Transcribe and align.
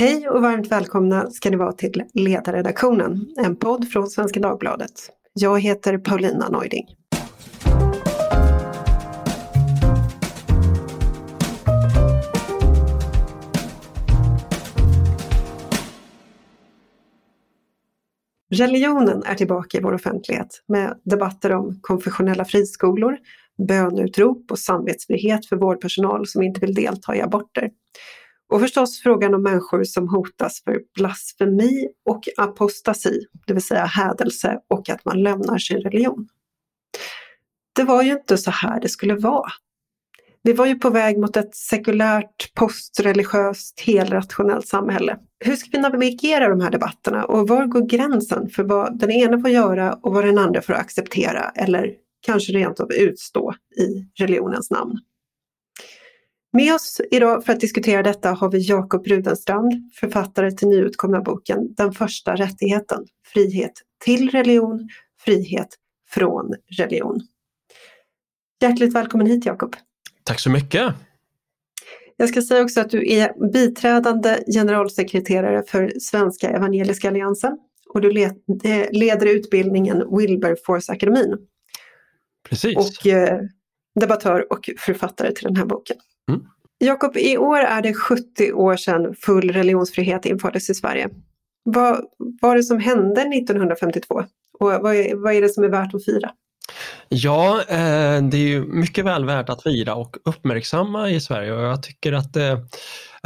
Hej 0.00 0.28
och 0.28 0.42
varmt 0.42 0.72
välkomna 0.72 1.30
ska 1.30 1.50
ni 1.50 1.56
vara 1.56 1.72
till 1.72 2.02
Ledarredaktionen, 2.14 3.26
en 3.36 3.56
podd 3.56 3.88
från 3.88 4.06
Svenska 4.06 4.40
Dagbladet. 4.40 4.90
Jag 5.32 5.60
heter 5.60 5.98
Paulina 5.98 6.48
Neuding. 6.48 6.86
Religionen 18.50 19.22
är 19.22 19.34
tillbaka 19.34 19.78
i 19.78 19.80
vår 19.80 19.92
offentlighet 19.92 20.62
med 20.68 21.00
debatter 21.04 21.52
om 21.52 21.78
konfessionella 21.80 22.44
friskolor, 22.44 23.16
bönutrop 23.68 24.50
och 24.50 24.58
samvetsfrihet 24.58 25.46
för 25.46 25.56
vårdpersonal 25.56 26.26
som 26.26 26.42
inte 26.42 26.60
vill 26.60 26.74
delta 26.74 27.16
i 27.16 27.20
aborter. 27.20 27.70
Och 28.50 28.60
förstås 28.60 29.00
frågan 29.02 29.34
om 29.34 29.42
människor 29.42 29.84
som 29.84 30.08
hotas 30.08 30.62
för 30.64 30.80
blasfemi 30.94 31.88
och 32.08 32.20
apostasi, 32.36 33.20
det 33.46 33.52
vill 33.52 33.62
säga 33.62 33.84
hädelse 33.84 34.58
och 34.68 34.90
att 34.90 35.04
man 35.04 35.22
lämnar 35.22 35.58
sin 35.58 35.80
religion. 35.80 36.28
Det 37.76 37.84
var 37.84 38.02
ju 38.02 38.12
inte 38.12 38.38
så 38.38 38.50
här 38.50 38.80
det 38.80 38.88
skulle 38.88 39.14
vara. 39.14 39.50
Vi 40.42 40.52
var 40.52 40.66
ju 40.66 40.74
på 40.74 40.90
väg 40.90 41.18
mot 41.18 41.36
ett 41.36 41.54
sekulärt, 41.54 42.54
postreligiöst, 42.54 43.80
helrationellt 43.80 44.68
samhälle. 44.68 45.18
Hur 45.44 45.56
ska 45.56 45.68
vi 45.72 45.78
navigera 45.78 46.48
de 46.48 46.60
här 46.60 46.70
debatterna 46.70 47.24
och 47.24 47.48
var 47.48 47.66
går 47.66 47.86
gränsen 47.86 48.48
för 48.48 48.62
vad 48.62 48.98
den 48.98 49.10
ena 49.10 49.40
får 49.40 49.50
göra 49.50 49.92
och 49.92 50.14
vad 50.14 50.24
den 50.24 50.38
andra 50.38 50.62
får 50.62 50.72
acceptera 50.72 51.52
eller 51.54 51.94
kanske 52.20 52.52
rent 52.52 52.80
av 52.80 52.92
utstå 52.92 53.54
i 53.76 54.22
religionens 54.22 54.70
namn? 54.70 54.98
Med 56.52 56.74
oss 56.74 57.00
idag 57.10 57.44
för 57.44 57.52
att 57.52 57.60
diskutera 57.60 58.02
detta 58.02 58.30
har 58.30 58.50
vi 58.50 58.58
Jakob 58.58 59.06
Rudenstrand, 59.06 59.72
författare 59.94 60.50
till 60.50 60.68
nyutkomna 60.68 61.20
boken 61.20 61.74
Den 61.74 61.92
första 61.92 62.36
rättigheten, 62.36 63.06
frihet 63.32 63.72
till 64.04 64.30
religion, 64.30 64.88
frihet 65.24 65.68
från 66.08 66.54
religion. 66.78 67.20
Hjärtligt 68.60 68.94
välkommen 68.94 69.26
hit 69.26 69.46
Jakob. 69.46 69.76
Tack 70.24 70.40
så 70.40 70.50
mycket. 70.50 70.94
Jag 72.16 72.28
ska 72.28 72.42
säga 72.42 72.62
också 72.62 72.80
att 72.80 72.90
du 72.90 73.12
är 73.12 73.52
biträdande 73.52 74.38
generalsekreterare 74.54 75.62
för 75.62 75.92
Svenska 76.00 76.50
Evangeliska 76.50 77.08
Alliansen 77.08 77.58
och 77.88 78.00
du 78.00 78.12
leder 78.92 79.26
utbildningen 79.26 80.16
Wilberforce-akademin. 80.18 81.36
Precis. 82.48 82.76
Och 82.76 83.06
eh, 83.06 83.40
debattör 84.00 84.52
och 84.52 84.70
författare 84.78 85.32
till 85.32 85.44
den 85.44 85.56
här 85.56 85.64
boken. 85.64 85.96
Mm. 86.28 86.40
Jakob, 86.78 87.16
i 87.16 87.38
år 87.38 87.58
är 87.58 87.82
det 87.82 87.94
70 87.94 88.52
år 88.52 88.76
sedan 88.76 89.14
full 89.14 89.52
religionsfrihet 89.52 90.26
infördes 90.26 90.70
i 90.70 90.74
Sverige. 90.74 91.08
Vad 91.62 92.04
var 92.40 92.56
det 92.56 92.62
som 92.62 92.78
hände 92.78 93.20
1952 93.20 94.14
och 94.58 94.70
vad 94.70 94.94
är, 94.94 95.16
vad 95.16 95.34
är 95.34 95.40
det 95.40 95.48
som 95.48 95.64
är 95.64 95.68
värt 95.68 95.94
att 95.94 96.04
fira? 96.04 96.30
Ja, 97.08 97.60
eh, 97.68 98.22
det 98.22 98.36
är 98.36 98.48
ju 98.48 98.64
mycket 98.64 99.04
väl 99.04 99.24
värt 99.24 99.48
att 99.48 99.62
fira 99.62 99.94
och 99.94 100.16
uppmärksamma 100.24 101.10
i 101.10 101.20
Sverige 101.20 101.52
och 101.52 101.62
jag 101.62 101.82
tycker 101.82 102.12
att 102.12 102.36
eh, 102.36 102.58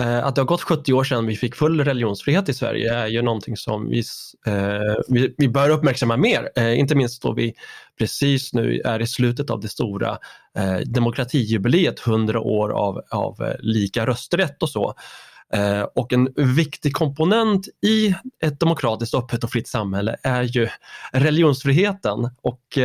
Eh, 0.00 0.26
att 0.26 0.34
det 0.34 0.40
har 0.40 0.46
gått 0.46 0.62
70 0.62 0.92
år 0.92 1.04
sedan 1.04 1.26
vi 1.26 1.36
fick 1.36 1.54
full 1.54 1.84
religionsfrihet 1.84 2.48
i 2.48 2.54
Sverige 2.54 2.94
är 2.94 3.06
ju 3.06 3.22
någonting 3.22 3.56
som 3.56 3.88
vi, 3.88 4.02
eh, 4.46 4.94
vi, 5.08 5.34
vi 5.38 5.48
bör 5.48 5.70
uppmärksamma 5.70 6.16
mer. 6.16 6.50
Eh, 6.56 6.78
inte 6.78 6.94
minst 6.94 7.22
då 7.22 7.32
vi 7.32 7.54
precis 7.98 8.52
nu 8.52 8.80
är 8.84 9.02
i 9.02 9.06
slutet 9.06 9.50
av 9.50 9.60
det 9.60 9.68
stora 9.68 10.18
eh, 10.58 10.76
demokratijubileet, 10.76 12.06
100 12.06 12.40
år 12.40 12.70
av, 12.70 13.00
av 13.10 13.54
lika 13.58 14.06
rösträtt 14.06 14.62
och 14.62 14.70
så. 14.70 14.94
Och 15.94 16.12
en 16.12 16.28
viktig 16.36 16.94
komponent 16.94 17.68
i 17.86 18.14
ett 18.44 18.60
demokratiskt, 18.60 19.14
öppet 19.14 19.44
och 19.44 19.50
fritt 19.50 19.68
samhälle 19.68 20.16
är 20.22 20.42
ju 20.42 20.68
religionsfriheten. 21.12 22.30
Och 22.42 22.78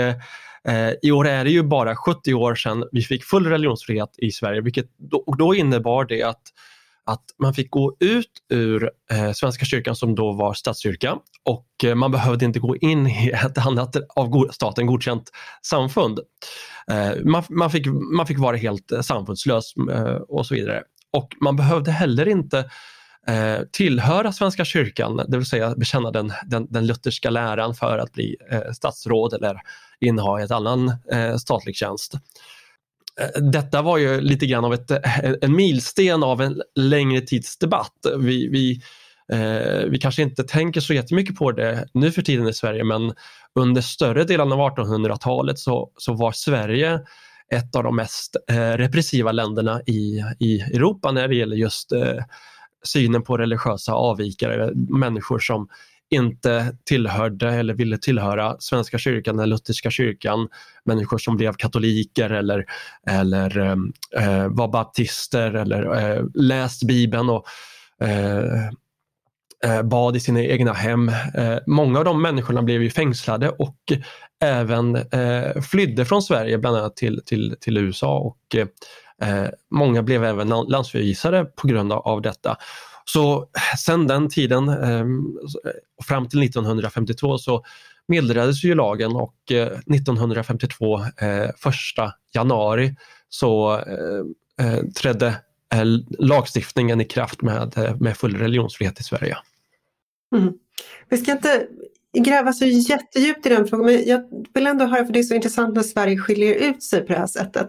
Eh, 0.68 0.94
I 1.02 1.12
år 1.12 1.28
är 1.28 1.44
det 1.44 1.52
ju 1.52 1.64
bara 1.64 1.96
70 1.96 2.34
år 2.34 2.56
sedan 2.56 2.84
vi 2.92 3.02
fick 3.02 3.24
full 3.24 3.46
religionsfrihet 3.46 4.10
i 4.18 4.32
Sverige 4.32 4.62
vilket 4.62 4.86
då, 4.98 5.18
och 5.18 5.38
då 5.38 5.56
innebar 5.56 6.06
det 6.06 6.24
att, 6.24 6.42
att 7.10 7.24
man 7.38 7.54
fick 7.54 7.72
gå 7.72 7.96
ut 8.00 8.32
ur 8.50 8.92
eh, 9.12 9.32
Svenska 9.32 9.66
kyrkan 9.66 9.96
som 9.96 10.16
då 10.16 10.32
var 10.32 10.54
statskyrka 10.54 11.18
och 11.46 11.68
eh, 11.84 11.96
man 11.96 12.12
behövde 12.12 12.46
inte 12.46 12.60
gå 12.60 12.78
in 12.78 13.08
i 13.08 13.30
ett 13.30 13.58
annat 13.58 13.96
av 14.16 14.50
staten 14.52 14.86
godkänt 14.86 15.32
samfund. 15.62 16.20
Eh, 16.92 17.12
man, 17.26 17.44
man, 17.50 17.72
fick, 17.72 17.88
man 17.88 18.28
fick 18.28 18.40
vara 18.40 18.58
helt 18.58 18.92
eh, 18.92 19.02
samfundslös 19.02 19.74
eh, 19.92 20.16
och 20.16 20.46
så 20.46 20.56
vidare. 20.56 20.84
Och 21.14 21.36
man 21.42 21.56
behövde 21.56 21.92
heller 21.92 22.28
inte 22.28 22.70
eh, 23.28 23.60
tillhöra 23.72 24.32
Svenska 24.32 24.66
kyrkan, 24.66 25.26
det 25.28 25.38
vill 25.38 25.46
säga 25.46 25.76
bekänna 25.76 26.12
den, 26.12 26.34
den, 26.46 26.68
den 26.70 26.88
lutherska 26.88 27.30
läran 27.30 27.76
för 27.76 27.98
att 27.98 28.14
bli 28.14 28.36
eh, 28.52 28.72
statsråd 28.72 29.34
eller 29.34 29.62
inneha 30.00 30.42
ett 30.42 30.52
annan 30.52 30.94
eh, 31.12 31.36
statlig 31.36 31.76
tjänst. 31.76 32.14
Detta 33.52 33.82
var 33.82 33.98
ju 33.98 34.22
lite 34.22 34.46
grann 34.46 34.66
av 34.66 34.74
ett, 34.74 34.92
eh, 34.92 35.34
en 35.42 35.56
milsten 35.56 36.24
av 36.24 36.42
en 36.42 36.62
längre 36.76 37.22
tids 37.22 37.58
debatt. 37.58 38.06
Vi, 38.18 38.48
vi, 38.48 38.82
eh, 39.34 39.86
vi 39.90 40.00
kanske 40.02 40.22
inte 40.22 40.44
tänker 40.44 40.82
så 40.82 40.94
jättemycket 40.94 41.36
på 41.36 41.52
det 41.52 41.86
nu 41.94 42.12
för 42.12 42.22
tiden 42.22 42.48
i 42.48 42.54
Sverige 42.54 42.84
men 42.84 43.14
under 43.60 43.82
större 43.82 44.24
delen 44.24 44.52
av 44.52 44.60
1800-talet 44.60 45.60
så, 45.60 45.92
så 45.98 46.14
var 46.14 46.32
Sverige 46.32 47.00
ett 47.54 47.76
av 47.76 47.84
de 47.84 47.96
mest 47.96 48.36
eh, 48.52 48.78
repressiva 48.78 49.32
länderna 49.32 49.82
i, 49.82 50.24
i 50.40 50.62
Europa 50.62 51.12
när 51.12 51.28
det 51.28 51.36
gäller 51.36 51.56
just 51.56 51.92
eh, 51.92 52.24
synen 52.84 53.24
på 53.24 53.38
religiösa 53.38 53.94
avvikare, 53.94 54.72
människor 54.76 55.40
som 55.40 55.68
inte 56.10 56.76
tillhörde 56.86 57.50
eller 57.50 57.74
ville 57.74 57.98
tillhöra 57.98 58.56
Svenska 58.60 58.98
kyrkan 58.98 59.40
eller 59.40 59.48
Lutherska 59.48 59.92
kyrkan, 59.92 60.48
människor 60.86 61.18
som 61.18 61.38
blev 61.38 61.54
katoliker 61.54 62.30
eller, 62.30 62.66
eller 63.08 63.58
ehm, 63.58 63.94
eh, 64.18 64.48
var 64.48 64.68
baptister 64.68 65.54
eller 65.54 65.98
eh, 65.98 66.24
läst 66.34 66.84
Bibeln 66.84 67.30
och 67.30 67.46
eh, 68.02 68.68
eh, 69.66 69.82
bad 69.84 70.16
i 70.16 70.20
sina 70.20 70.42
egna 70.42 70.74
hem. 70.74 71.10
Eh, 71.10 71.58
många 71.68 72.00
av 72.00 72.06
de 72.06 72.22
människorna 72.22 72.62
blev 72.62 72.84
ju 72.84 72.90
fängslade 72.90 73.50
och 73.50 73.78
även 74.42 74.96
eh, 74.96 75.62
flydde 75.62 76.06
från 76.06 76.22
Sverige 76.22 76.58
bland 76.58 76.78
annat 76.78 76.96
till, 76.96 77.22
till, 77.26 77.56
till 77.60 77.78
USA 77.78 78.18
och 78.18 78.56
eh, 78.56 78.68
eh, 79.30 79.50
många 79.72 80.04
blev 80.04 80.24
även 80.24 80.50
landsförvisade 80.50 81.46
på 81.46 81.68
grund 81.68 81.94
av 81.94 82.22
detta. 82.22 82.58
Så 83.14 83.38
eh, 83.38 83.78
sen 83.78 84.08
den 84.08 84.30
tiden 84.30 84.70
ehm, 84.70 85.38
eh, 85.66 85.72
fram 86.06 86.30
till 86.30 86.44
1952 86.44 87.38
så 87.38 87.64
meddelades 88.08 88.64
ju 88.64 88.76
lagen 88.76 89.16
och 89.16 89.36
1952, 89.52 91.00
eh, 91.00 91.44
1 91.44 91.56
eh, 91.98 92.12
januari, 92.34 92.96
så 93.30 93.78
eh, 93.78 94.66
eh 94.68 94.84
trädde 94.86 95.36
lagstiftningen 96.20 97.02
i 97.02 97.06
kraft 97.06 97.42
med, 97.42 97.98
med 98.00 98.18
full 98.18 98.38
religionsfrihet 98.38 99.00
i 99.00 99.04
Sverige. 99.04 99.38
Mm. 100.36 100.54
Vi 101.10 101.18
ska 101.18 101.32
inte 101.32 101.68
gräva 102.18 102.54
så 102.54 102.66
jättedjupt 102.66 103.46
i 103.46 103.50
den 103.50 103.68
frågan, 103.68 103.86
men 103.86 104.08
jag 104.08 104.24
vill 104.54 104.68
ändå 104.68 104.86
höra, 104.86 105.06
för 105.06 105.14
det 105.14 105.20
är 105.20 105.24
så 105.24 105.36
intressant 105.36 105.76
när 105.76 105.84
Sverige 105.84 106.18
skiljer 106.18 106.56
ut 106.56 106.84
sig 106.84 107.02
på 107.02 107.14
det 107.14 107.20
här 107.20 107.28
sättet. 107.28 107.68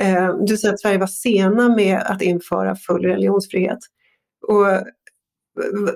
Ehm, 0.00 0.44
du 0.46 0.56
säger 0.56 0.74
att 0.74 0.80
Sverige 0.80 0.98
var 0.98 1.06
sena 1.06 1.76
med 1.76 1.98
att 1.98 2.22
införa 2.22 2.76
full 2.76 3.04
religionsfrihet. 3.04 3.78
Och 4.48 4.66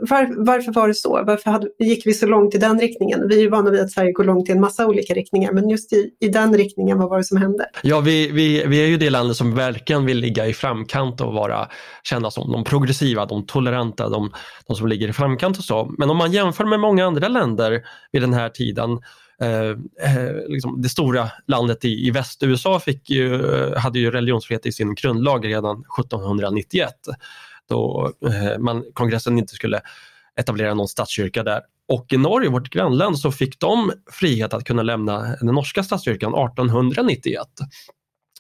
var, 0.00 0.44
varför 0.44 0.72
var 0.72 0.88
det 0.88 0.94
så? 0.94 1.24
Varför 1.26 1.50
hade, 1.50 1.68
gick 1.78 2.06
vi 2.06 2.14
så 2.14 2.26
långt 2.26 2.54
i 2.54 2.58
den 2.58 2.80
riktningen? 2.80 3.28
Vi 3.28 3.36
är 3.36 3.40
ju 3.40 3.48
vana 3.48 3.70
vid 3.70 3.80
att 3.80 3.90
Sverige 3.90 4.12
går 4.12 4.24
långt 4.24 4.48
i 4.48 4.52
en 4.52 4.60
massa 4.60 4.86
olika 4.86 5.14
riktningar, 5.14 5.52
men 5.52 5.68
just 5.68 5.92
i, 5.92 6.10
i 6.20 6.28
den 6.28 6.56
riktningen, 6.56 6.98
vad 6.98 7.08
var 7.08 7.18
det 7.18 7.24
som 7.24 7.36
hände? 7.36 7.66
Ja, 7.82 8.00
vi, 8.00 8.30
vi, 8.30 8.66
vi 8.66 8.84
är 8.84 8.86
ju 8.86 8.96
det 8.96 9.10
landet 9.10 9.36
som 9.36 9.54
verkligen 9.54 10.06
vill 10.06 10.18
ligga 10.18 10.46
i 10.46 10.52
framkant 10.52 11.20
och 11.20 11.32
vara 11.32 11.68
kända 12.02 12.30
som 12.30 12.52
de 12.52 12.64
progressiva, 12.64 13.26
de 13.26 13.46
toleranta, 13.46 14.08
de, 14.08 14.32
de 14.66 14.76
som 14.76 14.88
ligger 14.88 15.08
i 15.08 15.12
framkant 15.12 15.58
och 15.58 15.64
så. 15.64 15.94
Men 15.98 16.10
om 16.10 16.16
man 16.16 16.32
jämför 16.32 16.64
med 16.64 16.80
många 16.80 17.06
andra 17.06 17.28
länder 17.28 17.82
vid 18.12 18.22
den 18.22 18.34
här 18.34 18.48
tiden 18.48 18.98
Eh, 19.40 19.70
eh 20.16 20.34
liksom 20.48 20.82
det 20.82 20.88
stora 20.88 21.30
landet 21.46 21.84
i, 21.84 22.06
i 22.06 22.10
väst-USA 22.10 22.80
fick 22.80 23.10
ju, 23.10 23.42
hade 23.76 23.98
ju 23.98 24.10
religionsfrihet 24.10 24.66
i 24.66 24.72
sin 24.72 24.94
grundlag 24.94 25.46
redan 25.46 25.84
1791 26.00 26.94
då 27.68 28.12
eh, 28.26 28.58
man, 28.58 28.84
kongressen 28.92 29.38
inte 29.38 29.54
skulle 29.54 29.80
etablera 30.40 30.74
någon 30.74 30.88
statskyrka 30.88 31.42
där. 31.42 31.60
Och 31.88 32.12
i 32.12 32.16
Norge, 32.16 32.50
vårt 32.50 32.70
grannland, 32.70 33.18
så 33.18 33.32
fick 33.32 33.60
de 33.60 33.92
frihet 34.12 34.54
att 34.54 34.64
kunna 34.64 34.82
lämna 34.82 35.36
den 35.40 35.54
norska 35.54 35.82
statskyrkan 35.82 36.34
1891. 36.34 37.46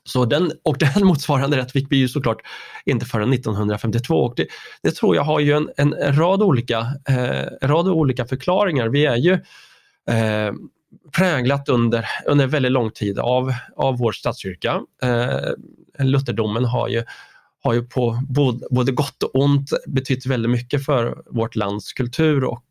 Så 0.04 0.24
den, 0.24 0.52
och 0.62 0.78
den 0.78 0.90
motsvarande 1.06 1.56
rätt 1.56 1.72
fick 1.72 1.86
vi 1.90 1.96
ju 1.96 2.08
såklart 2.08 2.42
inte 2.84 3.06
förrän 3.06 3.32
1952 3.32 4.14
och 4.14 4.34
det, 4.36 4.46
det 4.82 4.90
tror 4.90 5.16
jag 5.16 5.22
har 5.22 5.40
ju 5.40 5.52
en, 5.52 5.70
en 5.76 6.16
rad, 6.16 6.42
olika, 6.42 6.86
eh, 7.08 7.66
rad 7.68 7.88
olika 7.88 8.24
förklaringar. 8.26 8.88
Vi 8.88 9.06
är 9.06 9.16
ju 9.16 9.32
eh, 10.10 10.52
präglat 11.16 11.68
under, 11.68 12.06
under 12.26 12.46
väldigt 12.46 12.72
lång 12.72 12.90
tid 12.90 13.18
av, 13.18 13.52
av 13.76 13.98
vår 13.98 14.12
statskyrka. 14.12 14.80
Eh, 15.02 16.04
lutherdomen 16.04 16.64
har 16.64 16.88
ju 16.88 17.04
har 17.64 17.74
ju 17.74 17.82
på 17.82 18.22
både 18.70 18.92
gott 18.92 19.22
och 19.22 19.34
ont 19.34 19.70
betytt 19.86 20.26
väldigt 20.26 20.50
mycket 20.50 20.84
för 20.84 21.22
vårt 21.26 21.56
lands 21.56 21.92
kultur 21.92 22.44
och 22.44 22.64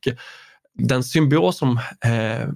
den 0.74 1.04
symbios 1.04 1.58
som 1.58 1.80
eh, 2.06 2.50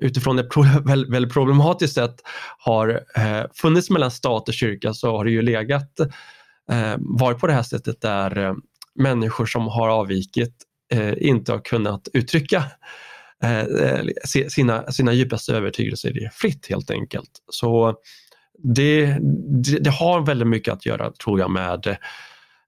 utifrån 0.00 0.38
ett 0.38 0.46
väldigt 1.08 1.32
problematiskt 1.32 1.94
sätt 1.94 2.14
har 2.58 3.04
eh, 3.16 3.42
funnits 3.54 3.90
mellan 3.90 4.10
stat 4.10 4.48
och 4.48 4.54
kyrka 4.54 4.94
så 4.94 5.16
har 5.16 5.24
det 5.24 5.30
ju 5.30 5.42
legat, 5.42 6.00
eh, 6.70 6.94
varit 6.98 7.38
på 7.38 7.46
det 7.46 7.52
här 7.52 7.62
sättet 7.62 8.00
där 8.00 8.38
eh, 8.38 8.54
människor 8.94 9.46
som 9.46 9.68
har 9.68 9.88
avvikit 9.88 10.54
eh, 10.92 11.14
inte 11.18 11.52
har 11.52 11.60
kunnat 11.64 12.08
uttrycka 12.12 12.64
eh, 13.42 13.60
eh 13.60 14.04
sina, 14.48 14.92
sina 14.92 15.12
djupaste 15.12 15.52
övertygelser 15.54 16.30
fritt 16.32 16.66
helt 16.66 16.90
enkelt. 16.90 17.30
Så 17.52 17.94
det, 18.62 19.18
det, 19.64 19.78
det, 19.78 19.90
har 19.90 20.20
väldigt 20.20 20.48
mycket 20.48 20.74
att 20.74 20.86
göra 20.86 21.12
tror 21.12 21.40
jag 21.40 21.50
med 21.50 21.96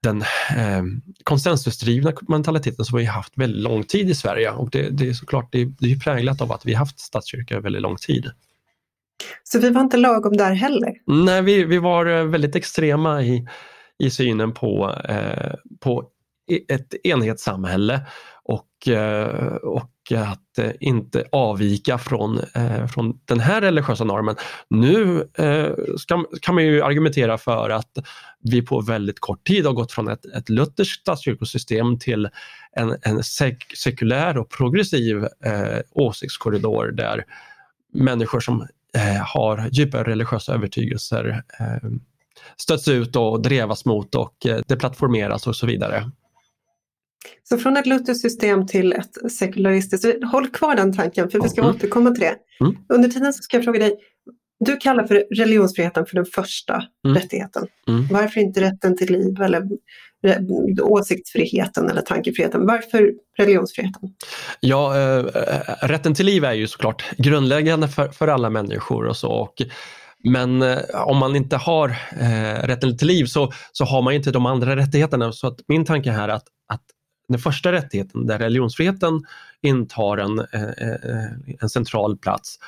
den 0.03 0.21
eh, 0.57 0.83
konsensusdrivna 1.23 2.13
mentaliteten 2.27 2.85
som 2.85 2.97
vi 2.97 3.05
har 3.05 3.13
haft 3.13 3.37
väldigt 3.37 3.63
lång 3.63 3.83
tid 3.83 4.09
i 4.09 4.15
Sverige 4.15 4.51
och 4.51 4.69
det, 4.69 4.89
det 4.89 5.09
är 5.09 5.13
såklart 5.13 5.51
det, 5.51 5.65
det 5.79 5.91
är 5.91 5.99
präglat 5.99 6.41
av 6.41 6.51
att 6.51 6.65
vi 6.65 6.73
har 6.73 6.79
haft 6.79 6.99
statskyrka 6.99 7.59
väldigt 7.59 7.81
lång 7.81 7.95
tid. 7.95 8.31
Så 9.43 9.59
vi 9.59 9.69
var 9.69 9.81
inte 9.81 9.97
lagom 9.97 10.37
där 10.37 10.53
heller? 10.53 10.93
Nej, 11.05 11.41
vi, 11.41 11.63
vi 11.63 11.77
var 11.77 12.05
eh, 12.05 12.25
väldigt 12.25 12.55
extrema 12.55 13.23
i, 13.23 13.47
i 13.99 14.09
synen 14.09 14.51
på, 14.51 14.95
eh, 15.09 15.53
på 15.79 16.03
ett 16.67 16.95
enhetssamhälle 17.03 18.01
och, 18.43 18.87
eh, 18.87 19.55
och 19.55 19.91
att 20.19 20.57
eh, 20.57 20.71
inte 20.79 21.25
avvika 21.31 21.97
från, 21.97 22.39
eh, 22.55 22.87
från 22.87 23.19
den 23.25 23.39
här 23.39 23.61
religiösa 23.61 24.03
normen. 24.03 24.35
Nu 24.69 25.27
eh, 25.37 25.71
ska, 25.97 26.25
kan 26.41 26.55
man 26.55 26.63
ju 26.63 26.81
argumentera 26.81 27.37
för 27.37 27.69
att 27.69 27.91
vi 28.43 28.61
på 28.61 28.81
väldigt 28.81 29.19
kort 29.19 29.47
tid 29.47 29.65
har 29.65 29.73
gått 29.73 29.91
från 29.91 30.07
ett, 30.07 30.25
ett 30.25 30.49
lutherskt 30.49 31.01
statskyrkosystem 31.01 31.99
till 31.99 32.29
en, 32.71 32.97
en 33.01 33.23
sek, 33.23 33.77
sekulär 33.77 34.37
och 34.37 34.49
progressiv 34.49 35.23
eh, 35.23 35.79
åsiktskorridor 35.91 36.91
där 36.91 37.25
människor 37.93 38.39
som 38.39 38.67
eh, 38.95 39.21
har 39.25 39.69
djupa 39.71 40.03
religiösa 40.03 40.53
övertygelser 40.53 41.43
eh, 41.59 41.89
stöts 42.57 42.87
ut 42.87 43.15
och 43.15 43.41
drevas 43.41 43.85
mot 43.85 44.15
och 44.15 44.45
eh, 44.45 44.61
det 44.67 44.75
plattformeras 44.75 45.47
och 45.47 45.55
så 45.55 45.67
vidare. 45.67 46.11
Så 47.43 47.57
från 47.57 47.77
ett 47.77 47.85
lutherskt 47.85 48.21
system 48.21 48.67
till 48.67 48.93
ett 48.93 49.31
sekularistiskt. 49.31 50.23
Håll 50.31 50.47
kvar 50.47 50.75
den 50.75 50.93
tanken 50.93 51.29
för 51.29 51.39
vi 51.41 51.49
ska 51.49 51.61
mm. 51.61 51.75
återkomma 51.75 52.11
till 52.11 52.23
det. 52.23 52.35
Mm. 52.61 52.77
Under 52.89 53.09
tiden 53.09 53.33
så 53.33 53.43
ska 53.43 53.57
jag 53.57 53.63
fråga 53.63 53.79
dig, 53.79 53.97
du 54.65 54.77
kallar 54.77 55.07
för 55.07 55.25
religionsfriheten 55.35 56.05
för 56.05 56.15
den 56.15 56.25
första 56.25 56.83
mm. 57.05 57.17
rättigheten. 57.17 57.67
Mm. 57.87 58.07
Varför 58.11 58.41
inte 58.41 58.61
rätten 58.61 58.97
till 58.97 59.11
liv 59.11 59.41
eller 59.41 59.67
åsiktsfriheten 60.81 61.89
eller 61.89 62.01
tankefriheten? 62.01 62.65
Varför 62.65 63.11
religionsfriheten? 63.37 64.09
Ja, 64.59 64.97
äh, 64.97 65.23
rätten 65.81 66.13
till 66.13 66.25
liv 66.25 66.43
är 66.43 66.53
ju 66.53 66.67
såklart 66.67 67.03
grundläggande 67.17 67.87
för, 67.87 68.07
för 68.07 68.27
alla 68.27 68.49
människor 68.49 69.05
och 69.05 69.17
så. 69.17 69.29
Och, 69.31 69.53
men 70.23 70.61
äh, 70.61 70.79
om 70.93 71.17
man 71.17 71.35
inte 71.35 71.57
har 71.57 71.89
äh, 72.19 72.67
rätten 72.67 72.97
till 72.97 73.07
liv 73.07 73.25
så, 73.25 73.51
så 73.71 73.85
har 73.85 74.01
man 74.01 74.13
inte 74.13 74.31
de 74.31 74.45
andra 74.45 74.75
rättigheterna. 74.75 75.31
Så 75.31 75.47
att 75.47 75.59
min 75.67 75.85
tanke 75.85 76.11
här 76.11 76.29
är 76.29 76.33
att, 76.33 76.47
att 76.73 76.83
den 77.31 77.39
första 77.39 77.71
rättigheten 77.71 78.27
där 78.27 78.39
religionsfriheten 78.39 79.25
intar 79.61 80.17
en, 80.17 80.39
eh, 80.39 80.63
eh, 80.63 81.31
en 81.59 81.69
central 81.69 82.17
plats 82.17 82.59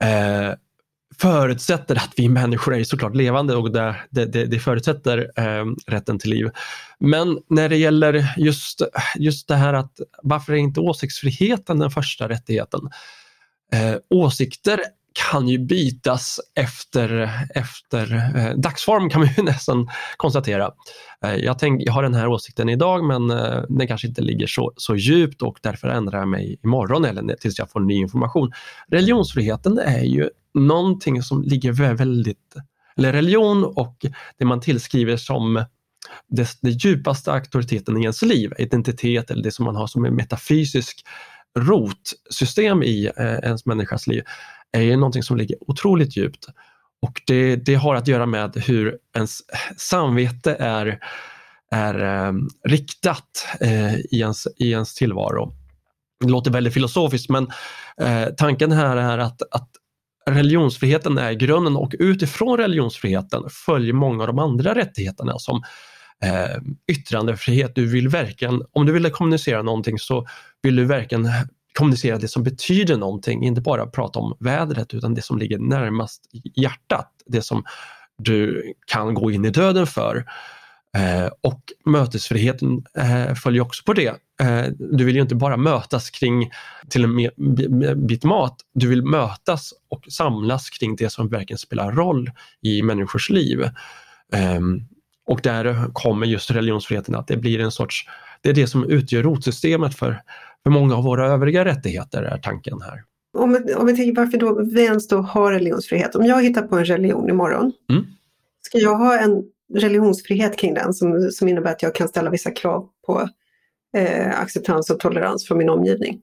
eh, 0.00 0.54
förutsätter 1.18 1.96
att 1.96 2.12
vi 2.16 2.28
människor 2.28 2.74
är 2.74 2.84
såklart 2.84 3.14
levande 3.14 3.56
och 3.56 3.72
det, 3.72 3.96
det, 4.10 4.26
det 4.26 4.58
förutsätter 4.58 5.30
eh, 5.36 5.64
rätten 5.86 6.18
till 6.18 6.30
liv. 6.30 6.50
Men 6.98 7.38
när 7.48 7.68
det 7.68 7.76
gäller 7.76 8.34
just, 8.36 8.82
just 9.16 9.48
det 9.48 9.56
här 9.56 9.74
att 9.74 10.00
varför 10.22 10.52
är 10.52 10.56
inte 10.56 10.80
åsiktsfriheten 10.80 11.78
den 11.78 11.90
första 11.90 12.28
rättigheten? 12.28 12.80
Eh, 13.72 13.96
åsikter 14.10 14.80
kan 15.14 15.48
ju 15.48 15.58
bytas 15.58 16.40
efter, 16.54 17.30
efter 17.54 18.14
eh, 18.36 18.56
dagsform 18.56 19.10
kan 19.10 19.20
man 19.20 19.30
ju 19.36 19.42
nästan 19.42 19.88
konstatera. 20.16 20.70
Eh, 21.24 21.34
jag, 21.34 21.58
tänk, 21.58 21.82
jag 21.84 21.92
har 21.92 22.02
den 22.02 22.14
här 22.14 22.28
åsikten 22.28 22.68
idag 22.68 23.04
men 23.04 23.30
eh, 23.30 23.62
den 23.68 23.88
kanske 23.88 24.06
inte 24.06 24.22
ligger 24.22 24.46
så, 24.46 24.72
så 24.76 24.96
djupt 24.96 25.42
och 25.42 25.58
därför 25.62 25.88
ändrar 25.88 26.18
jag 26.18 26.28
mig 26.28 26.56
imorgon 26.64 27.04
eller 27.04 27.36
tills 27.36 27.58
jag 27.58 27.70
får 27.70 27.80
ny 27.80 27.94
information. 27.94 28.52
Religionsfriheten 28.88 29.78
är 29.78 30.04
ju 30.04 30.30
någonting 30.54 31.22
som 31.22 31.42
ligger 31.42 31.72
väldigt, 31.72 32.54
eller 32.96 33.12
religion 33.12 33.64
och 33.64 34.06
det 34.38 34.44
man 34.44 34.60
tillskriver 34.60 35.16
som 35.16 35.64
det, 36.28 36.48
det 36.60 36.70
djupaste 36.70 37.32
auktoriteten 37.32 37.96
i 37.96 38.00
ens 38.00 38.22
liv, 38.22 38.52
identitet 38.58 39.30
eller 39.30 39.42
det 39.42 39.50
som 39.50 39.64
man 39.64 39.76
har 39.76 39.86
som 39.86 40.04
en 40.04 40.14
metafysisk 40.14 41.04
rotsystem 41.58 42.82
i 42.82 43.10
eh, 43.16 43.38
ens 43.38 43.66
människas 43.66 44.06
liv 44.06 44.22
är 44.74 44.82
ju 44.82 44.96
någonting 44.96 45.22
som 45.22 45.36
ligger 45.36 45.56
otroligt 45.60 46.16
djupt. 46.16 46.46
Och 47.02 47.22
det, 47.26 47.56
det 47.56 47.74
har 47.74 47.94
att 47.94 48.08
göra 48.08 48.26
med 48.26 48.56
hur 48.56 48.98
ens 49.16 49.40
samvete 49.76 50.56
är, 50.60 50.98
är 51.70 52.26
eh, 52.26 52.32
riktat 52.64 53.46
eh, 53.60 53.94
i, 53.94 54.20
ens, 54.20 54.46
i 54.56 54.70
ens 54.70 54.94
tillvaro. 54.94 55.54
Det 56.20 56.30
låter 56.30 56.50
väldigt 56.50 56.74
filosofiskt 56.74 57.30
men 57.30 57.48
eh, 58.00 58.26
tanken 58.36 58.72
här 58.72 58.96
är 58.96 59.18
att, 59.18 59.42
att 59.50 59.70
religionsfriheten 60.30 61.18
är 61.18 61.32
grunden 61.32 61.76
och 61.76 61.94
utifrån 61.98 62.58
religionsfriheten 62.58 63.42
följer 63.50 63.92
många 63.92 64.22
av 64.22 64.26
de 64.26 64.38
andra 64.38 64.74
rättigheterna 64.74 65.38
som 65.38 65.62
eh, 66.24 66.62
yttrandefrihet. 66.92 67.74
Du 67.74 67.86
vill 67.86 68.08
verkligen, 68.08 68.62
om 68.72 68.86
du 68.86 68.92
vill 68.92 69.10
kommunicera 69.10 69.62
någonting 69.62 69.98
så 69.98 70.26
vill 70.62 70.76
du 70.76 70.84
verkligen 70.84 71.28
kommunicera 71.78 72.18
det 72.18 72.28
som 72.28 72.42
betyder 72.42 72.96
någonting, 72.96 73.44
inte 73.44 73.60
bara 73.60 73.86
prata 73.86 74.18
om 74.18 74.36
vädret 74.40 74.94
utan 74.94 75.14
det 75.14 75.22
som 75.22 75.38
ligger 75.38 75.58
närmast 75.58 76.22
hjärtat, 76.54 77.10
det 77.26 77.42
som 77.42 77.64
du 78.18 78.72
kan 78.86 79.14
gå 79.14 79.30
in 79.30 79.44
i 79.44 79.50
döden 79.50 79.86
för. 79.86 80.24
Eh, 80.96 81.30
och 81.40 81.60
mötesfriheten 81.84 82.84
eh, 82.98 83.34
följer 83.34 83.62
också 83.62 83.82
på 83.84 83.92
det. 83.92 84.14
Eh, 84.40 84.64
du 84.78 85.04
vill 85.04 85.14
ju 85.14 85.22
inte 85.22 85.34
bara 85.34 85.56
mötas 85.56 86.10
kring 86.10 86.50
till 86.88 87.04
en 87.04 88.06
bit 88.06 88.24
mat, 88.24 88.56
du 88.74 88.88
vill 88.88 89.02
mötas 89.02 89.72
och 89.90 90.04
samlas 90.08 90.70
kring 90.70 90.96
det 90.96 91.10
som 91.10 91.28
verkligen 91.28 91.58
spelar 91.58 91.92
roll 91.92 92.30
i 92.62 92.82
människors 92.82 93.30
liv. 93.30 93.70
Ehm, 94.32 94.80
och 95.26 95.40
där 95.42 95.92
kommer 95.92 96.26
just 96.26 96.50
religionsfriheten 96.50 97.14
att 97.14 97.26
det 97.26 97.36
blir 97.36 97.60
en 97.60 97.72
sorts, 97.72 98.06
det 98.42 98.48
är 98.48 98.54
det 98.54 98.66
som 98.66 98.84
utgör 98.84 99.22
rotsystemet 99.22 99.94
för 99.94 100.22
för 100.64 100.70
många 100.70 100.96
av 100.96 101.04
våra 101.04 101.26
övriga 101.26 101.64
rättigheter 101.64 102.22
är 102.22 102.38
tanken 102.38 102.80
här. 102.82 103.02
Om, 103.38 103.66
om 103.76 103.86
vi 103.86 103.96
tänker 103.96 104.20
varför 104.20 104.38
då 104.38 104.64
vi 104.74 104.84
ens 104.84 105.08
då 105.08 105.16
har 105.16 105.52
religionsfrihet. 105.52 106.14
Om 106.14 106.24
jag 106.24 106.42
hittar 106.42 106.62
på 106.62 106.76
en 106.76 106.84
religion 106.84 107.30
imorgon, 107.30 107.72
mm. 107.90 108.04
ska 108.62 108.78
jag 108.78 108.96
ha 108.96 109.18
en 109.18 109.44
religionsfrihet 109.74 110.58
kring 110.58 110.74
den 110.74 110.94
som, 110.94 111.30
som 111.32 111.48
innebär 111.48 111.70
att 111.70 111.82
jag 111.82 111.94
kan 111.94 112.08
ställa 112.08 112.30
vissa 112.30 112.50
krav 112.50 112.88
på 113.06 113.28
eh, 113.96 114.40
acceptans 114.40 114.90
och 114.90 115.00
tolerans 115.00 115.46
från 115.46 115.58
min 115.58 115.68
omgivning? 115.68 116.20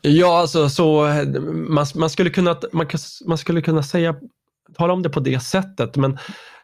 Ja, 0.00 0.38
alltså 0.38 0.68
så 0.68 1.06
man, 1.44 1.86
man, 1.94 2.10
skulle 2.10 2.30
kunna, 2.30 2.60
man, 2.72 2.86
man 3.26 3.38
skulle 3.38 3.62
kunna 3.62 3.82
säga, 3.82 4.14
tala 4.78 4.92
om 4.92 5.02
det 5.02 5.10
på 5.10 5.20
det 5.20 5.40
sättet, 5.40 5.96
men 5.96 6.12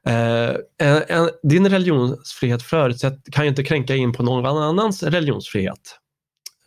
eh, 0.06 0.56
en, 0.78 1.30
din 1.42 1.68
religionsfrihet 1.68 2.62
förutsätt, 2.62 3.18
kan 3.32 3.44
ju 3.44 3.48
inte 3.48 3.64
kränka 3.64 3.94
in 3.94 4.12
på 4.12 4.22
någon 4.22 4.62
annans 4.62 5.02
religionsfrihet. 5.02 5.98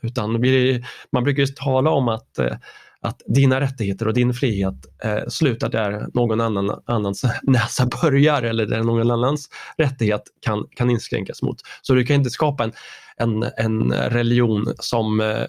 Utan 0.01 0.41
vi, 0.41 0.83
man 1.11 1.23
brukar 1.23 1.43
ju 1.43 1.47
tala 1.47 1.89
om 1.89 2.07
att, 2.07 2.39
eh, 2.39 2.55
att 3.01 3.21
dina 3.25 3.61
rättigheter 3.61 4.07
och 4.07 4.13
din 4.13 4.33
frihet 4.33 4.75
eh, 5.03 5.27
slutar 5.27 5.69
där 5.69 6.07
någon 6.13 6.41
annan, 6.41 6.81
annans 6.85 7.25
näsa 7.43 7.87
börjar 8.01 8.41
eller 8.41 8.65
där 8.65 8.83
någon 8.83 9.11
annans 9.11 9.49
rättighet 9.77 10.23
kan, 10.41 10.67
kan 10.75 10.89
inskränkas 10.89 11.41
mot. 11.41 11.57
Så 11.81 11.93
du 11.93 12.05
kan 12.05 12.15
inte 12.15 12.29
skapa 12.29 12.63
en, 12.63 12.73
en, 13.17 13.43
en 13.57 13.93
religion 13.93 14.73
som 14.79 15.21
eh, 15.21 15.45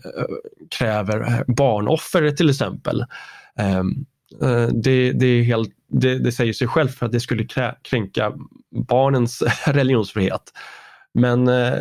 kräver 0.78 1.44
barnoffer 1.46 2.30
till 2.30 2.50
exempel. 2.50 3.04
Um, 3.80 4.06
det, 4.72 5.12
det, 5.12 5.26
är 5.26 5.42
helt, 5.42 5.70
det, 5.88 6.18
det, 6.18 6.32
säger 6.32 6.52
sig 6.52 6.68
självt 6.68 6.94
för 6.94 7.06
att 7.06 7.12
det 7.12 7.20
skulle 7.20 7.46
kränka 7.82 8.32
barnens 8.88 9.42
religionsfrihet. 9.66 10.52
Men 11.14 11.48
eh, 11.48 11.78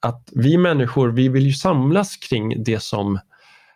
att 0.00 0.28
vi 0.32 0.58
människor, 0.58 1.08
vi 1.08 1.28
vill 1.28 1.46
ju 1.46 1.52
samlas 1.52 2.16
kring 2.16 2.62
det 2.64 2.80
som 2.80 3.14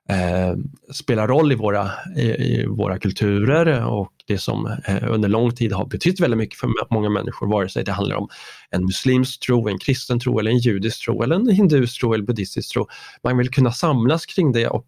eh, 0.08 0.56
spelar 0.92 1.28
roll 1.28 1.52
i 1.52 1.54
våra, 1.54 1.90
i, 2.16 2.22
i, 2.22 2.66
våra 2.66 2.98
kulturer 2.98 3.84
och 3.84 4.12
det 4.26 4.38
som 4.38 4.66
eh, 4.86 5.12
under 5.12 5.28
lång 5.28 5.50
tid 5.54 5.72
har 5.72 5.86
betytt 5.86 6.20
väldigt 6.20 6.38
mycket 6.38 6.58
för 6.58 6.70
många 6.90 7.10
människor, 7.10 7.46
vare 7.46 7.68
sig 7.68 7.84
det 7.84 7.92
handlar 7.92 8.16
om 8.16 8.28
en 8.70 8.84
muslimsk 8.84 9.46
tro, 9.46 9.68
en 9.68 9.78
kristen 9.78 10.20
tro 10.20 10.38
eller 10.38 10.50
en 10.50 10.58
judisk 10.58 11.04
tro 11.04 11.22
eller 11.22 11.36
en 11.36 11.50
hinduisk 11.50 12.00
tro 12.00 12.14
eller 12.14 12.24
buddhistisk 12.24 12.72
tro. 12.72 12.88
Man 13.24 13.38
vill 13.38 13.50
kunna 13.50 13.72
samlas 13.72 14.26
kring 14.26 14.52
det 14.52 14.68
och 14.68 14.86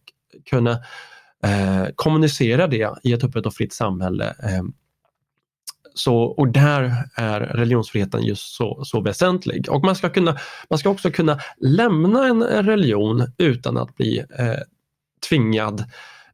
kunna 0.50 0.70
eh, 1.44 1.86
kommunicera 1.94 2.66
det 2.66 2.90
i 3.02 3.12
ett 3.12 3.24
öppet 3.24 3.46
och 3.46 3.54
fritt 3.54 3.72
samhälle. 3.72 4.24
Eh, 4.42 4.62
Eh, 5.94 5.96
så, 5.96 6.16
och 6.16 6.48
där 6.48 6.92
är 7.14 7.40
religionsfriheten 7.40 8.22
just 8.22 8.56
så, 8.56 8.84
så 8.84 9.00
väsentlig. 9.00 9.70
Och 9.70 9.84
man 9.84 9.96
ska, 9.96 10.08
kunna, 10.08 10.36
man 10.70 10.78
ska 10.78 10.90
också 10.90 11.10
kunna 11.10 11.38
lämna 11.60 12.26
en 12.26 12.42
religion 12.42 13.26
utan 13.38 13.76
att 13.76 13.96
bli 13.96 14.18
eh, 14.18 14.58
tvingad 15.28 15.84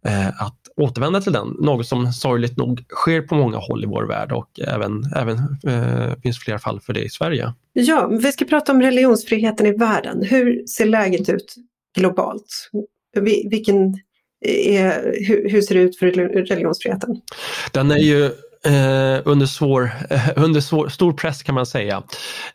eh, 0.06 0.28
att 0.28 0.56
återvända 0.76 1.20
till 1.20 1.32
den. 1.32 1.48
Något 1.48 1.86
som 1.86 2.12
sorgligt 2.12 2.56
nog 2.56 2.84
sker 2.88 3.22
på 3.22 3.34
många 3.34 3.56
håll 3.56 3.84
i 3.84 3.86
vår 3.86 4.04
värld 4.04 4.32
och 4.32 4.60
även, 4.60 5.04
även 5.16 5.38
eh, 5.66 6.20
finns 6.22 6.38
flera 6.38 6.58
fall 6.58 6.80
för 6.80 6.92
det 6.92 7.02
i 7.02 7.08
Sverige. 7.08 7.52
Ja, 7.72 8.06
vi 8.06 8.32
ska 8.32 8.44
prata 8.44 8.72
om 8.72 8.82
religionsfriheten 8.82 9.66
i 9.66 9.72
världen. 9.72 10.22
Hur 10.22 10.66
ser 10.66 10.86
läget 10.86 11.28
ut 11.28 11.54
globalt? 11.96 12.70
Vilken 13.50 13.98
är, 14.46 15.14
hur, 15.28 15.50
hur 15.50 15.62
ser 15.62 15.74
det 15.74 15.80
ut 15.80 15.98
för 15.98 16.06
religionsfriheten? 16.46 17.20
Den 17.72 17.90
är 17.90 17.98
ju 17.98 18.30
eh, 18.64 19.20
under, 19.24 19.46
svår, 19.46 19.90
eh, 20.10 20.28
under 20.36 20.60
svår, 20.60 20.88
stor 20.88 21.12
press 21.12 21.42
kan 21.42 21.54
man 21.54 21.66
säga. 21.66 22.02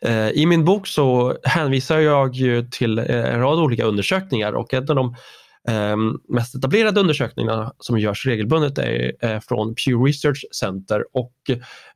Eh, 0.00 0.28
I 0.28 0.46
min 0.46 0.64
bok 0.64 0.86
så 0.86 1.36
hänvisar 1.44 1.98
jag 1.98 2.34
ju 2.34 2.68
till 2.70 2.98
eh, 2.98 3.34
en 3.34 3.40
rad 3.40 3.58
olika 3.58 3.84
undersökningar 3.84 4.52
och 4.52 4.74
en 4.74 4.90
av 4.90 4.96
de 4.96 5.16
ehm, 5.68 6.18
mest 6.28 6.54
etablerade 6.54 7.00
undersökningarna 7.00 7.72
som 7.78 7.98
görs 7.98 8.26
regelbundet 8.26 8.78
är, 8.78 9.12
eh, 9.20 9.40
från 9.40 9.74
Pew 9.74 10.06
Research 10.06 10.44
Center 10.52 11.04
och 11.12 11.34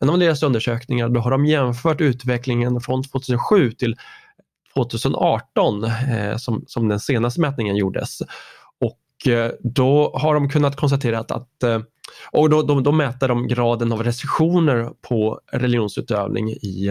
en 0.01 0.11
av 0.11 0.19
deras 0.19 0.43
undersökningar 0.43 1.09
då 1.09 1.21
har 1.21 1.31
de 1.31 1.47
jämfört 1.47 2.01
utvecklingen 2.01 2.81
från 2.81 3.03
2007 3.03 3.73
till 3.73 3.97
2018 4.75 5.85
eh, 5.85 6.37
som, 6.37 6.65
som 6.67 6.89
den 6.89 7.01
senaste 7.01 7.41
mätningen 7.41 7.77
gjordes. 7.77 8.19
Och 8.81 8.97
då 9.61 10.13
har 10.15 10.35
de 10.35 10.49
kunnat 10.49 10.77
konstatera 10.77 11.19
att, 11.19 11.31
att 11.31 11.85
och 12.33 12.51
då, 12.51 12.63
då, 12.63 12.81
då, 12.81 12.93
mäter 12.93 13.29
de 13.29 13.49
graden 13.49 13.93
av 13.93 14.03
restriktioner 14.03 14.91
på 15.09 15.41
religionsutövning 15.53 16.51
i, 16.51 16.89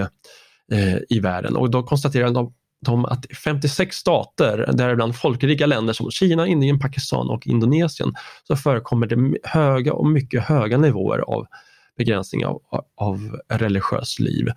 eh, 0.72 0.98
i 1.10 1.20
världen 1.20 1.56
och 1.56 1.72
då 1.72 1.84
konstaterar 1.84 2.30
de, 2.30 2.54
de 2.86 3.06
att 3.06 3.26
56 3.44 3.96
stater, 3.96 4.70
däribland 4.74 5.16
folkrika 5.16 5.66
länder 5.66 5.94
som 5.94 6.12
Kina, 6.12 6.48
Indien, 6.48 6.80
Pakistan 6.80 7.30
och 7.30 7.48
Indonesien, 7.48 8.14
så 8.48 8.56
förekommer 8.56 9.08
det 9.08 9.38
höga 9.44 9.94
och 9.94 10.08
mycket 10.08 10.44
höga 10.44 10.78
nivåer 10.78 11.20
av 11.20 11.46
begränsning 11.98 12.46
av, 12.46 12.62
av 12.98 13.40
religiöst 13.50 14.20
liv. 14.20 14.48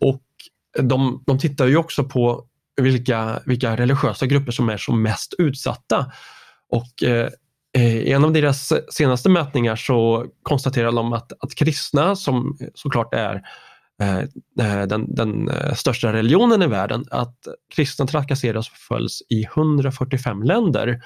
Och 0.00 0.22
de, 0.78 1.22
de 1.26 1.38
tittar 1.38 1.66
ju 1.66 1.76
också 1.76 2.04
på 2.04 2.46
vilka, 2.76 3.42
vilka 3.46 3.76
religiösa 3.76 4.26
grupper 4.26 4.52
som 4.52 4.68
är 4.68 4.76
som 4.76 5.02
mest 5.02 5.34
utsatta. 5.38 6.12
Och 6.68 7.02
eh, 7.02 7.28
Eh, 7.78 7.96
i 7.96 8.12
en 8.12 8.24
av 8.24 8.32
deras 8.32 8.72
senaste 8.90 9.28
mätningar 9.28 9.76
så 9.76 10.26
konstaterar 10.42 10.92
de 10.92 11.12
att, 11.12 11.32
att 11.40 11.54
kristna 11.54 12.16
som 12.16 12.58
såklart 12.74 13.14
är 13.14 13.42
eh, 14.02 14.18
eh 14.18 14.86
den, 14.86 15.14
den, 15.14 15.48
eh, 15.48 15.74
största 15.74 16.12
religionen 16.12 16.62
i 16.62 16.66
världen, 16.66 17.04
att 17.10 17.38
kristna 17.74 18.06
trakasseras 18.06 18.68
och 18.68 18.76
förföljs 18.76 19.22
i 19.28 19.44
145 19.44 20.42
länder. 20.42 21.02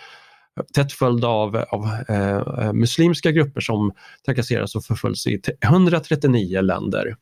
Tätt 0.74 0.92
följd 0.92 1.24
av, 1.24 1.56
av 1.56 1.84
eh, 2.08 2.72
muslimska 2.72 3.32
grupper 3.32 3.60
som 3.60 3.92
trakasseras 4.26 4.74
och 4.74 4.84
förföljs 4.84 5.26
i 5.26 5.40
139 5.60 6.60
länder. 6.60 7.16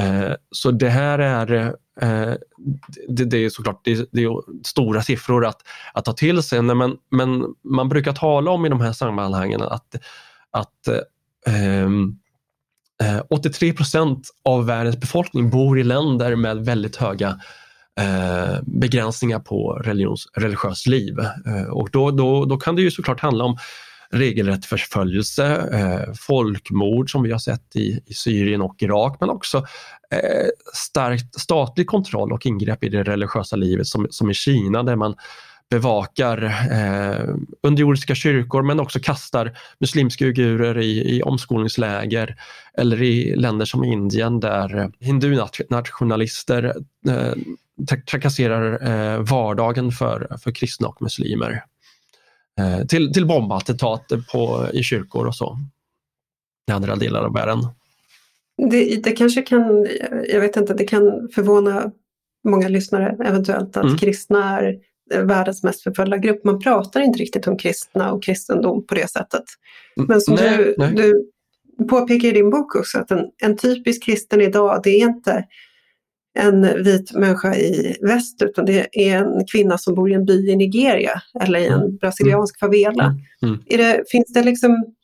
Eh, 0.00 0.34
så 0.50 0.70
det 0.70 0.88
här 0.88 1.18
är 1.18 1.74
eh, 2.00 2.34
det, 3.08 3.36
är 3.36 3.48
såklart 3.48 3.80
det, 3.84 4.22
är 4.22 4.64
stora 4.66 5.02
siffror 5.02 5.46
att, 5.46 5.62
att 5.94 6.04
ta 6.04 6.12
till 6.12 6.42
sig 6.42 6.62
men, 6.62 6.96
men 7.10 7.44
man 7.64 7.88
brukar 7.88 8.12
tala 8.12 8.50
om 8.50 8.66
i 8.66 8.68
de 8.68 8.80
här 8.80 8.92
sammanhangen 8.92 9.62
att, 9.62 9.94
att 10.50 10.88
ehm, 11.46 12.18
eh, 13.02 13.22
83 13.30 13.72
procent 13.72 14.28
av 14.44 14.66
världens 14.66 15.00
befolkning 15.00 15.50
bor 15.50 15.78
i 15.78 15.84
länder 15.84 16.36
med 16.36 16.64
väldigt 16.64 16.96
höga 16.96 17.40
eh, 18.00 18.62
begränsningar 18.62 19.38
på 19.38 19.72
religions, 19.72 20.26
religiöst 20.34 20.86
liv. 20.86 21.18
Eh, 21.46 21.70
och 21.70 21.88
då, 21.92 22.10
då, 22.10 22.44
då 22.44 22.56
kan 22.56 22.76
det 22.76 22.82
ju 22.82 22.90
såklart 22.90 23.20
handla 23.20 23.44
om 23.44 23.58
regelrätt 24.12 24.66
förföljelse, 24.66 25.46
eh, 25.72 26.14
folkmord 26.14 27.10
som 27.10 27.22
vi 27.22 27.32
har 27.32 27.38
sett 27.38 27.76
i, 27.76 28.00
i 28.06 28.14
Syrien 28.14 28.62
och 28.62 28.76
Irak, 28.78 29.16
men 29.20 29.30
också 29.30 29.58
eh, 30.10 30.48
starkt 30.74 31.40
statlig 31.40 31.86
kontroll 31.86 32.32
och 32.32 32.46
ingrepp 32.46 32.84
i 32.84 32.88
det 32.88 33.02
religiösa 33.02 33.56
livet 33.56 33.86
som, 33.86 34.06
som 34.10 34.30
i 34.30 34.34
Kina 34.34 34.82
där 34.82 34.96
man 34.96 35.14
bevakar 35.70 36.42
eh, 36.70 37.34
underjordiska 37.62 38.14
kyrkor 38.14 38.62
men 38.62 38.80
också 38.80 39.00
kastar 39.00 39.58
muslimska 39.78 40.24
uigurer 40.24 40.78
i, 40.78 41.16
i 41.16 41.22
omskolningsläger 41.22 42.36
eller 42.74 43.02
i 43.02 43.36
länder 43.36 43.66
som 43.66 43.84
Indien 43.84 44.40
där 44.40 44.92
hindunationalister 45.00 46.74
eh, 47.08 47.26
eh 47.26 47.34
trakasserar 48.10 48.88
eh, 48.88 49.20
vardagen 49.20 49.92
för, 49.92 50.36
för 50.42 50.50
kristna 50.52 50.88
och 50.88 51.02
muslimer. 51.02 51.64
Eh, 52.60 52.86
till, 52.86 53.12
till 53.12 53.26
bombattentat 53.26 54.12
på, 54.32 54.66
i 54.72 54.82
kyrkor 54.82 55.26
och 55.26 55.34
så 55.34 55.58
i 56.70 56.72
andra 56.72 56.96
delar 56.96 57.24
av 57.24 57.34
världen. 57.34 57.58
Det, 58.70 59.02
det 59.02 59.12
kanske 59.12 59.42
kan, 59.42 59.86
jag 60.28 60.40
vet 60.40 60.56
inte, 60.56 60.74
det 60.74 60.84
kan 60.84 61.28
förvåna 61.34 61.90
många 62.48 62.68
lyssnare 62.68 63.16
eventuellt 63.24 63.76
att 63.76 63.84
mm. 63.84 63.98
kristna 63.98 64.60
är 64.60 64.78
världens 65.22 65.62
mest 65.62 65.82
förföljda 65.82 66.16
grupp. 66.16 66.44
Man 66.44 66.60
pratar 66.60 67.00
inte 67.00 67.18
riktigt 67.18 67.46
om 67.46 67.58
kristna 67.58 68.12
och 68.12 68.22
kristendom 68.22 68.86
på 68.86 68.94
det 68.94 69.10
sättet. 69.10 69.44
Mm. 69.96 70.08
Men 70.08 70.20
som 70.20 70.34
nej, 70.34 70.56
du, 70.56 70.74
nej. 70.78 70.94
du 70.94 71.86
påpekar 71.88 72.28
i 72.28 72.32
din 72.32 72.50
bok 72.50 72.74
också 72.74 72.98
att 72.98 73.10
en, 73.10 73.24
en 73.42 73.56
typisk 73.56 74.04
kristen 74.04 74.40
idag, 74.40 74.80
det 74.84 74.90
är 74.90 75.00
inte 75.00 75.44
en 76.38 76.84
vit 76.84 77.12
människa 77.12 77.54
i 77.54 77.96
väst 78.00 78.42
utan 78.42 78.64
det 78.66 78.88
är 78.92 79.16
en 79.16 79.46
kvinna 79.52 79.78
som 79.78 79.94
bor 79.94 80.10
i 80.10 80.14
en 80.14 80.24
by 80.24 80.50
i 80.50 80.56
Nigeria 80.56 81.22
eller 81.40 81.58
i 81.58 81.66
en 81.66 81.82
mm. 81.82 81.96
brasiliansk 81.96 82.58
favela. 82.58 83.04
Mm. 83.04 83.18
mm. 83.42 83.62
Är 83.66 83.78
det, 83.78 84.04
finns 84.10 84.32
det 84.32 84.42
liksom, 84.42 84.94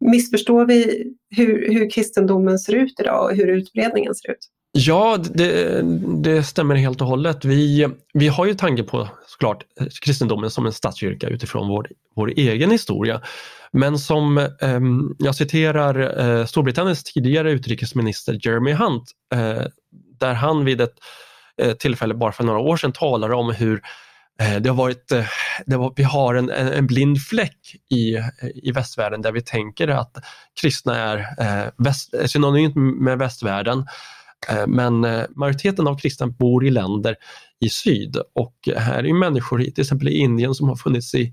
missförstår 0.00 0.66
vi 0.66 1.06
hur, 1.36 1.72
hur 1.72 1.90
kristendomen 1.90 2.58
ser 2.58 2.72
ut 2.72 3.00
idag 3.00 3.24
och 3.24 3.36
hur 3.36 3.48
utbredningen 3.48 4.14
ser 4.14 4.30
ut? 4.30 4.48
Ja, 4.72 5.18
det, 5.34 5.82
det, 6.22 6.42
stämmer 6.42 6.74
helt 6.74 7.00
och 7.00 7.06
hållet. 7.06 7.44
Vi, 7.44 7.88
vi 8.14 8.28
har 8.28 8.46
ju 8.46 8.54
tanke 8.54 8.82
på 8.82 9.08
såklart 9.26 9.64
kristendomen 10.04 10.50
som 10.50 10.66
en 10.66 10.72
statskyrka 10.72 11.28
utifrån 11.28 11.68
vår, 11.68 11.88
vår 12.16 12.32
egen 12.36 12.70
historia. 12.70 13.20
Men 13.72 13.98
som 13.98 14.38
eh, 14.38 14.80
jag 15.18 15.34
citerar 15.34 16.20
eh, 16.20 16.46
Storbritanniens 16.46 17.04
tidigare 17.04 17.52
utrikesminister 17.52 18.38
Jeremy 18.46 18.72
Hunt 18.72 19.04
eh, 19.34 19.62
där 20.20 20.34
han 20.34 20.64
vid 20.64 20.80
ett 20.80 20.94
eh, 21.62 21.72
tillfälle 21.72 22.14
bara 22.14 22.32
för 22.32 22.44
några 22.44 22.58
år 22.58 22.76
sedan 22.76 22.92
talade 22.92 23.34
om 23.34 23.50
hur 23.54 23.82
eh, 24.40 24.56
det 24.56 24.68
har 24.68 24.76
varit, 24.76 25.12
eh, 25.12 25.24
det 25.66 25.76
var, 25.76 25.92
vi 25.96 26.02
har 26.02 26.34
en, 26.34 26.50
en, 26.50 26.86
blind 26.86 27.22
fläck 27.22 27.76
i, 27.90 28.16
i 28.54 28.72
västvärlden 28.72 29.22
där 29.22 29.32
vi 29.32 29.40
tänker 29.40 29.88
att 29.88 30.16
kristna 30.60 30.96
är 30.96 31.26
väst, 31.82 32.14
synonymt 32.26 32.74
med 32.76 33.18
västvärlden. 33.18 33.86
Men 34.66 35.00
majoriteten 35.36 35.86
av 35.86 35.98
kristna 35.98 36.26
bor 36.26 36.66
i 36.66 36.70
länder 36.70 37.16
i 37.60 37.68
syd 37.68 38.16
och 38.34 38.54
här 38.76 39.06
är 39.06 39.12
människor 39.12 39.58
till 39.58 39.80
exempel 39.80 40.08
i 40.08 40.16
Indien 40.16 40.54
som 40.54 40.68
har 40.68 40.76
funnits 40.76 41.14
i 41.14 41.32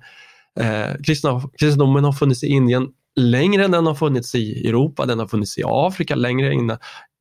eh, 0.59 0.95
kristna, 1.05 1.41
kristendomen 1.59 2.03
har 2.03 2.11
funnits 2.11 2.43
i 2.43 2.47
Indien 2.47 2.87
längre 3.15 3.65
än 3.65 3.71
den 3.71 3.85
har 3.85 3.95
funnits 3.95 4.35
i 4.35 4.67
Europa, 4.67 5.05
den 5.05 5.19
har 5.19 5.27
funnits 5.27 5.57
i 5.57 5.61
Afrika 5.65 6.15
längre 6.15 6.53
innan, 6.53 6.77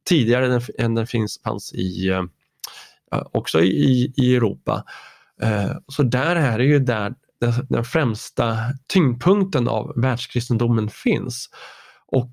tidigare 0.09 0.61
än 0.79 0.95
den 0.95 1.07
finns, 1.07 1.41
fanns 1.45 1.73
i, 1.73 2.09
eh, 2.09 2.23
också 3.33 3.61
i, 3.61 4.13
i 4.17 4.37
Europa. 4.37 4.85
Eh, 5.43 5.77
så 5.89 6.03
där 6.03 6.37
är 6.37 6.59
det 6.59 6.65
ju 6.65 6.79
där 6.79 7.15
den 7.69 7.85
främsta 7.85 8.59
tyngdpunkten 8.87 9.69
av 9.69 9.93
världskristendomen 9.97 10.89
finns. 10.91 11.51
Och 12.07 12.31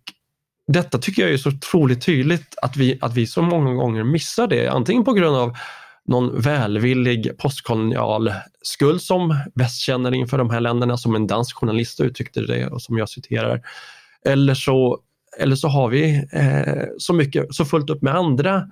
detta 0.68 0.98
tycker 0.98 1.22
jag 1.22 1.32
är 1.32 1.38
så 1.38 1.50
otroligt 1.50 2.06
tydligt 2.06 2.56
att 2.62 2.78
vi, 2.78 2.98
att 3.02 3.14
vi 3.14 3.28
så 3.28 3.42
många 3.42 3.74
gånger 3.74 4.04
missar 4.04 4.48
det, 4.48 4.68
antingen 4.68 5.04
på 5.04 5.14
grund 5.14 5.38
av 5.38 5.58
någon 6.06 6.42
välvillig 6.42 7.38
postkolonial 7.38 8.34
skuld 8.62 9.02
som 9.02 9.40
väst 9.56 9.80
känner 9.80 10.14
inför 10.14 10.38
de 10.38 10.50
här 10.50 10.60
länderna, 10.60 10.98
som 10.98 11.16
en 11.16 11.28
dansk 11.28 11.58
journalist 11.58 12.00
uttryckte 12.00 12.42
det 12.42 12.68
och 12.68 12.82
som 12.82 12.98
jag 12.98 13.10
citerar. 13.10 13.62
Eller 14.26 14.54
så 14.54 15.00
eller 15.40 15.56
så 15.56 15.68
har 15.68 15.90
vi 15.90 16.28
eh, 16.32 16.84
så, 16.98 17.14
mycket, 17.14 17.56
så 17.56 17.66
fullt 17.66 17.90
upp 17.90 18.02
med 18.02 18.16
andra 18.16 18.68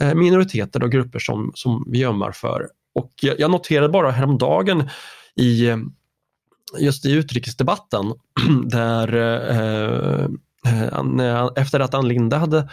eh, 0.00 0.14
minoriteter 0.14 0.82
och 0.82 0.92
grupper 0.92 1.18
som, 1.18 1.52
som 1.54 1.84
vi 1.90 2.04
ömmar 2.04 2.32
för. 2.32 2.68
Och 2.94 3.12
jag, 3.20 3.40
jag 3.40 3.50
noterade 3.50 3.88
bara 3.88 4.10
häromdagen 4.10 4.88
i 5.36 5.66
eh, 5.68 5.76
just 6.78 7.06
i 7.06 7.12
utrikesdebatten 7.12 8.12
där 8.64 9.14
eh, 9.16 10.24
eh, 10.64 10.98
eh, 11.20 11.48
efter 11.56 11.80
att 11.80 11.94
Ann 11.94 12.08
Linde 12.08 12.36
hade 12.36 12.58
eh, 12.58 12.64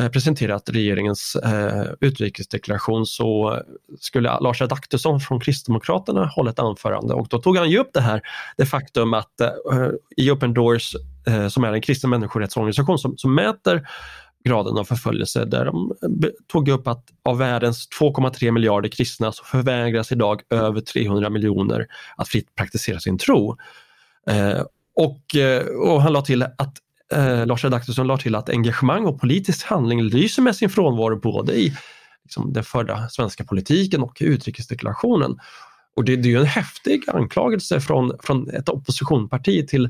Eh, 0.00 0.08
presenterat 0.08 0.68
regeringens 0.68 1.36
eh, 1.36 1.86
utrikesdeklaration 2.00 3.06
så 3.06 3.60
skulle 4.00 4.38
Lars 4.40 4.62
Adaktusson 4.62 5.20
från 5.20 5.40
Kristdemokraterna 5.40 6.26
hålla 6.26 6.50
ett 6.50 6.58
anförande 6.58 7.14
och 7.14 7.28
då 7.28 7.38
tog 7.38 7.56
han 7.56 7.70
ju 7.70 7.78
upp 7.78 7.90
det 7.92 8.00
här, 8.00 8.20
det 8.56 8.66
faktum 8.66 9.14
att 9.14 9.40
eh, 9.40 9.88
i 10.16 10.30
Open 10.30 10.54
Doors 10.54 10.96
eh, 11.26 11.48
som 11.48 11.64
är 11.64 11.72
en 11.72 11.80
kristen 11.80 12.10
människorättsorganisation 12.10 12.98
som, 12.98 13.18
som 13.18 13.34
mäter 13.34 13.88
graden 14.44 14.78
av 14.78 14.84
förföljelse 14.84 15.44
där 15.44 15.64
de 15.64 15.92
eh, 16.02 16.30
tog 16.46 16.68
upp 16.68 16.88
att 16.88 17.04
av 17.24 17.38
världens 17.38 17.88
2,3 18.00 18.50
miljarder 18.50 18.88
kristna 18.88 19.32
så 19.32 19.44
förvägras 19.44 20.12
idag 20.12 20.42
över 20.50 20.80
300 20.80 21.30
miljoner 21.30 21.86
att 22.16 22.28
fritt 22.28 22.54
praktisera 22.54 23.00
sin 23.00 23.18
tro. 23.18 23.56
Eh, 24.30 24.62
och, 24.94 25.36
eh, 25.36 25.66
och 25.66 26.02
han 26.02 26.12
la 26.12 26.22
till 26.22 26.42
att 26.42 26.76
eh, 27.12 27.46
Lars 27.46 27.64
Adaktusson 27.64 28.06
lade 28.06 28.22
till 28.22 28.34
att 28.34 28.48
engagemang 28.48 29.06
och 29.06 29.20
politisk 29.20 29.66
handling 29.66 30.02
lyser 30.02 30.42
med 30.42 30.56
sin 30.56 30.70
frånvaro 30.70 31.20
både 31.20 31.52
i 31.54 31.76
liksom, 32.24 32.52
den 32.52 32.64
förda 32.64 33.08
svenska 33.08 33.44
politiken 33.44 34.02
och 34.02 34.16
utrikesdeklarationen. 34.20 35.38
Och 35.96 36.04
det, 36.04 36.16
det 36.16 36.28
är 36.28 36.30
ju 36.30 36.40
en 36.40 36.46
häftig 36.46 37.02
anklagelse 37.08 37.80
från, 37.80 38.12
från 38.22 38.50
ett 38.50 38.68
oppositionsparti 38.68 39.68
till, 39.68 39.84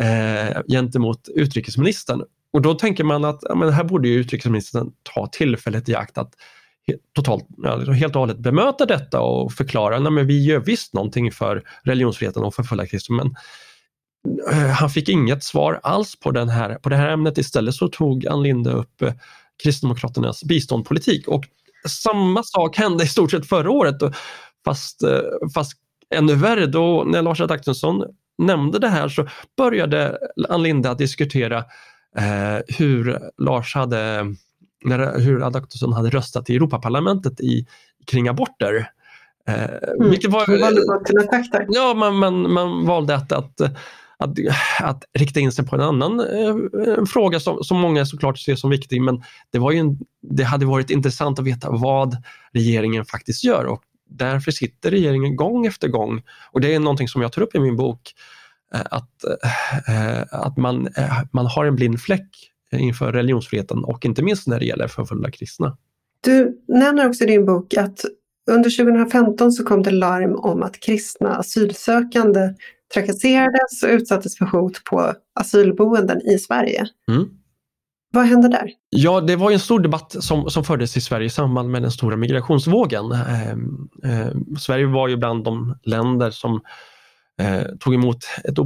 eh, 0.00 0.62
gentemot 0.68 1.28
utrikesministern. 1.34 2.22
Och 2.52 2.62
då 2.62 2.74
tänker 2.74 3.04
man 3.04 3.24
att 3.24 3.40
ja, 3.42 3.54
men 3.54 3.72
här 3.72 3.84
borde 3.84 4.08
ju 4.08 4.14
utrikesministern 4.14 4.92
ta 5.14 5.26
tillfället 5.26 5.88
i 5.88 5.94
akt 5.94 6.18
att 6.18 6.34
totalt, 7.14 7.44
liksom 7.78 7.94
helt 7.94 8.14
och 8.16 8.20
hållet 8.20 8.38
bemöta 8.38 8.86
detta 8.86 9.20
och 9.20 9.52
förklara 9.52 9.96
att 9.96 10.26
vi 10.26 10.44
gör 10.44 10.60
visst 10.60 10.94
någonting 10.94 11.32
för 11.32 11.62
religionsfriheten 11.84 12.42
och 12.42 12.54
förfölja 12.54 12.86
kristna 12.86 13.24
han 14.78 14.90
fick 14.90 15.08
inget 15.08 15.44
svar 15.44 15.80
alls 15.82 16.20
på, 16.20 16.30
den 16.30 16.48
här, 16.48 16.74
på 16.74 16.88
det 16.88 16.96
här 16.96 17.08
ämnet. 17.08 17.38
Istället 17.38 17.74
så 17.74 17.88
tog 17.88 18.26
Ann 18.26 18.42
Linde 18.42 18.72
upp 18.72 19.02
eh, 19.02 19.12
Kristdemokraternas 19.62 20.44
biståndspolitik 20.44 21.28
och 21.28 21.44
samma 21.88 22.42
sak 22.42 22.76
hände 22.76 23.04
i 23.04 23.06
stort 23.06 23.30
sett 23.30 23.48
förra 23.48 23.70
året 23.70 23.96
fast, 24.64 25.02
eh, 25.02 25.20
fast 25.54 25.72
ännu 26.14 26.34
värre. 26.34 26.66
Då, 26.66 27.04
när 27.04 27.22
Lars 27.22 27.40
Adaktusson 27.40 28.04
nämnde 28.38 28.78
det 28.78 28.88
här 28.88 29.08
så 29.08 29.28
började 29.56 30.18
Ann 30.48 30.62
Linde 30.62 30.90
att 30.90 30.98
diskutera 30.98 31.58
eh, 32.16 32.58
hur 32.78 33.18
Lars 33.38 33.74
hade 33.74 34.34
när, 34.84 35.18
hur 35.18 35.46
Adaktusson 35.46 35.92
hade 35.92 36.10
röstat 36.10 36.50
i 36.50 36.56
Europaparlamentet 36.56 37.40
i, 37.40 37.66
kring 38.06 38.28
aborter. 38.28 38.90
Eh, 39.48 39.64
mm. 39.64 40.10
Vilket 40.10 40.30
var, 40.30 40.46
var 40.46 41.64
ja, 41.68 41.94
man, 41.94 42.16
man, 42.16 42.52
man 42.52 42.86
valde 42.86 43.14
att, 43.14 43.32
att, 43.32 43.60
att, 44.20 44.38
att 44.80 45.04
rikta 45.18 45.40
in 45.40 45.52
sig 45.52 45.66
på 45.66 45.76
en 45.76 45.82
annan 45.82 46.20
eh, 46.20 47.04
fråga 47.04 47.40
som, 47.40 47.64
som 47.64 47.80
många 47.80 48.06
såklart 48.06 48.38
ser 48.38 48.56
som 48.56 48.70
viktig 48.70 49.02
men 49.02 49.22
det, 49.50 49.58
var 49.58 49.72
en, 49.72 49.98
det 50.22 50.42
hade 50.42 50.66
varit 50.66 50.90
intressant 50.90 51.38
att 51.38 51.46
veta 51.46 51.70
vad 51.70 52.16
regeringen 52.52 53.04
faktiskt 53.04 53.44
gör 53.44 53.64
och 53.64 53.82
därför 54.10 54.50
sitter 54.50 54.90
regeringen 54.90 55.36
gång 55.36 55.66
efter 55.66 55.88
gång 55.88 56.22
och 56.52 56.60
det 56.60 56.74
är 56.74 56.80
någonting 56.80 57.08
som 57.08 57.22
jag 57.22 57.32
tar 57.32 57.42
upp 57.42 57.54
i 57.54 57.60
min 57.60 57.76
bok 57.76 58.12
eh, 58.74 58.80
att, 58.90 59.24
eh, 59.24 60.18
eh 60.18 60.24
att 60.30 60.56
man, 60.56 60.86
eh, 60.86 61.22
man 61.32 61.46
har 61.46 61.64
en 61.64 61.76
blind 61.76 62.00
fläck 62.00 62.50
inför 62.72 63.12
religionsfriheten 63.12 63.84
och 63.84 64.04
inte 64.04 64.22
minst 64.22 64.46
när 64.46 64.58
det 64.58 64.66
gäller 64.66 64.88
förföljda 64.88 65.30
kristna. 65.30 65.76
Du 66.24 66.62
nämner 66.68 67.08
också 67.08 67.24
i 67.24 67.26
din 67.26 67.46
bok 67.46 67.74
att 67.74 68.04
under 68.50 68.70
2015 68.70 69.52
så 69.52 69.64
kom 69.64 69.82
det 69.82 69.90
larm 69.90 70.34
om 70.34 70.62
att 70.62 70.80
kristna 70.80 71.36
asylsökande 71.36 72.54
trakasserades 72.94 73.82
och 73.82 73.88
utsattes 73.88 74.38
för 74.38 74.46
hot 74.46 74.84
på 74.84 75.14
asylboenden 75.34 76.20
i 76.20 76.38
Sverige. 76.38 76.86
Mm. 77.08 77.28
Vad 78.12 78.26
hände 78.26 78.48
där? 78.48 78.70
Ja, 78.88 79.20
det 79.20 79.36
var 79.36 79.50
en 79.50 79.58
stor 79.58 79.80
debatt 79.80 80.16
som, 80.20 80.50
som 80.50 80.64
fördes 80.64 80.96
i 80.96 81.00
Sverige 81.00 81.26
i 81.26 81.30
samband 81.30 81.70
med 81.70 81.82
den 81.82 81.90
stora 81.90 82.16
migrationsvågen. 82.16 83.12
Eh, 83.12 83.50
eh, 83.50 84.28
Sverige 84.58 84.86
var 84.86 85.08
ju 85.08 85.16
bland 85.16 85.44
de 85.44 85.78
länder 85.82 86.30
som 86.30 86.60
eh, 87.40 87.62
tog 87.80 87.94
emot 87.94 88.18
ett, 88.44 88.58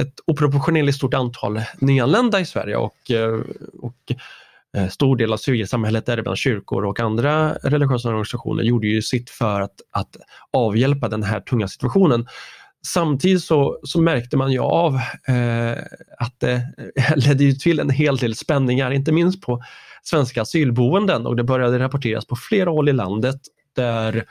ett 0.00 0.14
oproportionerligt 0.26 0.96
stort 0.96 1.14
antal 1.14 1.60
nyanlända 1.78 2.40
i 2.40 2.44
Sverige 2.44 2.76
och, 2.76 3.10
eh, 3.10 3.40
och 3.78 4.12
eh, 4.76 4.88
stor 4.88 5.16
del 5.16 5.32
av 5.32 5.36
civilsamhället, 5.36 6.06
däribland 6.06 6.38
kyrkor 6.38 6.84
och 6.84 7.00
andra 7.00 7.52
religiösa 7.52 8.08
organisationer, 8.08 8.62
gjorde 8.62 8.86
ju 8.86 9.02
sitt 9.02 9.30
för 9.30 9.60
att, 9.60 9.80
att 9.90 10.16
avhjälpa 10.52 11.08
den 11.08 11.22
här 11.22 11.40
tunga 11.40 11.68
situationen. 11.68 12.26
Samtidigt 12.86 13.44
så, 13.44 13.78
så 13.82 14.00
märkte 14.00 14.36
man 14.36 14.52
ju 14.52 14.58
av 14.58 14.94
eh, 15.28 15.78
att 16.18 16.34
det 16.38 16.62
ledde 17.16 17.54
till 17.54 17.80
en 17.80 17.90
hel 17.90 18.16
del 18.16 18.34
spänningar, 18.34 18.90
inte 18.90 19.12
minst 19.12 19.40
på 19.40 19.62
svenska 20.02 20.42
asylboenden 20.42 21.26
och 21.26 21.36
det 21.36 21.44
började 21.44 21.78
rapporteras 21.78 22.26
på 22.26 22.36
flera 22.36 22.70
håll 22.70 22.88
i 22.88 22.92
landet 22.92 23.40
där 23.76 24.24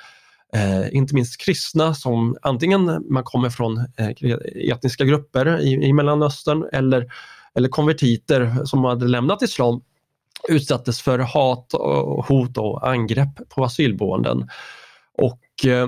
eh, 0.54 0.96
inte 0.96 1.16
minst 1.16 1.42
kristna 1.42 1.94
som 1.94 2.38
antingen 2.42 3.06
man 3.10 3.24
kommer 3.24 3.50
från 3.50 3.78
eh, 3.78 4.10
etniska 4.72 5.06
grupper 5.06 5.60
i, 5.60 5.74
i 5.74 5.94
Mellanöstern 5.94 6.70
eller, 6.74 7.12
eller 7.56 7.70
konvertiter 7.70 8.66
som 8.66 8.84
hade 8.84 9.08
lämnat 9.08 9.42
islam 9.42 9.82
utsattes 10.50 11.02
för 11.02 11.20
hat, 11.20 11.74
och 11.74 12.26
hot 12.26 12.58
och 12.58 12.90
angrepp 12.90 13.50
på 13.50 13.64
asylboenden. 13.64 14.50
Och 15.18 15.66
eh, 15.66 15.88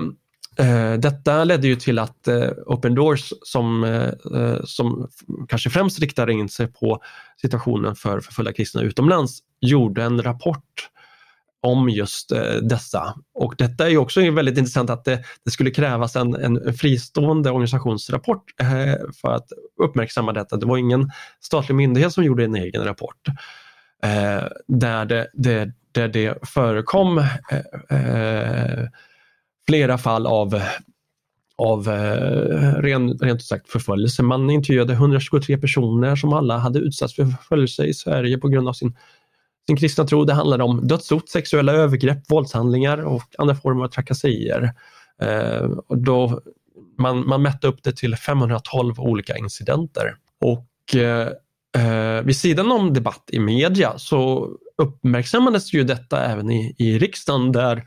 Eh, 0.60 0.92
detta 0.92 1.44
ledde 1.44 1.66
ju 1.66 1.76
till 1.76 1.98
att 1.98 2.28
eh, 2.28 2.48
Open 2.66 2.94
Doors 2.94 3.32
som, 3.42 3.84
eh, 3.84 4.40
eh 4.40 4.58
som 4.64 5.08
kanske 5.48 5.70
främst 5.70 6.00
riktade 6.00 6.32
in 6.32 6.48
sig 6.48 6.66
på 6.66 7.02
situationen 7.40 7.94
för 7.94 8.20
förföljda 8.20 8.52
kristna 8.52 8.82
utomlands 8.82 9.38
gjorde 9.60 10.02
en 10.02 10.22
rapport 10.22 10.88
om 11.62 11.88
just 11.88 12.32
eh, 12.32 12.54
dessa. 12.62 13.14
Och 13.34 13.54
detta 13.58 13.90
är 13.90 13.96
också 13.96 14.30
väldigt 14.30 14.58
intressant 14.58 14.90
att 14.90 15.04
det, 15.04 15.24
det 15.44 15.50
skulle 15.50 15.70
krävas 15.70 16.16
en, 16.16 16.34
en, 16.34 16.74
fristående 16.74 17.50
organisationsrapport 17.50 18.44
för 19.22 19.32
att 19.32 19.46
uppmärksamma 19.82 20.32
detta. 20.32 20.56
Det 20.56 20.66
var 20.66 20.76
ingen 20.76 21.10
statlig 21.40 21.74
myndighet 21.74 22.12
som 22.12 22.24
gjorde 22.24 22.44
en 22.44 22.54
egen 22.54 22.84
rapport. 22.84 23.28
där, 24.66 25.04
det, 25.04 25.30
det, 25.34 25.72
där 25.92 26.08
det 26.08 26.48
förekom 26.48 27.24
flera 29.68 29.98
fall 29.98 30.26
av 30.26 30.62
av 31.60 31.88
eh, 31.88 32.74
ren, 32.74 33.18
rent 33.18 33.42
sagt 33.42 33.68
förföljelse. 33.68 34.22
Man 34.22 34.50
intervjuade 34.50 34.92
123 34.92 35.58
personer 35.58 36.16
som 36.16 36.32
alla 36.32 36.58
hade 36.58 36.78
utsatts 36.78 37.14
för 37.14 37.24
förföljelse 37.24 37.84
i 37.84 37.94
Sverige 37.94 38.38
på 38.38 38.48
grund 38.48 38.68
av 38.68 38.72
sin, 38.72 38.96
sin 39.66 39.76
kristna 39.76 40.04
tro. 40.04 40.24
Det 40.24 40.34
handlade 40.34 40.64
om 40.64 40.86
dödshot, 40.86 41.28
sexuella 41.28 41.72
övergrepp, 41.72 42.18
våldshandlingar 42.28 42.98
och 42.98 43.22
andra 43.38 43.54
former 43.54 43.84
av 43.84 43.88
trakasserier. 43.88 44.72
Eh, 45.22 45.70
och 45.88 45.98
då 45.98 46.40
man, 46.98 47.28
man 47.28 47.42
mätte 47.42 47.66
upp 47.66 47.82
det 47.82 47.96
till 47.96 48.16
512 48.16 49.00
olika 49.00 49.36
incidenter. 49.36 50.14
Och 50.40 50.96
eh, 50.96 51.28
eh, 51.84 52.22
vid 52.22 52.36
sidan 52.36 52.72
om 52.72 52.94
debatt 52.94 53.24
i 53.32 53.38
media 53.38 53.98
så 53.98 54.50
uppmärksammades 54.78 55.72
ju 55.72 55.84
detta 55.84 56.24
även 56.24 56.50
i, 56.50 56.74
i 56.78 56.98
riksdagen 56.98 57.52
där 57.52 57.84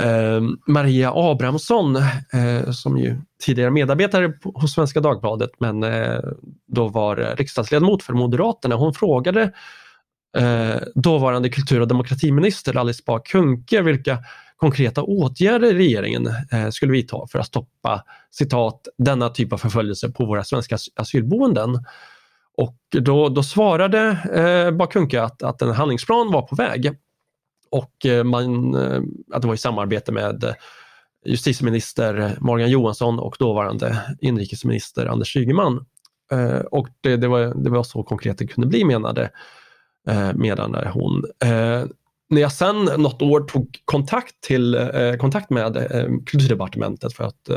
Eh, 0.00 0.42
Maria 0.66 1.12
Abrahamsson, 1.14 1.96
eh, 2.32 2.70
som 2.70 2.98
ju 2.98 3.16
tidigare 3.42 3.70
medarbetare 3.70 4.32
hos 4.54 4.74
Svenska 4.74 5.00
Dagbladet 5.00 5.50
men 5.58 5.82
eh, 5.82 6.20
då 6.66 6.88
var 6.88 7.18
eh, 7.18 7.36
riksdagsledamot 7.36 8.02
för 8.02 8.12
Moderaterna, 8.12 8.74
hon 8.74 8.94
frågade 8.94 9.52
eh, 10.38 10.76
dåvarande 10.94 11.48
kultur 11.48 11.80
och 11.80 11.88
demokratiminister 11.88 12.76
Alice 12.76 13.02
Bah 13.06 13.20
Kuhnke 13.24 13.82
vilka 13.82 14.18
konkreta 14.56 15.02
åtgärder 15.02 15.74
regeringen 15.74 16.26
eh, 16.52 16.70
skulle 16.70 16.92
vidta 16.92 17.26
för 17.32 17.38
att 17.38 17.46
stoppa 17.46 18.04
citat, 18.30 18.88
denna 18.98 19.28
typ 19.28 19.52
av 19.52 19.58
förföljelse 19.58 20.08
på 20.08 20.24
våra 20.24 20.44
svenska 20.44 20.78
asylboenden. 20.96 21.84
Och 22.56 22.76
då, 23.00 23.28
då 23.28 23.42
svarade 23.42 23.98
eh, 24.34 24.76
Bah 24.76 24.86
Kuhnke 24.86 25.22
att, 25.22 25.42
att 25.42 25.62
en 25.62 25.70
handlingsplan 25.70 26.32
var 26.32 26.42
på 26.42 26.54
väg 26.54 26.92
och 27.70 28.06
eh, 28.06 28.24
man, 28.24 28.74
eh, 28.74 29.02
att 29.32 29.42
det 29.42 29.48
var 29.48 29.54
i 29.54 29.58
samarbete 29.58 30.12
med 30.12 30.44
eh, 30.44 30.54
justitieminister 31.24 32.36
Morgan 32.40 32.70
Johansson 32.70 33.18
och 33.18 33.36
dåvarande 33.38 34.16
inrikesminister 34.20 35.06
Anders 35.06 35.36
Ygeman. 35.36 35.86
Och 36.70 36.88
det, 37.00 37.16
det, 37.16 37.28
var, 37.28 37.54
det 37.64 37.70
var 37.70 37.82
så 37.82 38.02
konkret 38.02 38.38
det 38.38 38.46
kunde 38.46 38.68
bli 38.68 38.84
menade, 38.84 39.30
menade 40.34 40.90
hon. 40.94 41.24
När 42.30 42.40
jag 42.40 42.52
sen 42.52 42.84
något 42.84 43.22
år 43.22 43.40
tog 43.40 43.78
kontakt, 43.84 44.40
till, 44.40 44.90
kontakt 45.20 45.50
med 45.50 45.74
kulturdepartementet 46.26 47.12
för 47.12 47.24
att 47.24 47.48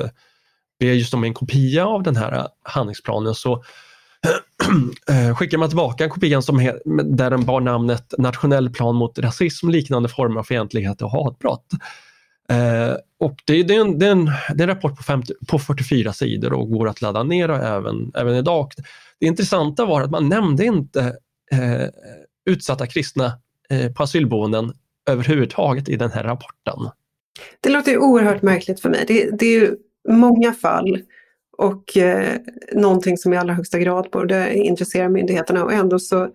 be 0.79 0.85
just 0.85 1.13
om 1.13 1.23
en 1.23 1.33
kopia 1.33 1.85
av 1.85 2.03
den 2.03 2.15
här 2.15 2.47
handlingsplanen 2.63 3.35
så 3.35 3.63
Eh, 5.09 5.35
skickar 5.35 5.57
man 5.57 5.69
tillbaka 5.69 6.09
en 6.21 6.41
som 6.41 6.57
där 7.03 7.29
den 7.29 7.45
bar 7.45 7.61
namnet 7.61 8.13
Nationell 8.17 8.69
plan 8.69 8.95
mot 8.95 9.19
rasism, 9.19 9.69
liknande 9.69 10.09
former 10.09 10.39
av 10.39 10.43
fientlighet 10.43 11.01
och 11.01 11.11
hatbrott. 11.11 11.65
Eh, 12.49 12.95
och 13.19 13.35
det, 13.45 13.63
det, 13.63 13.75
är 13.75 13.81
en, 13.81 13.99
det, 13.99 14.07
är 14.07 14.11
en, 14.11 14.25
det 14.25 14.31
är 14.49 14.61
en 14.61 14.67
rapport 14.67 14.97
på, 14.97 15.03
50, 15.03 15.33
på 15.47 15.59
44 15.59 16.13
sidor 16.13 16.53
och 16.53 16.69
går 16.69 16.87
att 16.87 17.01
ladda 17.01 17.23
ner 17.23 17.49
även, 17.49 18.11
även 18.15 18.35
idag. 18.35 18.71
Det 19.19 19.25
intressanta 19.25 19.85
var 19.85 20.01
att 20.01 20.11
man 20.11 20.29
nämnde 20.29 20.65
inte 20.65 21.01
eh, 21.51 21.87
utsatta 22.45 22.87
kristna 22.87 23.31
eh, 23.69 23.91
på 23.91 24.03
asylboenden 24.03 24.73
överhuvudtaget 25.09 25.89
i 25.89 25.95
den 25.95 26.11
här 26.11 26.23
rapporten. 26.23 26.89
Det 27.61 27.69
låter 27.69 27.97
oerhört 27.97 28.41
märkligt 28.41 28.79
för 28.79 28.89
mig. 28.89 29.05
Det, 29.07 29.29
det 29.39 29.45
är 29.45 29.59
ju 29.59 29.75
många 30.09 30.53
fall 30.53 31.01
och 31.57 31.97
eh, 31.97 32.37
någonting 32.73 33.17
som 33.17 33.33
i 33.33 33.37
allra 33.37 33.53
högsta 33.53 33.79
grad 33.79 34.07
borde 34.11 34.53
intressera 34.53 35.09
myndigheterna 35.09 35.63
och 35.63 35.73
ändå 35.73 35.99
så, 35.99 36.29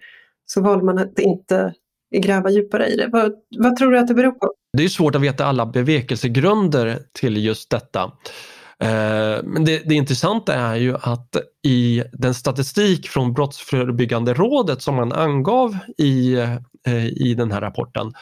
så 0.46 0.60
valde 0.60 0.84
man 0.84 0.98
att 0.98 1.18
inte 1.18 1.74
gräva 2.16 2.50
djupare 2.50 2.86
i 2.86 2.96
det. 2.96 3.08
Vad, 3.12 3.32
vad 3.58 3.76
tror 3.76 3.92
du 3.92 3.98
att 3.98 4.08
det 4.08 4.14
beror 4.14 4.32
på? 4.32 4.52
Det 4.72 4.84
är 4.84 4.88
svårt 4.88 5.14
att 5.14 5.22
veta 5.22 5.44
alla 5.44 5.66
bevekelsegrunder 5.66 6.98
till 7.12 7.44
just 7.44 7.70
detta. 7.70 8.12
Eh, 8.82 9.42
men 9.44 9.64
det, 9.64 9.82
det 9.88 9.94
intressanta 9.94 10.54
är 10.54 10.76
ju 10.76 10.94
att 10.94 11.36
i 11.66 12.02
den 12.12 12.34
statistik 12.34 13.08
från 13.08 13.32
Brottsförebyggande 13.32 14.34
rådet 14.34 14.82
som 14.82 14.94
man 14.94 15.12
angav 15.12 15.78
i, 15.98 16.34
eh, 16.86 17.06
i 17.06 17.34
den 17.34 17.52
här 17.52 17.60
rapporten 17.60 18.12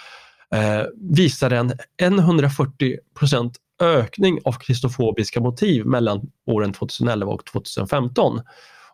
eh, 0.54 0.82
visar 1.10 1.50
en 1.96 2.18
140 2.18 2.96
ökning 3.80 4.38
av 4.44 4.52
kristofobiska 4.52 5.40
motiv 5.40 5.86
mellan 5.86 6.30
åren 6.46 6.72
2011 6.72 7.32
och 7.32 7.44
2015. 7.44 8.40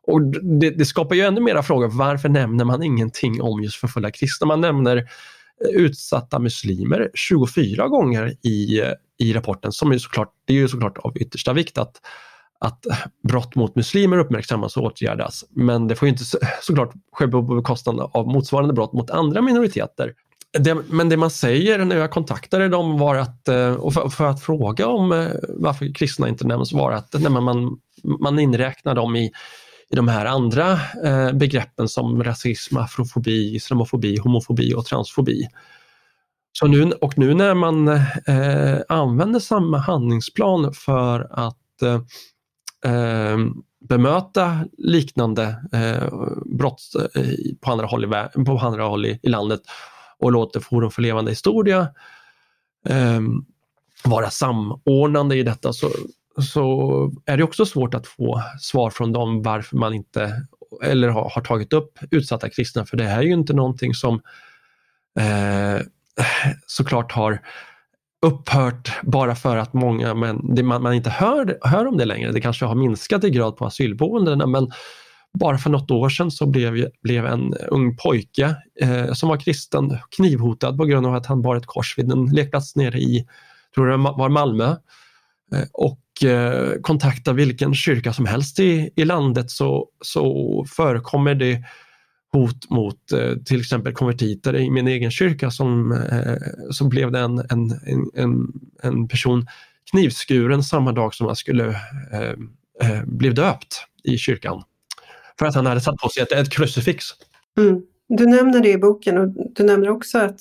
Och 0.06 0.22
det, 0.60 0.70
det, 0.70 0.84
skapar 0.84 1.14
ju 1.14 1.22
ännu 1.22 1.40
mera 1.40 1.62
frågor. 1.62 1.88
Varför 1.88 2.28
nämner 2.28 2.64
man 2.64 2.82
ingenting 2.82 3.42
om 3.42 3.62
just 3.62 3.76
förföljda 3.76 4.10
kristna? 4.10 4.46
Man 4.46 4.60
nämner 4.60 4.96
eh, 4.96 5.70
utsatta 5.70 6.38
muslimer 6.38 7.10
24 7.14 7.88
gånger 7.88 8.34
i, 8.42 8.82
i 9.18 9.32
rapporten 9.32 9.72
som 9.72 9.92
är 9.92 9.98
såklart, 9.98 10.32
det 10.44 10.52
är 10.52 10.56
ju 10.56 10.68
såklart 10.68 10.98
av 10.98 11.16
yttersta 11.16 11.52
vikt 11.52 11.78
att, 11.78 12.00
att 12.58 12.86
brott 13.28 13.54
mot 13.54 13.76
muslimer 13.76 14.18
uppmärksammas 14.18 14.76
och 14.76 14.82
åtgärdas. 14.82 15.44
Men 15.50 15.88
det 15.88 15.96
får 15.96 16.08
inte 16.08 16.24
såklart 16.62 16.92
ske 17.12 17.28
på 17.28 17.42
bekostnad 17.42 18.10
av 18.12 18.26
motsvarande 18.26 18.74
brott 18.74 18.92
mot 18.92 19.10
andra 19.10 19.42
minoriteter. 19.42 20.14
Det, 20.58 20.74
men 20.74 21.08
det 21.08 21.16
man 21.16 21.30
säger 21.30 21.84
när 21.84 21.96
jag 21.96 22.10
kontaktade 22.10 22.68
dem 22.68 22.98
var 22.98 23.14
att, 23.16 23.48
eh, 23.48 23.72
och 23.72 23.94
för, 23.94 24.08
för, 24.08 24.24
att 24.24 24.42
fråga 24.42 24.86
om 24.86 25.12
eh, 25.12 25.28
varför 25.48 25.94
kristna 25.94 26.28
inte 26.28 26.46
nämns, 26.46 26.72
var 26.72 26.92
att 26.92 27.12
när 27.12 27.30
man, 27.30 27.78
man 28.20 28.38
inräknar 28.38 28.94
dem 28.94 29.16
i 29.16 29.32
i 29.92 29.96
de 29.96 30.08
här 30.08 30.26
andra 30.26 30.72
eh, 31.04 31.32
begreppen 31.32 31.88
som 31.88 32.24
rasism, 32.24 32.76
afrofobi, 32.76 33.54
islamofobi, 33.54 34.18
homofobi 34.18 34.74
och 34.74 34.84
transfobi. 34.84 35.48
Så 36.52 36.66
nu, 36.66 36.92
och 36.92 37.18
nu 37.18 37.34
när 37.34 37.54
man 37.54 37.88
eh, 37.88 38.78
använder 38.88 39.40
samma 39.40 39.78
handlingsplan 39.78 40.72
för 40.74 41.28
att 41.30 41.82
eh, 41.82 42.00
eh 42.92 43.38
bemöta 43.88 44.64
liknande 44.78 45.56
eh, 45.72 46.08
brott 46.58 46.82
på 47.60 47.70
andra 47.70 47.86
håll, 47.86 48.04
i, 48.04 48.08
på 48.44 48.58
andra 48.58 48.82
håll 48.82 49.06
i, 49.06 49.18
i 49.22 49.28
landet 49.28 49.60
och 50.22 50.32
låter 50.32 50.60
Forum 50.60 50.90
för 50.90 51.02
levande 51.02 51.30
historia 51.30 51.88
eh, 52.88 53.20
vara 54.04 54.30
samordnande 54.30 55.36
i 55.36 55.42
detta 55.42 55.72
så, 55.72 55.90
så 56.52 57.12
är 57.26 57.36
det 57.36 57.44
också 57.44 57.66
svårt 57.66 57.94
att 57.94 58.06
få 58.06 58.42
svar 58.60 58.90
från 58.90 59.12
dem 59.12 59.42
varför 59.42 59.76
man 59.76 59.94
inte 59.94 60.46
eller 60.82 61.08
har, 61.08 61.30
har 61.34 61.42
tagit 61.42 61.72
upp 61.72 61.98
utsatta 62.10 62.50
kristna 62.50 62.84
för 62.84 62.96
det 62.96 63.04
här 63.04 63.18
är 63.18 63.22
ju 63.22 63.32
inte 63.32 63.52
någonting 63.52 63.94
som 63.94 64.20
eh, 65.18 65.80
såklart 66.66 67.12
har 67.12 67.40
upphört 68.26 69.00
bara 69.02 69.34
för 69.34 69.56
att 69.56 69.72
många, 69.72 70.14
men 70.14 70.54
det, 70.54 70.62
man, 70.62 70.82
man, 70.82 70.94
inte 70.94 71.10
hör, 71.10 71.58
hör 71.62 71.86
om 71.86 71.96
det 71.96 72.04
längre. 72.04 72.32
Det 72.32 72.40
kanske 72.40 72.64
har 72.64 72.74
minskat 72.74 73.24
i 73.24 73.30
grad 73.30 73.56
på 73.56 73.66
asylboendena 73.66 74.46
men 74.46 74.72
bara 75.38 75.58
för 75.58 75.70
något 75.70 75.90
år 75.90 76.08
sedan 76.08 76.30
så 76.30 76.46
blev, 76.46 76.86
blev 77.02 77.26
en 77.26 77.54
ung 77.54 77.96
pojke 77.96 78.56
eh, 78.80 79.12
som 79.12 79.28
var 79.28 79.36
kristen 79.36 79.98
knivhotad 80.16 80.76
på 80.76 80.84
grund 80.84 81.06
av 81.06 81.14
att 81.14 81.26
han 81.26 81.42
bar 81.42 81.56
ett 81.56 81.66
kors 81.66 81.98
vid 81.98 82.12
en 82.12 82.26
lekplats 82.26 82.76
nere 82.76 82.98
i, 82.98 83.26
tror 83.74 83.86
det 83.86 83.96
var 83.96 84.28
Malmö. 84.28 84.76
Eh, 85.52 85.64
och 85.72 85.98
Eh, 86.22 86.72
kontakta 86.82 87.32
vilken 87.32 87.74
kyrka 87.74 88.12
som 88.12 88.26
helst 88.26 88.60
i, 88.60 88.90
i 88.96 89.04
landet 89.04 89.50
så, 89.50 89.88
så 90.00 90.64
förekommer 90.68 91.34
det 91.34 91.64
hot 92.32 92.70
mot 92.70 93.12
eh, 93.12 93.36
till 93.44 93.60
exempel 93.60 93.92
konvertiter. 93.92 94.56
I 94.56 94.70
min 94.70 94.88
egen 94.88 95.10
kyrka 95.10 95.50
som, 95.50 95.92
eh, 95.92 96.36
så 96.70 96.88
blev 96.88 97.12
det 97.12 97.18
en, 97.18 97.38
en, 97.38 97.80
en, 98.14 98.52
en 98.82 99.08
person 99.08 99.46
knivskuren 99.90 100.62
samma 100.62 100.92
dag 100.92 101.14
som 101.14 101.26
han 101.26 101.36
skulle 101.36 101.68
eh, 102.12 102.34
eh, 102.82 103.04
blev 103.06 103.34
döpt 103.34 103.86
i 104.04 104.18
kyrkan. 104.18 104.62
För 105.42 105.46
att 105.46 105.54
han 105.54 105.66
hade 105.66 105.80
satt 105.80 105.96
på 105.96 106.08
sig 106.08 106.22
ett, 106.22 106.32
ett 106.32 106.50
krucifix. 106.50 107.04
Mm. 107.58 107.82
Du 108.08 108.26
nämner 108.26 108.60
det 108.60 108.70
i 108.70 108.78
boken 108.78 109.18
och 109.18 109.28
du 109.54 109.64
nämner 109.64 109.90
också 109.90 110.18
att 110.18 110.40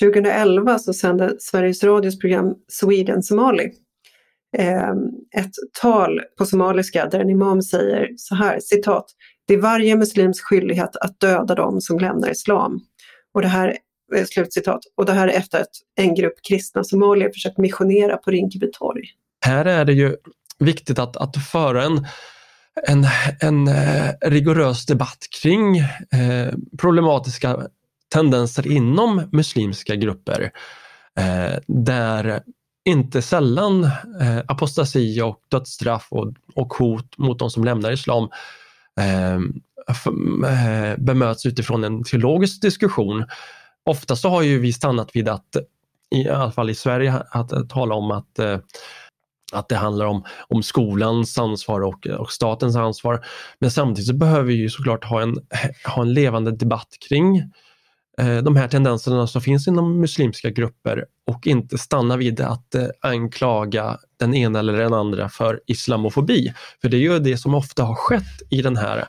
2011 0.00 0.78
så 0.78 0.92
sände 0.92 1.36
Sveriges 1.38 1.84
Radios 1.84 2.18
program 2.18 2.54
Sweden 2.68 3.22
Somali 3.22 3.70
eh, 4.56 4.90
ett 5.36 5.52
tal 5.82 6.20
på 6.38 6.46
somaliska 6.46 7.06
där 7.06 7.20
en 7.20 7.30
imam 7.30 7.62
säger 7.62 8.08
så 8.16 8.34
här, 8.34 8.60
citat, 8.60 9.06
det 9.46 9.54
är 9.54 9.58
varje 9.58 9.96
muslims 9.96 10.40
skyldighet 10.40 10.96
att 10.96 11.20
döda 11.20 11.54
dem 11.54 11.80
som 11.80 11.98
lämnar 11.98 12.30
islam. 12.30 12.80
Och 13.34 13.42
det 13.42 13.48
här, 13.48 13.76
eh, 14.16 14.24
slutcitat, 14.24 14.80
och 14.96 15.06
det 15.06 15.12
här 15.12 15.28
är 15.28 15.32
efter 15.32 15.60
att 15.60 15.70
en 15.96 16.14
grupp 16.14 16.34
kristna 16.48 16.84
somalier 16.84 17.30
försökt 17.34 17.58
missionera 17.58 18.16
på 18.16 18.30
Rinkeby 18.30 18.70
torg. 18.72 19.02
Här 19.46 19.64
är 19.64 19.84
det 19.84 19.92
ju 19.92 20.16
viktigt 20.58 20.98
att, 20.98 21.16
att 21.16 21.36
föra 21.52 21.84
en 21.84 22.06
en, 22.86 23.06
en 23.40 23.68
eh, 23.68 24.10
rigorös 24.20 24.86
debatt 24.86 25.18
kring 25.42 25.78
eh, 25.78 26.54
problematiska 26.78 27.66
tendenser 28.12 28.66
inom 28.66 29.28
muslimska 29.32 29.96
grupper 29.96 30.50
eh, 31.18 31.58
där 31.66 32.42
inte 32.84 33.22
sällan 33.22 33.84
eh, 34.20 34.38
apostasi 34.48 35.20
och 35.22 35.40
dödsstraff 35.48 36.06
och, 36.10 36.32
och 36.54 36.74
hot 36.74 37.18
mot 37.18 37.38
de 37.38 37.50
som 37.50 37.64
lämnar 37.64 37.92
islam 37.92 38.28
eh, 39.00 39.34
eh, 39.34 40.96
bemöts 40.98 41.46
utifrån 41.46 41.84
en 41.84 42.04
teologisk 42.04 42.62
diskussion. 42.62 43.24
Ofta 43.84 44.16
så 44.16 44.28
har 44.28 44.42
ju 44.42 44.58
vi 44.58 44.72
stannat 44.72 45.16
vid 45.16 45.28
att, 45.28 45.56
i 46.14 46.28
alla 46.28 46.52
fall 46.52 46.70
i 46.70 46.74
Sverige, 46.74 47.14
att, 47.30 47.52
att 47.52 47.70
tala 47.70 47.94
om 47.94 48.10
att 48.10 48.38
eh, 48.38 48.58
att 49.52 49.68
det 49.68 49.76
handlar 49.76 50.06
om, 50.06 50.24
om 50.48 50.62
skolans 50.62 51.38
ansvar 51.38 51.80
och, 51.80 52.06
och 52.06 52.30
statens 52.30 52.76
ansvar. 52.76 53.24
Men 53.58 53.70
samtidigt 53.70 54.08
så 54.08 54.14
behöver 54.14 54.44
vi 54.44 54.54
ju 54.54 54.70
såklart 54.70 55.04
ha 55.04 55.22
en, 55.22 55.36
ha 55.86 56.02
en 56.02 56.12
levande 56.12 56.50
debatt 56.50 56.88
kring 57.08 57.50
Eh, 58.20 58.38
de 58.38 58.56
här 58.56 58.68
tendenserna 58.68 59.26
som 59.26 59.40
finns 59.40 59.68
inom 59.68 60.00
muslimska 60.00 60.50
grupper 60.50 61.04
och 61.26 61.46
inte 61.46 61.78
stanna 61.78 62.16
vid 62.16 62.40
att 62.40 62.74
eh, 62.74 62.86
anklaga 63.00 63.98
den 64.18 64.34
ena 64.34 64.58
eller 64.58 64.72
den 64.72 64.92
andra 64.94 65.28
för 65.28 65.60
islamofobi. 65.66 66.52
För 66.80 66.88
det 66.88 66.96
är 66.96 67.00
ju 67.00 67.18
det 67.18 67.36
som 67.36 67.54
ofta 67.54 67.82
har 67.82 67.94
skett 67.94 68.42
i, 68.50 68.62
den 68.62 68.76
här, 68.76 69.04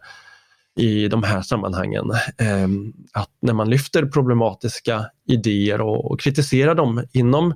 i 0.79 1.07
de 1.07 1.23
här 1.23 1.41
sammanhangen. 1.41 2.11
Eh, 2.37 2.67
att 3.13 3.29
när 3.41 3.53
man 3.53 3.69
lyfter 3.69 4.05
problematiska 4.05 5.05
idéer 5.27 5.81
och 5.81 6.19
kritiserar 6.19 6.75
dem 6.75 7.03
inom 7.13 7.53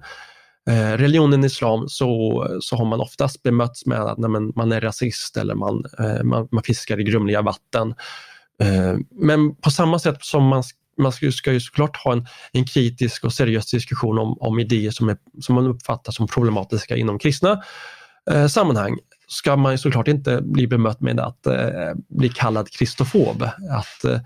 eh, 0.69 0.97
religionen 0.97 1.43
islam 1.43 1.89
så, 1.89 2.47
så 2.61 2.75
har 2.75 2.85
man 2.85 3.01
oftast 3.01 3.43
bemötts 3.43 3.85
med 3.85 4.01
att 4.01 4.17
nej, 4.17 4.29
man 4.55 4.71
är 4.71 4.81
rasist 4.81 5.37
eller 5.37 5.55
man, 5.55 5.85
eh, 5.99 6.23
man, 6.23 6.47
man 6.51 6.63
fiskar 6.63 6.99
i 6.99 7.03
grumliga 7.03 7.41
vatten. 7.41 7.95
Eh, 8.61 8.97
men 9.11 9.55
på 9.55 9.71
samma 9.71 9.99
sätt 9.99 10.17
som 10.25 10.43
man 10.43 10.63
man 10.97 11.11
ska, 11.11 11.31
ska 11.31 11.51
ju 11.51 11.59
såklart 11.59 11.97
ha 11.97 12.11
en, 12.11 12.27
en 12.51 12.65
kritisk 12.65 13.23
och 13.23 13.33
seriös 13.33 13.71
diskussion 13.71 14.19
om, 14.19 14.37
om 14.39 14.59
idéer 14.59 14.91
som, 14.91 15.09
är, 15.09 15.17
som 15.41 15.55
man 15.55 15.67
uppfattar 15.67 16.11
som 16.11 16.27
problematiska 16.27 16.95
inom 16.95 17.19
kristna 17.19 17.63
eh, 18.31 18.47
sammanhang 18.47 18.97
ska 19.27 19.55
man 19.55 19.77
såklart 19.77 20.07
inte 20.07 20.41
bli 20.41 20.67
bemött 20.67 21.01
med 21.01 21.19
att 21.19 21.47
eh, 21.47 21.93
bli 22.09 22.29
kallad 22.29 22.71
kristofob. 22.71 23.43
Att, 23.71 24.03
eh, 24.03 24.19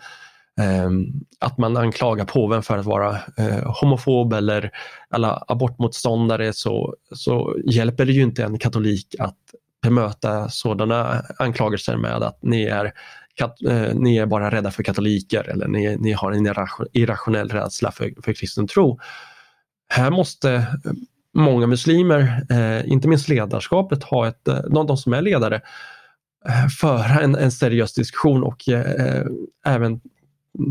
Ehm, 0.60 1.06
att 1.39 1.58
man 1.58 1.78
anklagar 1.78 2.26
påven 2.26 2.63
för 2.63 2.78
att 2.78 2.86
vara 2.86 3.17
eh, 3.38 3.74
homofob 3.82 4.34
eller 4.34 4.72
alla 5.10 5.43
abortmotståndare 5.48 6.54
så, 6.54 6.95
så 7.15 7.56
hjälper 7.65 8.06
det 8.06 8.12
ju 8.12 8.22
inte 8.22 8.43
en 8.43 8.60
katolik 8.60 9.15
att 9.19 9.38
bemöta 9.82 10.50
sådana 10.50 11.26
anklagelser 11.39 11.98
med 11.98 12.24
att 12.24 12.39
ni 12.41 12.63
är 12.63 12.86
eh, 13.69 13.93
ni 13.93 14.17
är 14.17 14.26
bara 14.26 14.52
rädda 14.52 14.72
för 14.72 14.84
katoliker 14.84 15.50
eller 15.50 15.67
ni, 15.67 15.98
ni 15.98 16.12
har 16.12 16.32
en 16.32 16.54
irrationell 16.93 17.50
rädsla 17.50 17.91
för, 17.91 18.13
för 18.24 18.34
kristen 18.34 18.67
tro. 18.67 19.00
Här 19.89 20.12
måste 20.12 20.67
många 21.34 21.67
muslimer, 21.67 22.45
eh, 22.50 22.91
inte 22.91 23.08
minst 23.08 23.30
ledarskapet, 23.30 24.04
ha 24.04 24.28
ett, 24.28 24.48
eh, 24.48 24.60
de, 24.72 24.88
de 24.88 24.98
som 24.98 25.13
är 25.13 25.22
ledare, 25.22 25.62
eh, 26.48 26.67
föra 26.80 27.22
en, 27.22 27.36
en 27.36 27.52
seriös 27.52 27.93
diskussion 27.93 28.43
och 28.43 28.69
eh, 28.69 29.26
även 29.65 30.02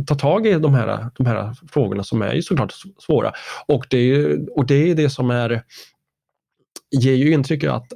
ta 0.07 0.15
tag 0.15 0.47
i 0.47 0.55
de 0.55 0.75
här, 0.75 1.11
de 1.15 1.27
här 1.27 1.55
frågorna 1.73 2.05
som 2.05 2.23
är 2.23 2.35
ju 2.35 2.43
såklart 2.43 2.75
svåra. 2.99 3.33
Och 3.67 3.87
det 3.91 3.99
är, 3.99 4.59
och 4.59 4.67
det, 4.67 4.91
är 4.91 4.95
det 4.95 5.11
som 5.11 5.31
är 5.31 5.63
ger 6.91 7.15
ju 7.15 7.33
intryck 7.33 7.65
att 7.65 7.93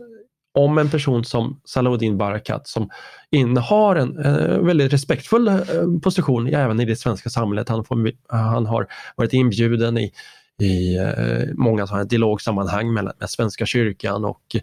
om 0.55 0.79
en 0.79 0.91
person 0.91 1.25
som 1.25 1.61
Salahuddin 1.65 2.19
Barakat 2.19 2.69
som 2.69 2.91
innehar 3.31 3.97
en 3.97 4.19
eh, 4.19 4.59
väldigt 4.59 4.93
respektfull 4.93 5.49
eh, 5.49 5.57
position 6.03 6.47
även 6.47 6.81
i 6.81 6.85
det 6.85 6.97
svenska 6.97 7.31
samhället. 7.31 7.69
Han, 7.69 7.85
får, 7.85 8.13
han 8.29 8.67
har 8.67 8.87
varit 9.17 9.33
inbjuden 9.33 9.99
i, 9.99 10.13
i 10.61 10.97
eh, 10.97 11.55
många 11.55 11.87
sådana 11.87 12.05
dialogsammanhang 12.05 12.93
med, 12.93 13.05
med 13.05 13.31
Svenska 13.31 13.67
kyrkan 13.67 14.25
och 14.25 14.57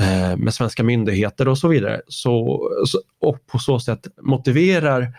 eh, 0.00 0.36
med 0.36 0.54
svenska 0.54 0.82
myndigheter 0.82 1.48
och 1.48 1.58
så 1.58 1.68
vidare. 1.68 2.00
Så, 2.08 2.62
så, 2.86 2.98
och 3.20 3.46
på 3.46 3.58
så 3.58 3.80
sätt 3.80 4.06
motiverar 4.22 5.12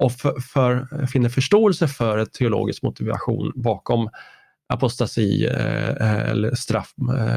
och 0.00 0.12
för, 0.12 0.40
för, 0.40 1.06
finner 1.06 1.28
förståelse 1.28 1.88
för 1.88 2.18
ett 2.18 2.32
teologisk 2.32 2.82
motivation 2.82 3.52
bakom 3.54 4.08
apostasi 4.68 5.46
eh, 5.46 5.88
eh 5.88 6.30
eller 6.30 6.54
straff 6.54 6.94
eh, 7.16 7.34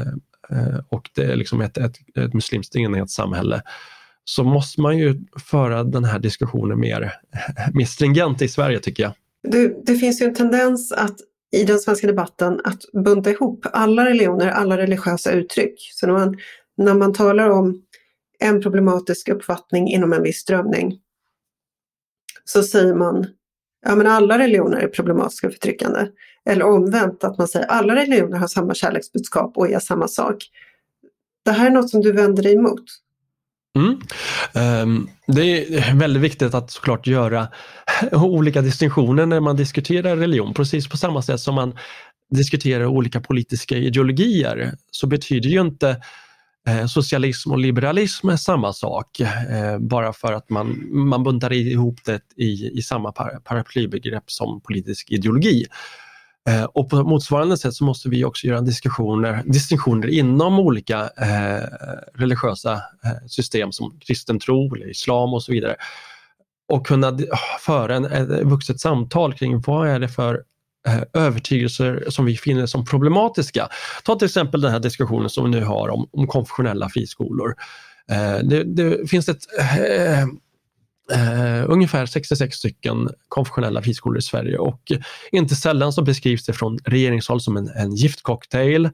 eh, 0.58 0.78
och 0.88 1.10
det 1.14 1.24
är 1.24 1.36
liksom 1.36 1.60
ett, 1.60 1.78
ett, 1.78 1.96
ett 2.18 2.34
muslimskt 2.34 2.76
enhetssamhälle 2.76 3.62
så 4.24 4.44
måste 4.44 4.80
man 4.80 4.98
ju 4.98 5.20
föra 5.50 5.84
den 5.84 6.04
här 6.04 6.18
diskussionen 6.18 6.80
mer, 6.80 7.12
mer 7.74 7.84
stringent 7.84 8.42
i 8.42 8.48
Sverige 8.48 8.80
tycker 8.80 9.02
jag. 9.02 9.12
Det, 9.48 9.86
det 9.86 9.94
finns 9.94 10.22
ju 10.22 10.26
en 10.26 10.34
tendens 10.34 10.92
att 10.92 11.16
i 11.56 11.64
den 11.64 11.78
svenska 11.78 12.06
debatten 12.06 12.60
att 12.64 13.04
bunta 13.04 13.30
ihop 13.30 13.66
alla 13.72 14.04
religioner, 14.04 14.48
alla 14.48 14.78
religiösa 14.78 15.32
uttryck. 15.32 15.74
Så 15.92 16.06
när 16.06 16.12
man, 16.12 16.36
när 16.76 16.94
man 16.94 17.12
talar 17.12 17.50
om 17.50 17.82
en 18.38 18.62
problematisk 18.62 19.28
uppfattning 19.28 19.88
inom 19.88 20.12
en 20.12 20.22
viss 20.22 20.38
strömning 20.38 20.98
så 22.44 22.62
säger 22.62 22.94
man 22.94 23.26
ja 23.86 23.96
men 23.96 24.06
alla 24.06 24.38
religioner 24.38 24.76
är 24.76 24.88
problematiska 24.88 25.46
och 25.46 25.52
förtryckande. 25.52 26.06
Eller 26.50 26.64
omvänt, 26.64 27.24
att 27.24 27.38
man 27.38 27.48
säger 27.48 27.66
alla 27.66 27.94
religioner 27.94 28.38
har 28.38 28.46
samma 28.46 28.74
kärleksbudskap 28.74 29.56
och 29.56 29.70
är 29.70 29.78
samma 29.78 30.08
sak. 30.08 30.36
Det 31.44 31.50
här 31.50 31.66
är 31.66 31.70
något 31.70 31.90
som 31.90 32.00
du 32.00 32.12
vänder 32.12 32.42
dig 32.42 32.54
emot. 32.54 32.84
Mm. 33.76 34.00
Um, 34.82 35.08
det 35.26 35.76
är 35.76 35.94
väldigt 35.94 36.22
viktigt 36.22 36.54
att 36.54 36.70
såklart 36.70 37.06
göra 37.06 37.48
olika 38.12 38.60
distinktioner 38.62 39.26
när 39.26 39.40
man 39.40 39.56
diskuterar 39.56 40.16
religion. 40.16 40.54
Precis 40.54 40.88
på 40.88 40.96
samma 40.96 41.22
sätt 41.22 41.40
som 41.40 41.54
man 41.54 41.78
diskuterar 42.30 42.86
olika 42.86 43.20
politiska 43.20 43.76
ideologier 43.76 44.74
så 44.90 45.06
betyder 45.06 45.48
ju 45.48 45.60
inte 45.60 45.96
Eh, 46.68 46.86
socialism 46.86 47.52
och 47.52 47.58
liberalism 47.58 48.28
är 48.28 48.36
samma 48.36 48.72
sak 48.72 49.20
eh, 49.20 49.78
bara 49.78 50.12
för 50.12 50.32
att 50.32 50.50
man, 50.50 50.86
man 50.90 51.22
buntar 51.22 51.52
ihop 51.52 52.04
det 52.04 52.20
i, 52.36 52.78
i 52.78 52.82
samma 52.82 53.12
paraplybegrepp 53.44 54.30
som 54.30 54.60
politisk 54.60 55.10
ideologi. 55.10 55.66
Eh, 56.48 56.64
och 56.64 56.90
på 56.90 57.02
motsvarande 57.04 57.56
sätt 57.56 57.74
så 57.74 57.84
måste 57.84 58.08
vi 58.08 58.24
också 58.24 58.46
göra 58.46 58.60
diskussioner, 58.60 59.42
distinktioner 59.46 60.08
inom 60.08 60.58
olika 60.58 61.00
eh, 61.00 61.64
religiösa 62.14 62.82
system 63.26 63.72
som 63.72 63.98
kristen 64.00 64.38
tro, 64.38 64.74
eller 64.74 64.90
islam 64.90 65.34
och 65.34 65.42
så 65.42 65.52
vidare. 65.52 65.76
Och 66.72 66.86
kunna 66.86 67.18
föra 67.60 67.96
en, 67.96 68.04
ett 68.04 68.42
vuxet 68.42 68.80
samtal 68.80 69.34
kring 69.34 69.60
vad 69.60 69.88
är 69.88 69.98
det 69.98 70.08
för 70.08 70.42
Eh, 70.86 71.02
övertygelser 71.12 72.04
som 72.08 72.24
vi 72.24 72.36
finner 72.36 72.66
som 72.66 72.84
problematiska. 72.84 73.68
Ta 74.04 74.18
till 74.18 74.26
exempel 74.26 74.60
den 74.60 74.72
här 74.72 74.80
diskussionen 74.80 75.30
som 75.30 75.44
vi 75.44 75.50
nu 75.50 75.64
har 75.64 75.88
om, 75.88 76.08
om 76.12 76.26
konfessionella 76.26 76.88
friskolor. 76.88 77.54
Eh, 78.10 78.38
det, 78.42 78.64
det, 78.64 79.10
finns 79.10 79.28
ett 79.28 79.42
eh, 79.60 80.26
Uh, 81.12 81.64
ungefär 81.70 82.06
66 82.06 82.56
stycken 82.56 83.08
konfessionella 83.28 83.82
friskolor 83.82 84.18
i 84.18 84.22
Sverige 84.22 84.58
och 84.58 84.92
inte 85.32 85.54
sällan 85.54 85.92
så 85.92 86.02
beskrivs 86.02 86.46
det 86.46 86.52
från 86.52 86.78
regeringshåll 86.84 87.40
som 87.40 87.56
en, 87.56 87.68
en 87.68 87.94
giftcocktail. 87.94 88.90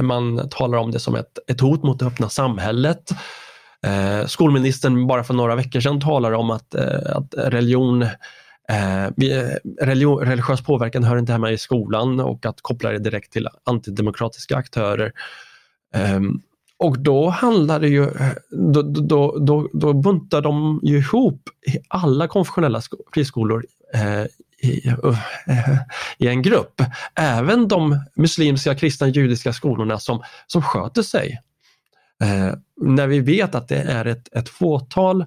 Man 0.00 0.48
talar 0.48 0.78
om 0.78 0.90
det 0.90 0.98
som 0.98 1.14
ett, 1.14 1.38
ett 1.48 1.60
hot 1.60 1.82
mot 1.82 1.98
det 1.98 2.06
öppna 2.06 2.28
samhället. 2.28 3.10
Uh, 3.86 4.26
skolministern 4.26 5.06
bara 5.06 5.24
för 5.24 5.34
några 5.34 5.54
veckor 5.54 5.80
sedan 5.80 6.00
talade 6.00 6.36
om 6.36 6.50
att, 6.50 6.74
att 7.06 7.34
religion 7.36 8.06
Eh, 8.70 9.04
eh, 9.04 9.56
religion, 9.80 10.18
religiös 10.18 10.62
påverkan 10.62 11.04
hör 11.04 11.18
inte 11.18 11.32
hemma 11.32 11.50
i 11.50 11.58
skolan 11.58 12.20
och 12.20 12.46
att 12.46 12.60
koppla 12.60 12.90
det 12.90 12.98
direkt 12.98 13.32
till 13.32 13.48
antidemokratiska 13.64 14.56
aktörer. 14.56 15.12
Eh, 15.94 16.20
och 16.78 16.98
då 16.98 17.28
handlar 17.28 17.80
det 17.80 17.88
ju, 17.88 18.10
då, 18.50 18.82
då, 18.82 19.38
då, 19.38 19.68
då 19.72 19.92
buntar 19.92 20.40
de 20.40 20.80
ju 20.82 20.98
ihop 20.98 21.42
alla 21.88 22.28
konfessionella 22.28 22.80
friskolor 23.14 23.64
eh, 23.94 24.24
i, 24.62 24.88
eh, 24.88 25.78
i, 26.18 26.28
en 26.28 26.42
grupp. 26.42 26.82
Även 27.14 27.68
de 27.68 28.00
muslimska, 28.14 28.74
kristna, 28.74 29.08
judiska 29.08 29.52
skolorna 29.52 29.98
som, 29.98 30.22
som 30.46 30.62
sköter 30.62 31.02
sig. 31.02 31.40
Eh, 32.22 32.54
när 32.80 33.06
vi 33.06 33.20
vet 33.20 33.54
att 33.54 33.68
det 33.68 33.80
är 33.80 34.04
ett, 34.04 34.34
ett 34.34 34.48
fåtal 34.48 35.20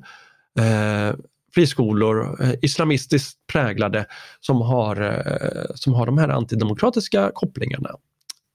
eh, 0.59 1.15
friskolor, 1.53 2.43
eh, 2.43 2.53
islamistiskt 2.61 3.47
präglade, 3.47 4.05
som 4.39 4.61
har, 4.61 5.01
eh, 5.01 5.75
som 5.75 5.93
har 5.93 6.05
de 6.05 6.17
här 6.17 6.29
antidemokratiska 6.29 7.31
kopplingarna. 7.33 7.89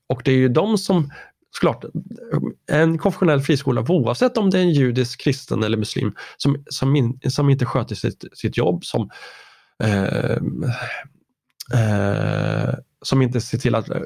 Och 0.08 0.22
det 0.24 0.30
är 0.30 0.36
ju 0.36 0.48
de 0.48 0.78
som 0.78 1.10
såklart, 1.56 1.84
en 2.70 2.98
konfessionell 2.98 3.40
friskola, 3.40 3.84
oavsett 3.88 4.36
om 4.36 4.50
det 4.50 4.58
är 4.58 4.62
en 4.62 4.72
judisk, 4.72 5.20
kristen 5.20 5.62
eller 5.62 5.76
muslim, 5.76 6.14
som, 6.36 6.64
som, 6.70 6.96
in, 6.96 7.20
som 7.28 7.50
inte 7.50 7.64
sköter 7.64 7.94
sitt, 7.94 8.24
sitt 8.32 8.56
jobb, 8.56 8.84
som, 8.84 9.10
eh, 9.82 10.36
eh, 11.74 12.74
som 13.02 13.22
inte 13.22 13.40
ser 13.40 13.58
till 13.58 13.74
att 13.74 13.90
eh, 13.90 14.02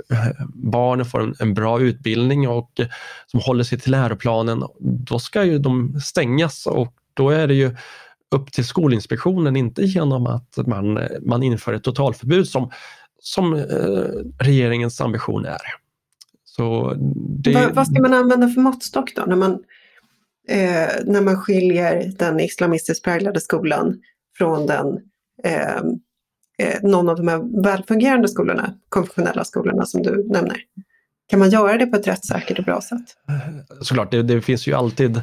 barnen 0.55 1.07
får 1.07 1.22
en, 1.22 1.35
en, 1.38 1.55
bra 1.55 1.81
utbildning 1.81 2.48
och 2.48 2.81
som 3.26 3.40
håller 3.40 3.64
sig 3.64 3.81
till 3.81 3.92
läroplanen, 3.92 4.62
då 4.81 5.18
ska 5.18 5.44
ju 5.44 5.59
de 5.59 6.00
stängas 6.00 6.66
och 6.66 6.94
då 7.14 7.31
är 7.31 7.48
det 7.48 7.55
ju 7.55 7.76
upp 8.30 8.52
till 8.52 8.64
Skolinspektionen, 8.64 9.56
inte 9.56 9.82
genom 9.82 10.26
att 10.26 10.66
man, 10.66 11.08
man 11.22 11.42
inför 11.42 11.72
ett 11.72 11.82
totalförbud 11.82 12.48
som, 12.48 12.70
som 13.20 13.54
eh, 13.54 14.44
regeringens 14.44 15.00
ambition 15.00 15.44
är. 15.44 15.60
Så 16.44 16.94
det... 17.42 17.54
vad, 17.54 17.74
vad 17.74 17.86
ska 17.86 18.02
man 18.02 18.14
använda 18.14 18.48
för 18.48 18.60
måttstock 18.60 19.14
då 19.16 19.22
när 19.26 19.36
man, 19.36 19.52
eh, 20.48 20.88
när 21.04 21.20
man 21.20 21.36
skiljer 21.36 22.12
den 22.18 22.40
islamistiskt 22.40 23.04
präglade 23.04 23.40
skolan 23.40 24.00
från 24.38 24.66
den, 24.66 24.98
eh, 25.44 25.76
eh, 26.58 26.82
någon 26.82 27.08
av 27.08 27.16
de 27.16 27.28
här 27.28 27.62
välfungerande 27.62 28.28
skolorna, 28.28 28.74
konfessionella 28.88 29.44
skolorna 29.44 29.86
som 29.86 30.02
du 30.02 30.28
nämner? 30.28 30.56
Kan 31.26 31.38
man 31.38 31.50
göra 31.50 31.76
det 31.76 31.86
på 31.86 31.96
ett 31.96 32.06
rättssäkert 32.06 32.58
och 32.58 32.64
bra 32.64 32.80
sätt? 32.80 33.16
Såklart, 33.80 34.10
det, 34.10 34.22
det 34.22 34.40
finns 34.40 34.66
ju 34.66 34.74
alltid 34.74 35.20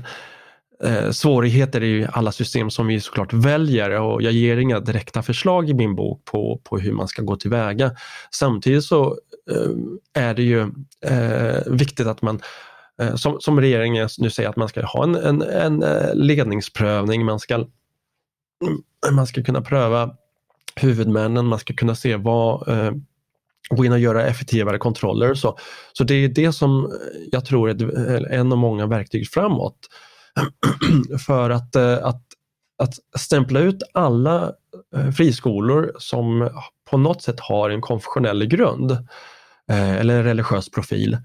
eh, 0.83 1.11
svårigheter 1.11 1.83
i 1.83 2.07
alla 2.11 2.31
system 2.31 2.69
som 2.69 2.87
vi 2.87 2.99
såklart 2.99 3.33
väljer 3.33 3.89
och 3.89 4.21
jag 4.21 4.33
ger 4.33 4.57
inga 4.57 4.79
direkta 4.79 5.23
förslag 5.23 5.69
i 5.69 5.73
min 5.73 5.95
bok 5.95 6.25
på, 6.25 6.61
på 6.63 6.77
hur 6.77 6.91
man 6.91 7.07
ska 7.07 7.21
gå 7.21 7.35
tillväga. 7.35 7.91
Samtidigt 8.31 8.83
så 8.83 9.17
eh, 9.51 10.23
är 10.23 10.33
det 10.33 10.43
ju 10.43 10.61
eh, 11.05 11.61
viktigt 11.67 12.07
att 12.07 12.21
man 12.21 12.41
eh, 13.01 13.15
som, 13.15 13.41
som 13.41 13.61
regeringen 13.61 14.09
nu 14.17 14.29
säger 14.29 14.49
att 14.49 14.55
man 14.55 14.69
ska 14.69 14.85
ha 14.85 15.03
en, 15.03 15.15
en, 15.15 15.41
en 15.41 15.83
eh, 15.83 16.15
ledningsprövning, 16.15 17.25
man 17.25 17.39
ska, 17.39 17.55
mm, 17.55 17.67
man 19.11 19.27
ska 19.27 19.43
kunna 19.43 19.61
pröva 19.61 20.15
huvudmännen, 20.75 21.45
man 21.45 21.59
ska 21.59 21.73
kunna 21.73 21.95
se 21.95 22.15
vad 22.15 22.67
eh, 22.67 22.91
gå 23.69 23.85
in 23.85 23.91
och 23.91 23.99
göra 23.99 24.25
effektivare 24.25 24.77
kontroller. 24.77 25.33
Så, 25.33 25.57
så 25.93 26.03
det 26.03 26.13
är 26.13 26.27
det 26.27 26.53
som 26.53 26.93
jag 27.31 27.45
tror 27.45 27.69
är 27.69 28.31
en 28.31 28.51
av 28.51 28.57
många 28.57 28.85
verktyg 28.85 29.29
framåt. 29.29 29.77
för 31.25 31.49
att, 31.49 31.75
eh, 31.75 32.05
att, 32.05 32.21
att 32.83 32.93
stämpla 33.19 33.59
ut 33.59 33.83
alla 33.93 34.53
eh, 34.95 35.11
friskolor 35.11 35.91
som 35.99 36.49
på 36.89 36.97
något 36.97 37.21
sätt 37.21 37.39
har 37.39 37.69
en 37.69 37.81
konfessionell 37.81 38.45
grund 38.45 38.91
eh, 39.71 39.95
eller 39.95 40.17
en 40.17 40.23
religiös 40.23 40.69
profil 40.69 41.17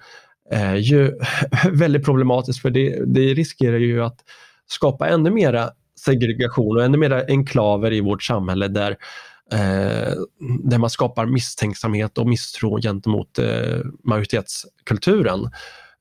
är 0.51 0.77
ju 0.77 1.19
väldigt 1.73 2.05
problematiskt 2.05 2.63
för 2.63 2.71
det, 2.71 3.05
det 3.07 3.35
riskerar 3.35 3.79
ju 3.79 4.05
att 4.05 4.21
skapa 4.67 5.09
ännu 5.09 5.31
mera 5.31 5.71
segregation 6.05 6.77
och 6.77 6.85
ännu 6.85 6.99
mera 6.99 7.25
enklaver 7.25 7.93
i 7.93 8.01
vårt 8.01 8.23
samhälle 8.23 8.69
där, 8.69 8.97
eh, 9.53 10.15
där 10.65 10.79
man 10.79 10.91
skapar 10.91 11.27
misstänksamhet 11.27 12.19
och 12.19 12.27
misstro 12.27 12.81
gentemot 12.81 13.39
eh, 13.39 13.79
majoritetskulturen. 14.05 15.51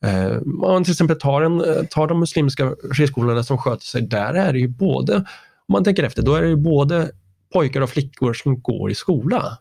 Eh, 0.06 0.38
om 0.38 0.60
man 0.60 0.84
till 0.84 0.92
exempel 0.92 1.20
tar, 1.20 1.42
en, 1.42 1.62
eh, 1.62 1.84
tar 1.90 2.08
de 2.08 2.20
muslimska 2.20 2.76
friskolorna 2.94 3.44
som 3.44 3.58
sköter 3.58 3.86
sig, 3.86 4.02
där 4.02 4.34
är 4.34 4.54
det 4.54 4.60
ju 4.60 4.68
både, 4.68 5.16
om 5.16 5.74
man 5.74 5.84
tänker 5.84 6.04
efter, 6.04 6.22
då 6.22 6.36
är 6.36 6.42
det 6.42 6.48
ju 6.48 6.56
både 6.56 7.12
pojkar 7.54 7.82
och 7.82 7.90
flickor 7.90 8.34
som 8.34 8.62
går 8.62 8.92
i 8.92 8.96
skola. 8.96 9.58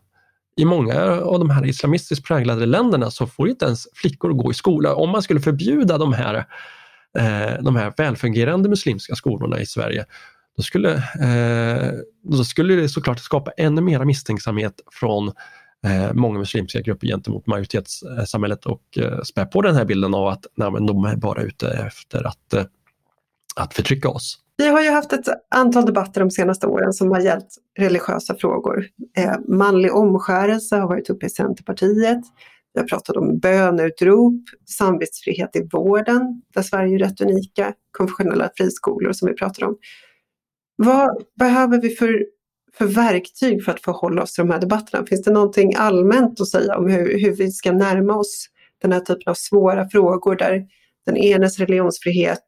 I 0.57 0.65
många 0.65 1.01
av 1.01 1.39
de 1.39 1.49
här 1.49 1.65
islamistiskt 1.65 2.25
präglade 2.25 2.65
länderna 2.65 3.11
så 3.11 3.27
får 3.27 3.49
inte 3.49 3.65
ens 3.65 3.87
flickor 3.93 4.29
gå 4.29 4.51
i 4.51 4.53
skola. 4.53 4.95
Om 4.95 5.09
man 5.09 5.21
skulle 5.21 5.39
förbjuda 5.39 5.97
de 5.97 6.13
här, 6.13 6.35
eh, 7.17 7.63
de 7.63 7.75
här 7.75 7.93
välfungerande 7.97 8.69
muslimska 8.69 9.15
skolorna 9.15 9.59
i 9.59 9.65
Sverige, 9.65 10.05
då 10.57 10.63
skulle, 10.63 10.93
eh, 10.95 11.91
då 12.23 12.43
skulle 12.43 12.75
det 12.75 12.89
såklart 12.89 13.19
skapa 13.19 13.51
ännu 13.57 13.81
mer 13.81 14.05
misstänksamhet 14.05 14.73
från 14.91 15.31
Eh, 15.85 16.13
många 16.13 16.39
muslimska 16.39 16.81
grupper 16.81 17.07
gentemot 17.07 17.47
majoritetssamhället 17.47 18.65
och 18.65 18.81
eh, 18.97 19.03
spär 19.03 19.23
spä 19.23 19.45
på 19.45 19.61
den 19.61 19.75
här 19.75 19.85
bilden 19.85 20.13
av 20.13 20.27
att 20.27 20.45
nej, 20.55 20.71
men 20.71 20.85
de 20.85 21.05
är 21.05 21.15
bara 21.15 21.41
ute 21.41 21.67
efter 21.67 22.27
att, 22.27 22.53
eh, 22.53 22.63
att 23.55 23.73
förtrycka 23.73 24.09
oss. 24.09 24.37
Vi 24.57 24.67
har 24.67 24.81
ju 24.81 24.89
haft 24.89 25.13
ett 25.13 25.27
antal 25.55 25.85
debatter 25.85 26.21
de 26.21 26.31
senaste 26.31 26.67
åren 26.67 26.93
som 26.93 27.11
har 27.11 27.19
gällt 27.19 27.47
religiösa 27.79 28.35
frågor. 28.35 28.85
Manlig 29.47 29.95
omskärelse 29.95 30.75
har 30.75 30.87
varit 30.87 31.09
uppe 31.09 31.25
i 31.25 31.29
Centerpartiet. 31.29 32.21
Vi 32.73 32.79
har 32.79 32.87
pratat 32.87 33.15
om 33.15 33.39
böneutrop, 33.39 34.43
samvetsfrihet 34.65 35.55
i 35.55 35.67
vården, 35.71 36.41
där 36.53 36.61
Sverige 36.61 36.95
är 36.95 36.99
rätt 36.99 37.21
unika, 37.21 37.73
konfessionella 37.91 38.49
friskolor 38.55 39.11
som 39.11 39.27
vi 39.27 39.33
pratar 39.33 39.65
om. 39.65 39.77
Vad 40.75 41.23
behöver 41.39 41.81
vi 41.81 41.89
för 41.89 42.25
för 42.77 42.85
verktyg 42.85 43.63
för 43.63 43.71
att 43.71 43.81
förhålla 43.81 44.23
oss 44.23 44.33
till 44.33 44.41
de 44.41 44.51
här 44.51 44.59
debatterna? 44.59 45.05
Finns 45.05 45.23
det 45.23 45.31
någonting 45.31 45.75
allmänt 45.75 46.41
att 46.41 46.47
säga 46.47 46.77
om 46.77 46.89
hur, 46.89 47.19
hur 47.19 47.35
vi 47.35 47.51
ska 47.51 47.71
närma 47.71 48.15
oss 48.15 48.47
den 48.81 48.91
här 48.91 48.99
typen 48.99 49.31
av 49.31 49.33
svåra 49.33 49.89
frågor 49.89 50.35
där 50.35 50.67
den 51.05 51.17
enes 51.17 51.59
religionsfrihet 51.59 52.45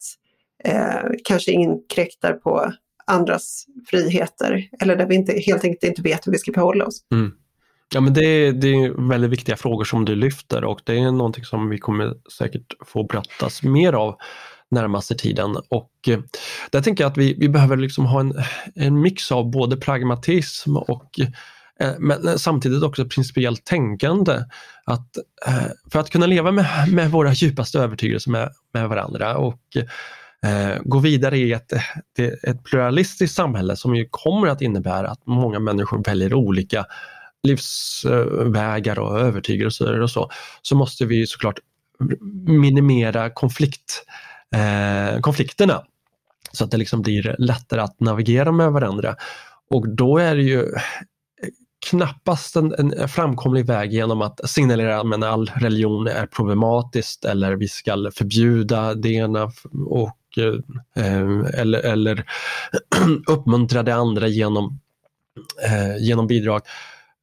eh, 0.64 1.10
kanske 1.24 1.52
inkräktar 1.52 2.34
på 2.34 2.74
andras 3.08 3.66
friheter 3.90 4.70
eller 4.82 4.96
där 4.96 5.06
vi 5.06 5.16
inte, 5.16 5.34
helt 5.40 5.64
enkelt 5.64 5.84
inte 5.84 6.02
vet 6.02 6.28
hur 6.28 6.32
vi 6.32 6.38
ska 6.38 6.54
förhålla 6.54 6.86
oss. 6.86 7.06
Mm. 7.12 7.32
Ja, 7.94 8.02
men 8.02 8.14
det, 8.14 8.52
det 8.52 8.68
är 8.68 9.10
väldigt 9.10 9.32
viktiga 9.32 9.58
frågor 9.58 9.84
som 9.84 10.06
du 10.06 10.16
lyfter 10.16 10.64
och 10.64 10.82
det 10.84 11.00
är 11.00 11.12
någonting 11.12 11.44
som 11.44 11.70
vi 11.70 11.78
kommer 11.78 12.14
säkert 12.38 12.74
få 12.86 13.04
berättas 13.04 13.64
mer 13.64 13.94
av 13.94 14.18
närmaste 14.74 15.16
tiden. 15.16 15.58
Och 15.70 15.92
eh, 16.08 16.20
där 16.72 16.82
tänker 16.82 17.04
jag 17.04 17.12
att 17.12 17.18
vi, 17.18 17.34
vi 17.34 17.50
behöver 17.50 17.78
liksom 17.78 18.06
ha 18.06 18.20
en, 18.20 18.34
en 18.76 19.02
mix 19.02 19.32
av 19.32 19.52
både 19.52 19.78
pragmatism 19.78 20.78
och 20.78 21.20
eh, 21.80 21.94
men 22.00 22.40
samtidigt 22.40 22.84
också 22.84 23.06
principiellt 23.06 23.66
tänkande. 23.66 24.34
Att, 24.86 25.18
eh, 25.48 25.68
för 25.92 26.00
att 26.00 26.10
kunna 26.10 26.26
leva 26.26 26.52
med, 26.52 26.66
med 26.92 27.12
våra 27.12 27.34
djupaste 27.34 27.80
övertygelser 27.80 28.32
med, 28.32 28.50
med 28.74 28.90
varandra 28.90 29.38
och 29.38 29.62
eh, 30.46 30.78
gå 30.84 31.00
vidare 31.00 31.38
i 31.38 31.54
ett, 31.54 31.74
ett 32.44 32.64
pluralistiskt 32.64 33.36
samhälle 33.36 33.76
som 33.76 33.96
ju 33.96 34.08
kommer 34.12 34.48
att 34.48 34.62
innebära 34.62 35.10
att 35.10 35.26
många 35.26 35.60
människor 35.60 36.04
väljer 36.04 36.34
olika 36.34 36.86
livsvägar 37.44 39.00
och 39.00 39.20
övertygelser 39.20 40.00
och 40.00 40.12
så, 40.12 40.32
så 40.62 40.76
måste 40.76 41.06
vi 41.06 41.28
såklart 41.28 41.60
minimera 42.48 43.30
konflikt, 43.30 44.06
eh, 44.54 45.20
konflikterna 45.22 45.84
så 46.52 46.64
att 46.64 46.72
det 46.72 46.78
liksom 46.78 47.02
blir 47.02 47.36
lättare 47.40 47.82
att 47.82 48.00
navigera 48.00 48.52
med 48.52 48.72
varandra. 48.72 49.16
Och 49.70 49.90
då 49.90 50.18
är 50.18 50.36
det 50.36 50.44
ju 50.44 50.66
knappast 51.90 52.56
en, 52.56 52.74
en 52.74 53.10
framkomlig 53.10 53.66
väg 53.66 53.94
genom 53.94 54.22
att 54.22 54.50
signalera 54.50 55.00
att 55.00 55.24
all 55.24 55.52
religion 55.56 56.08
är 56.08 56.26
problematiskt 56.26 57.26
eller 57.26 57.56
vi 57.56 57.68
ska 57.68 58.12
förbjuda 58.16 58.94
det 58.94 59.10
ena 59.10 59.52
och, 59.86 60.38
eh, 60.98 61.60
eller, 61.60 61.80
eller 61.80 62.26
uppmuntra 63.28 63.84
det 63.84 63.96
andra 63.96 64.28
genom, 64.28 64.80
eh, 65.66 65.98
genom 66.04 66.28
bidrag. 66.28 66.62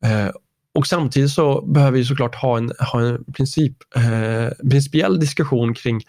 Eh, 0.04 0.30
och 0.74 0.86
samtidigt 0.86 1.30
så 1.30 1.62
behöver 1.62 1.98
vi 1.98 2.04
såklart 2.04 2.34
ha 2.34 2.56
en, 2.56 2.72
ha 2.92 3.00
en 3.00 3.24
princip, 3.32 3.76
eh, 3.96 4.68
principiell 4.70 5.20
diskussion 5.20 5.74
kring 5.74 5.96
eh, 5.96 6.02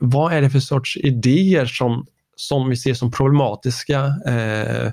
vad 0.00 0.32
är 0.32 0.42
det 0.42 0.50
för 0.50 0.60
sorts 0.60 0.96
idéer 0.96 1.66
som, 1.66 2.06
som 2.36 2.68
vi 2.68 2.76
ser 2.76 2.94
som 2.94 3.10
problematiska, 3.12 4.04
eh, 4.26 4.92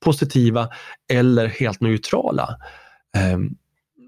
positiva 0.00 0.68
eller 1.12 1.46
helt 1.46 1.80
neutrala. 1.80 2.56
Eh, 3.16 3.38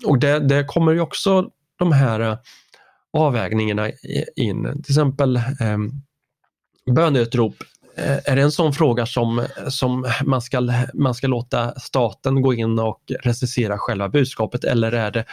och 0.05 0.19
det, 0.19 0.39
det 0.39 0.65
kommer 0.65 0.93
ju 0.93 1.01
också 1.01 1.51
de 1.79 1.93
här 1.93 2.21
eh, 2.21 2.39
avvägningarna 3.13 3.91
in. 4.37 4.83
Till 4.83 4.93
exempel 4.93 5.37
ehm, 5.61 5.87
eh, 6.87 6.95
böneutrop 6.95 7.55
är 8.25 8.37
det 8.37 8.43
en 8.43 8.53
sån 8.53 8.73
fråga 8.73 9.07
som, 9.07 9.47
som 9.69 10.07
man, 10.25 10.43
ska, 10.43 10.73
man 10.95 11.15
ska 11.15 11.27
låta 11.27 11.81
staten 11.81 12.43
gå 12.43 12.55
in 12.55 12.79
och 12.79 13.01
recensera 13.21 13.79
själva 13.79 14.09
budskapet 14.09 14.65
eller 14.65 14.93
är 14.93 15.11
det, 15.11 15.25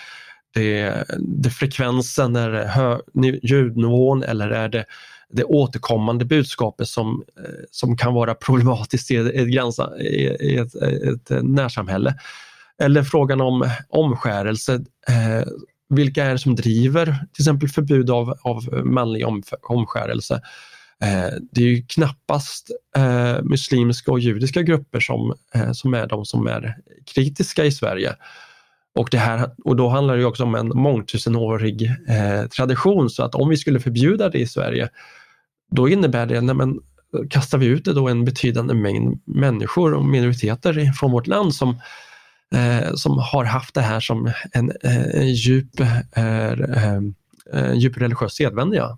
det, 0.54 1.06
det 1.20 1.50
frekvensen, 1.50 2.36
är 2.36 2.50
det 2.50 2.68
hö, 2.68 3.00
ljudnivån 3.44 4.24
eller 4.24 4.50
är 4.50 4.70
det 4.70 4.86
det 5.30 5.44
återkommande 5.44 6.26
budskapet 6.26 6.88
som, 6.88 7.24
eh, 7.40 7.64
som 7.72 7.98
kan 7.98 8.14
vara 8.14 8.36
problematiskt 8.36 9.12
i 9.12 9.16
ett, 9.16 9.48
gränsa, 9.48 9.98
i 10.00 10.58
ett, 10.58 10.76
ett 10.76 11.32
eh, 11.32 11.44
närsamhälle. 11.44 12.16
Eller 12.82 13.04
frågan 13.04 13.42
om 13.42 13.70
omskärelse. 13.90 14.74
Eh, 15.08 15.48
vilka 15.90 16.26
är 16.26 16.32
det 16.32 16.40
som 16.40 16.56
driver 16.56 17.06
till 17.06 17.44
exempel 17.44 17.70
förbud 17.70 18.10
av, 18.10 18.38
av 18.42 18.86
manlig 18.86 19.28
om, 19.28 19.44
omskärelse? 19.62 20.42
Eh, 21.04 21.34
det 21.52 21.62
är 21.62 21.66
ju 21.66 21.84
knappast 21.84 22.72
eh, 22.98 23.44
muslimska 23.44 24.12
och 24.12 24.20
judiska 24.20 24.62
grupper 24.62 25.00
som, 25.00 25.34
eh, 25.54 25.72
som 25.72 25.94
är 25.94 26.08
de 26.08 26.26
som 26.26 26.48
är 26.48 26.76
kritiska 27.06 27.66
i 27.66 27.72
Sverige. 27.72 28.16
Och, 28.98 29.08
det 29.12 29.18
här, 29.18 29.50
och 29.64 29.76
då 29.76 29.90
handlar 29.90 30.18
det 30.18 30.26
också 30.26 30.44
om 30.44 30.56
en 30.56 30.68
mångtusenårig 30.68 31.84
eh, 32.08 32.48
tradition 32.48 33.10
så 33.10 33.24
att 33.24 33.36
om 33.36 33.50
vi 33.50 33.58
skulle 33.58 33.80
förbjuda 33.80 34.30
det 34.30 34.40
i 34.40 34.48
Sverige 34.48 34.90
då 35.72 35.90
innebär 35.90 36.26
det, 36.26 36.42
nej 36.42 36.56
men, 36.56 36.80
kastar 37.30 37.58
vi 37.58 37.66
ut 37.66 37.86
det 37.86 37.94
då 37.94 38.08
en 38.08 38.26
betydande 38.26 38.74
mängd 38.74 39.22
människor 39.26 39.94
och 39.94 40.06
minoriteter 40.06 40.92
från 40.94 41.12
vårt 41.12 41.28
land 41.28 41.56
som, 41.56 41.70
eh, 42.56 42.94
som 42.94 43.18
har 43.18 43.44
haft 43.44 43.76
det 43.76 43.82
här 43.82 44.00
som 44.00 44.32
en, 44.54 44.72
en 44.84 45.34
djup, 45.34 45.80
eh, 46.16 47.74
djup 47.74 47.98
religiös 47.98 48.34
sedvänja. 48.34 48.98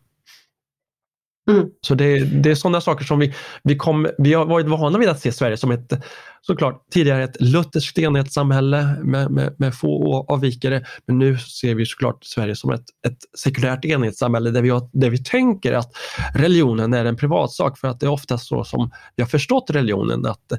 Mm. 1.50 1.70
Så 1.82 1.96
det, 1.96 2.20
det 2.20 2.52
är 2.52 2.56
sådana 2.56 2.82
saker 2.82 3.06
som 3.06 3.20
vi, 3.20 3.34
vi, 3.64 3.76
kom, 3.76 4.08
vi 4.18 4.34
har 4.34 4.46
varit 4.46 4.68
vana 4.68 4.98
vid 4.98 5.10
att 5.10 5.20
se 5.20 5.32
Sverige 5.32 5.58
som 5.58 5.72
ett, 5.72 5.94
såklart 6.42 6.84
tidigare 6.92 7.24
ett 7.24 7.42
lutherskt 7.42 7.98
enhetssamhälle 7.98 8.96
med, 9.04 9.32
med, 9.32 9.56
med 9.58 9.76
få 9.76 10.26
avvikare. 10.30 10.86
Men 11.06 11.18
nu 11.18 11.38
ser 11.38 11.76
vi 11.76 11.86
såklart 11.86 12.24
Sverige 12.24 12.56
som 12.56 12.72
ett, 12.72 12.86
ett 13.08 13.18
sekulärt 13.38 13.86
enhetssamhälle 13.86 14.52
där 14.52 14.62
vi, 14.62 14.70
har, 14.70 14.90
där 14.94 15.10
vi 15.10 15.24
tänker 15.24 15.74
att 15.74 15.92
religionen 16.36 16.94
är 16.94 17.06
en 17.06 17.16
privatsak 17.16 17.78
för 17.78 17.88
att 17.88 18.00
det 18.00 18.06
är 18.06 18.12
oftast 18.12 18.48
så 18.48 18.64
som 18.64 18.92
vi 19.16 19.24
har 19.24 19.30
förstått 19.30 19.70
religionen 19.70 20.26
att 20.26 20.54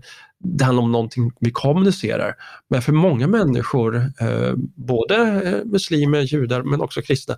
det 0.45 0.65
handlar 0.65 0.83
om 0.83 0.93
någonting 0.93 1.33
vi 1.41 1.51
kommunicerar. 1.51 2.35
Men 2.71 2.83
för 2.83 2.93
många 2.93 3.27
människor, 3.27 3.97
eh, 3.97 4.53
både 4.75 5.17
eh, 5.17 5.65
muslimer, 5.65 6.21
judar 6.21 6.63
men 6.63 6.81
också 6.81 7.03
kristna, 7.03 7.37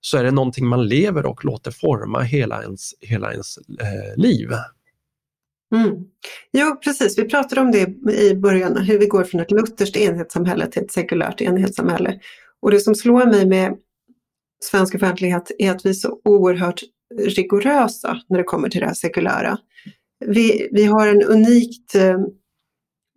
så 0.00 0.18
är 0.18 0.24
det 0.24 0.30
någonting 0.30 0.66
man 0.66 0.88
lever 0.88 1.26
och 1.26 1.44
låter 1.44 1.70
forma 1.70 2.20
hela 2.20 2.62
ens, 2.62 2.94
hela 3.00 3.32
ens 3.32 3.58
eh, 3.58 4.22
liv. 4.22 4.48
Mm. 5.72 6.04
Jo, 6.52 6.76
precis. 6.84 7.18
Vi 7.18 7.24
pratade 7.24 7.60
om 7.60 7.72
det 7.72 8.12
i 8.12 8.34
början, 8.34 8.76
hur 8.76 8.98
vi 8.98 9.06
går 9.06 9.24
från 9.24 9.40
ett 9.40 9.50
lutherskt 9.50 9.96
enhetssamhälle 9.96 10.66
till 10.66 10.82
ett 10.82 10.92
sekulärt 10.92 11.40
enhetssamhälle. 11.40 12.20
Och 12.60 12.70
det 12.70 12.80
som 12.80 12.94
slår 12.94 13.26
mig 13.26 13.46
med 13.46 13.76
svensk 14.64 14.94
offentlighet 14.94 15.50
är 15.58 15.70
att 15.70 15.86
vi 15.86 15.90
är 15.90 15.94
så 15.94 16.20
oerhört 16.24 16.80
rigorösa 17.18 18.20
när 18.28 18.38
det 18.38 18.44
kommer 18.44 18.68
till 18.68 18.80
det 18.80 18.86
här 18.86 18.94
sekulära. 18.94 19.58
Vi, 20.26 20.68
vi 20.72 20.84
har 20.84 21.08
en 21.08 21.22
unikt 21.22 21.94
eh, 21.94 22.16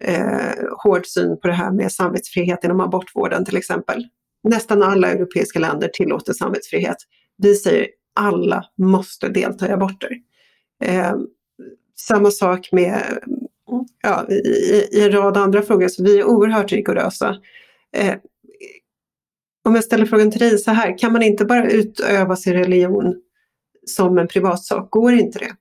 eh 0.03 0.55
hård 0.83 1.05
syn 1.05 1.39
på 1.41 1.47
det 1.47 1.53
här 1.53 1.71
med 1.71 1.91
samvetsfrihet 1.91 2.63
inom 2.63 2.79
abortvården 2.79 3.45
till 3.45 3.57
exempel. 3.57 4.07
Nästan 4.43 4.83
alla 4.83 5.11
europeiska 5.11 5.59
länder 5.59 5.87
tillåter 5.93 6.33
samvetsfrihet. 6.33 6.97
Vi 7.37 7.55
säger 7.55 7.87
alla 8.15 8.65
måste 8.77 9.29
delta 9.29 9.67
i 9.67 9.71
aborter. 9.71 10.11
Eh, 10.83 11.13
samma 11.95 12.31
sak 12.31 12.69
med 12.71 13.19
ja, 14.03 14.25
i, 14.29 14.33
i, 14.91 15.03
en 15.03 15.11
rad 15.11 15.37
andra 15.37 15.61
frågor, 15.61 15.87
så 15.87 16.03
vi 16.03 16.19
är 16.19 16.23
oerhört 16.23 16.71
rigorösa. 16.71 17.35
Eh, 17.95 18.13
om 19.65 19.75
jag 19.75 19.83
ställer 19.83 20.05
frågan 20.05 20.31
till 20.31 20.39
dig 20.39 20.57
så 20.57 20.71
här, 20.71 20.97
kan 20.97 21.13
man 21.13 21.23
inte 21.23 21.45
bara 21.45 21.69
utöva 21.69 22.35
sin 22.35 22.53
religion 22.53 23.15
som 23.85 24.17
en 24.17 24.27
privatsak? 24.27 24.89
Går 24.91 25.13
inte 25.13 25.39
det? 25.39 25.55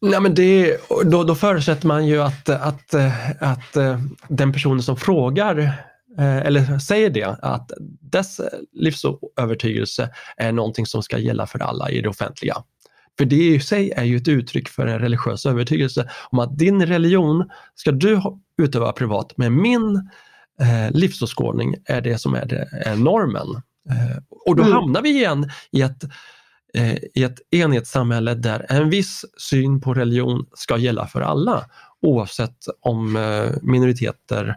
Nej, 0.00 0.20
men 0.20 0.34
det, 0.34 0.76
då, 1.04 1.24
då 1.24 1.34
förutsätter 1.34 1.86
man 1.86 2.06
ju 2.06 2.22
att, 2.22 2.48
att, 2.48 2.94
att, 3.40 3.76
eh, 3.76 4.00
den 4.28 4.52
personen 4.52 4.82
som 4.82 4.96
frågar 4.96 5.58
eh, 6.18 6.36
eller 6.36 6.78
säger 6.78 7.10
det, 7.10 7.38
att 7.42 7.72
dess 8.00 8.40
livsövertygelse 8.72 10.10
är 10.36 10.52
någonting 10.52 10.86
som 10.86 11.02
ska 11.02 11.18
gälla 11.18 11.46
för 11.46 11.58
alla 11.58 11.90
i 11.90 12.00
det 12.00 12.08
offentliga. 12.08 12.56
För 13.18 13.24
det 13.24 13.54
i 13.54 13.60
sig 13.60 13.90
är 13.90 14.04
ju 14.04 14.16
ett 14.16 14.28
uttryck 14.28 14.68
för 14.68 14.86
en 14.86 14.98
religiös 14.98 15.46
övertygelse 15.46 16.10
om 16.30 16.38
att 16.38 16.58
din 16.58 16.86
religion 16.86 17.50
ska 17.74 17.92
du 17.92 18.20
utöva 18.62 18.92
privat, 18.92 19.32
men 19.36 19.62
min 19.62 19.96
eh, 20.60 20.90
livsåskådning 20.90 21.74
är 21.84 22.00
det 22.00 22.18
som 22.18 22.34
är, 22.34 22.46
det, 22.46 22.68
är 22.86 22.96
normen. 22.96 23.62
Eh, 23.90 24.22
och 24.46 24.56
då 24.56 24.62
mm. 24.62 24.74
hamnar 24.74 25.02
vi 25.02 25.10
igen 25.10 25.50
i 25.70 25.82
ett, 25.82 26.04
eh, 26.74 26.94
i 26.94 27.22
ett 27.22 27.38
enhetssamhälle 27.50 28.34
där 28.34 28.66
en 28.68 28.90
viss 28.90 29.24
syn 29.38 29.80
på 29.80 29.94
religion 29.94 30.46
ska 30.54 30.76
gälla 30.76 31.06
för 31.06 31.20
alla 31.20 31.64
oavsett 32.02 32.66
om 32.80 33.16
eh, 33.16 33.50
minoriteter 33.62 34.56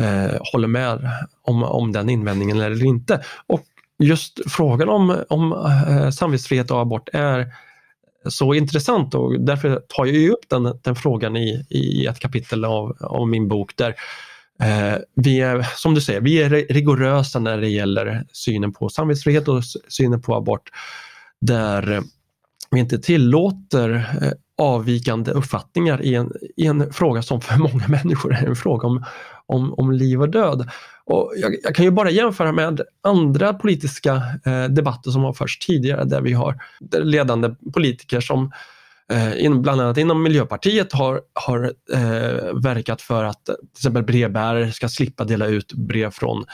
eh, 0.00 0.40
håller 0.52 0.68
med 0.68 1.10
om, 1.42 1.62
om 1.62 1.92
den 1.92 2.08
invändningen 2.08 2.60
eller 2.60 2.84
inte. 2.84 3.24
Och 3.46 3.64
just 3.98 4.40
frågan 4.50 4.88
om, 4.88 5.24
om 5.28 5.52
eh, 5.52 6.10
samvetsfrihet 6.10 6.70
och 6.70 6.80
abort 6.80 7.08
är 7.12 7.46
så 8.28 8.54
intressant 8.54 9.14
och 9.14 9.40
därför 9.40 9.82
tar 9.88 10.06
jag 10.06 10.30
upp 10.32 10.48
den, 10.48 10.78
den 10.82 10.96
frågan 10.96 11.36
i, 11.36 11.66
i 11.70 12.06
ett 12.06 12.20
kapitel 12.20 12.64
av, 12.64 12.96
av 13.00 13.28
min 13.28 13.48
bok 13.48 13.76
där 13.76 13.94
eh, 14.60 14.98
vi 15.14 15.40
är, 15.40 15.66
som 15.76 15.94
du 15.94 16.00
säger, 16.00 16.20
vi 16.20 16.42
är 16.42 16.50
rigorösa 16.50 17.38
när 17.38 17.58
det 17.58 17.68
gäller 17.68 18.24
synen 18.32 18.72
på 18.72 18.88
samvetsfrihet 18.88 19.48
och 19.48 19.62
synen 19.88 20.22
på 20.22 20.34
abort. 20.34 20.70
Där 21.40 22.02
vi 22.70 22.80
inte 22.80 22.98
tillåter 22.98 23.90
eh, 24.22 24.32
avvikande 24.58 25.30
uppfattningar 25.30 26.02
i 26.02 26.14
en, 26.14 26.32
i 26.56 26.66
en 26.66 26.92
fråga 26.92 27.22
som 27.22 27.40
för 27.40 27.58
många 27.58 27.88
människor 27.88 28.34
är 28.34 28.46
en 28.46 28.56
fråga 28.56 28.86
om, 28.88 29.04
om, 29.46 29.74
om 29.74 29.92
liv 29.92 30.22
och 30.22 30.30
död. 30.30 30.70
Och 31.06 31.32
jag, 31.36 31.56
jag, 31.62 31.74
kan 31.74 31.84
ju 31.84 31.90
bara 31.90 32.10
jämföra 32.10 32.52
med 32.52 32.80
andra 33.02 33.54
politiska 33.54 34.22
eh, 34.46 34.64
debatter 34.64 35.10
som 35.10 35.22
har 35.22 35.32
förts 35.32 35.58
tidigare 35.58 36.04
där 36.04 36.20
vi 36.20 36.32
har 36.32 36.62
ledande 36.98 37.54
politiker 37.74 38.20
som 38.20 38.52
eh, 39.12 39.44
in, 39.44 39.62
bland 39.62 39.80
annat 39.80 39.98
inom 39.98 40.22
Miljöpartiet 40.22 40.92
har, 40.92 41.20
har 41.32 41.72
eh, 41.92 42.54
verkat 42.62 43.02
för 43.02 43.24
att 43.24 43.44
till 43.44 43.54
exempel 43.76 44.02
brevbärare 44.02 44.72
ska 44.72 44.88
slippa 44.88 45.24
dela 45.24 45.46
ut 45.46 45.72
brev 45.72 46.10
från 46.10 46.44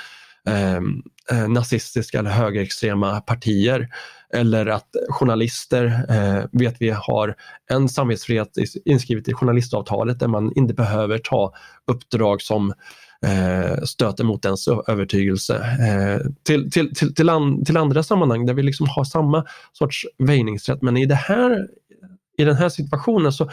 ehm, 0.48 1.02
eh, 1.30 1.48
nazistiska 1.48 2.18
eller 2.18 2.30
högerextrema 2.30 3.20
partier. 3.20 3.88
Eller 4.32 4.66
att 4.66 4.88
journalister, 5.08 5.84
eh, 6.08 6.44
vet 6.52 6.76
vi, 6.78 6.90
har 6.90 7.34
en 7.70 7.88
samvetsfrihet 7.88 8.48
inskrivet 8.84 9.28
i 9.28 9.32
journalistavtalet 9.32 10.20
där 10.20 10.28
man 10.28 10.52
inte 10.56 10.74
behöver 10.74 11.18
ta 11.18 11.54
uppdrag 11.86 12.42
som 12.42 12.72
eh, 13.26 13.82
stöter 13.82 14.24
mot 14.24 14.44
ens 14.44 14.68
övertygelse. 14.68 15.56
Eh, 15.56 16.30
till, 16.42 16.70
till, 16.70 16.94
till, 16.94 17.14
till, 17.14 17.28
an, 17.28 17.64
till, 17.64 17.76
andra 17.76 18.02
sammanhang 18.02 18.46
där 18.46 18.54
vi 18.54 18.62
liksom 18.62 18.88
har 18.88 19.04
samma 19.04 19.44
sorts 19.72 20.06
väjningsrätt 20.18 20.82
men 20.82 20.96
i, 20.96 21.06
det 21.06 21.14
här, 21.14 21.68
i 22.38 22.44
den 22.44 22.56
här 22.56 22.68
situationen 22.68 23.32
så, 23.32 23.50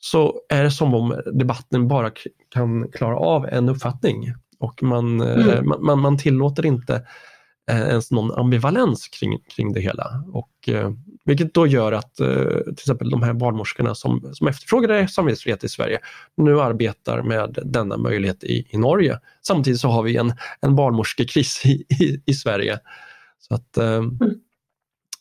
så 0.00 0.40
är 0.48 0.64
det 0.64 0.70
som 0.70 0.94
om 0.94 1.20
debatten 1.32 1.88
bara 1.88 2.10
kan 2.54 2.88
klara 2.92 3.16
av 3.16 3.46
en 3.46 3.68
uppfattning 3.68 4.34
och 4.58 4.82
man, 4.82 5.20
eh, 5.20 5.46
mm. 5.46 5.68
man, 5.80 6.00
man, 6.00 6.18
tillåter 6.18 6.66
inte 6.66 7.02
Eh, 7.68 7.88
ens 7.88 8.10
någon 8.10 8.32
ambivalens 8.32 9.08
kring, 9.08 9.38
kring 9.56 9.72
det 9.72 9.80
hela. 9.80 10.24
Och, 10.32 10.68
eh, 10.68 10.90
vilket 11.28 11.54
då 11.54 11.66
gör 11.66 11.92
att 11.92 12.20
eh, 12.20 12.60
till 12.64 12.72
exempel 12.72 13.10
de 13.10 13.22
här 13.22 13.32
barnmorskorna 13.32 13.94
som, 13.94 14.30
som 14.32 14.48
efterfrågade 14.48 15.08
samvetsfrihet 15.08 15.64
i 15.64 15.68
Sverige 15.68 15.98
nu 16.36 16.60
arbetar 16.60 17.22
med 17.22 17.58
denna 17.64 17.96
möjlighet 17.96 18.44
i, 18.44 18.66
i 18.70 18.78
Norge. 18.78 19.18
Samtidigt 19.46 19.80
så 19.80 19.88
har 19.88 20.02
vi 20.02 20.16
en, 20.16 20.32
en 20.60 20.76
barnmorskekris 20.76 21.66
i, 21.66 21.70
i, 21.70 22.22
i 22.26 22.34
Sverige. 22.34 22.78
Så 23.38 23.54
att 23.54 23.76
eh, 23.76 23.94
mm. 23.94 24.18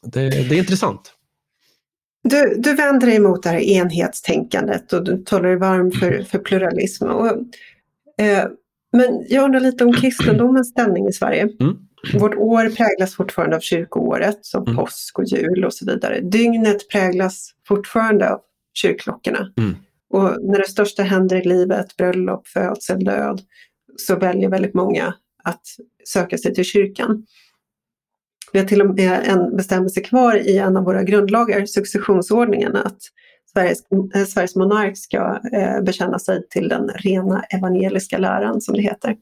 det, 0.03 0.29
det 0.29 0.55
är 0.55 0.59
intressant. 0.59 1.13
Du, 2.23 2.55
du 2.57 2.73
vänder 2.73 3.07
dig 3.07 3.19
mot 3.19 3.43
det 3.43 3.49
här 3.49 3.59
enhetstänkandet 3.59 4.93
och 4.93 5.03
du 5.03 5.17
talar 5.17 5.49
dig 5.49 5.57
varm 5.57 5.91
för, 5.91 6.23
för 6.23 6.39
pluralism. 6.39 7.05
Och, 7.05 7.27
eh, 8.23 8.45
men 8.91 9.25
jag 9.29 9.43
undrar 9.43 9.59
lite 9.59 9.85
om 9.85 9.93
kristendomens 9.93 10.69
ställning 10.69 11.07
i 11.07 11.13
Sverige. 11.13 11.49
Mm. 11.59 11.86
Vårt 12.13 12.35
år 12.35 12.69
präglas 12.69 13.15
fortfarande 13.15 13.55
av 13.55 13.59
kyrkoåret 13.59 14.45
som 14.45 14.63
mm. 14.63 14.75
påsk 14.75 15.19
och 15.19 15.25
jul 15.25 15.65
och 15.65 15.73
så 15.73 15.85
vidare. 15.85 16.19
Dygnet 16.21 16.89
präglas 16.89 17.51
fortfarande 17.67 18.33
av 18.33 18.39
kyrkklockorna. 18.73 19.53
Mm. 19.57 19.75
Och 20.09 20.37
när 20.41 20.59
det 20.59 20.67
största 20.67 21.03
händer 21.03 21.35
i 21.35 21.43
livet, 21.47 21.97
bröllop, 21.97 22.47
födsel, 22.47 23.03
död, 23.03 23.41
så 23.97 24.15
väljer 24.15 24.49
väldigt 24.49 24.73
många 24.73 25.13
att 25.43 25.61
söka 26.05 26.37
sig 26.37 26.53
till 26.53 26.65
kyrkan. 26.65 27.25
Vi 28.53 28.59
har 28.59 28.65
till 28.65 28.81
och 28.81 28.95
med 28.95 29.21
en 29.27 29.57
bestämmelse 29.57 30.01
kvar 30.01 30.35
i 30.35 30.57
en 30.57 30.77
av 30.77 30.83
våra 30.83 31.03
grundlagar, 31.03 31.65
successionsordningen, 31.65 32.75
att 32.75 32.97
Sveriges, 33.53 33.83
äh, 34.15 34.23
Sveriges 34.25 34.55
monark 34.55 34.97
ska 34.97 35.39
äh, 35.53 35.81
bekänna 35.81 36.19
sig 36.19 36.47
till 36.49 36.69
den 36.69 36.89
rena 36.89 37.43
evangeliska 37.43 38.17
läran 38.17 38.61
som 38.61 38.75
det 38.75 38.81
heter. 38.81 39.15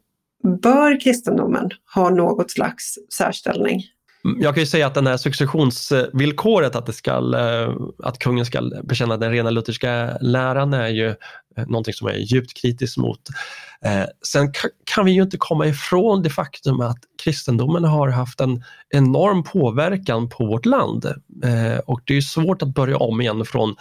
Bör 0.61 0.99
kristendomen 1.01 1.69
ha 1.95 2.09
något 2.09 2.51
slags 2.51 2.95
särställning? 3.17 3.83
Mm, 4.25 4.41
jag 4.41 4.53
kan 4.53 4.63
ju 4.63 4.67
säga 4.67 4.87
att 4.87 4.93
den 4.93 5.07
här 5.07 5.17
successionsvillkoret 5.17 6.75
att, 6.75 6.85
det 6.85 6.93
ska, 6.93 7.11
eh, 7.11 7.75
att 8.03 8.19
kungen 8.19 8.45
ska 8.45 8.61
bekänna 8.83 9.17
den 9.17 9.31
rena 9.31 9.49
lutherska 9.49 10.17
läran 10.21 10.73
är 10.73 10.87
ju 10.87 11.07
eh, 11.57 11.67
någonting 11.67 11.93
som 11.93 12.07
jag 12.07 12.17
är 12.17 12.21
djupt 12.21 12.61
kritisk 12.61 12.97
mot. 12.97 13.19
Eh, 13.85 14.05
sen 14.25 14.51
kan 14.83 15.05
vi 15.05 15.11
ju 15.11 15.21
inte 15.21 15.37
komma 15.37 15.67
ifrån 15.67 16.21
det 16.21 16.29
faktum 16.29 16.81
att 16.81 16.99
kristendomen 17.23 17.83
har 17.83 18.09
haft 18.09 18.41
en 18.41 18.63
enorm 18.89 19.43
påverkan 19.43 20.29
på 20.29 20.45
vårt 20.45 20.65
land 20.65 21.05
och 21.85 22.01
det 22.05 22.17
är 22.17 22.21
svårt 22.21 22.61
att 22.61 22.73
börja 22.73 22.97
om 22.97 23.21
igen 23.21 23.45
från, 23.45 23.69
om 23.69 23.75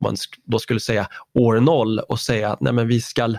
man 0.00 0.16
då 0.44 0.58
skulle 0.58 0.80
säga 0.80 1.08
år 1.34 1.60
noll 1.60 1.98
och 1.98 2.20
säga 2.20 2.52
att 2.52 2.60
nej 2.60 2.72
men 2.72 2.88
vi 2.88 3.00
ska 3.00 3.34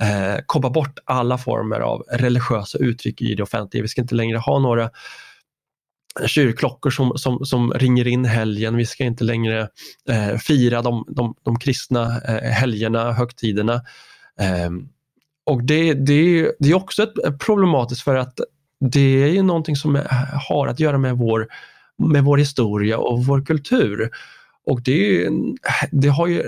eh, 0.00 0.40
komma 0.46 0.70
bort 0.70 0.98
alla 1.04 1.38
former 1.38 1.80
av 1.80 2.00
religiösa 2.10 2.78
uttryck 2.78 3.20
i 3.20 3.34
det 3.34 3.42
offentliga. 3.42 3.82
Vi 3.82 3.88
ska 3.88 4.00
inte 4.00 4.14
längre 4.14 4.38
ha 4.38 4.58
några 4.58 4.90
kyrkklockor 6.26 6.90
som, 6.90 7.18
som, 7.18 7.46
som 7.46 7.72
ringer 7.72 8.06
in 8.06 8.24
helgen. 8.24 8.76
Vi 8.76 8.86
ska 8.86 9.04
inte 9.04 9.24
längre 9.24 9.68
eh, 10.08 10.38
fira 10.38 10.82
de, 10.82 11.04
de, 11.08 11.34
de 11.42 11.58
kristna 11.58 12.20
eh, 12.20 12.50
helgerna, 12.50 13.12
högtiderna. 13.12 13.74
Eh, 14.40 14.70
och 15.46 15.64
det, 15.64 15.94
det, 15.94 16.52
det 16.58 16.70
är 16.70 16.74
också 16.74 17.02
ett, 17.02 17.38
problematiskt 17.38 18.02
för 18.02 18.16
att 18.16 18.40
det 18.80 19.22
är 19.22 19.28
ju 19.28 19.42
någonting 19.42 19.76
som 19.76 20.00
har 20.48 20.66
att 20.66 20.80
göra 20.80 20.98
med 20.98 21.16
vår, 21.16 21.48
med 21.98 22.24
vår 22.24 22.38
historia 22.38 22.98
och 22.98 23.24
vår 23.24 23.46
kultur. 23.46 24.10
Och 24.66 24.82
det, 24.82 24.92
ju, 24.92 25.30
det, 25.92 26.08
har 26.08 26.26
ju, 26.26 26.42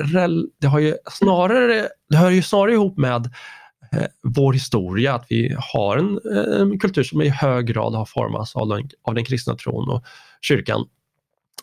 det 0.61 0.67
har 0.67 0.79
ju 0.79 0.97
snarare, 1.11 1.89
det 2.11 2.17
hör 2.17 2.31
ju 2.31 2.43
snarare 2.43 2.73
ihop 2.73 2.99
med 2.99 3.31
eh, 3.93 4.07
vår 4.23 4.53
historia, 4.53 5.14
att 5.14 5.27
vi 5.29 5.57
har 5.59 5.97
en, 5.97 6.21
en, 6.61 6.79
kultur 6.79 7.03
som 7.03 7.23
i 7.23 7.29
hög 7.29 7.67
grad 7.67 7.95
har 7.95 8.05
formats 8.05 8.57
av 8.57 8.69
den, 8.69 8.89
av 9.03 9.14
den 9.14 9.25
kristna 9.25 9.55
tron 9.55 9.89
och 9.89 10.05
kyrkan. 10.41 10.85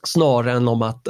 Snarare 0.03 0.51
än 0.51 0.67
om 0.67 0.81
att 0.81 1.07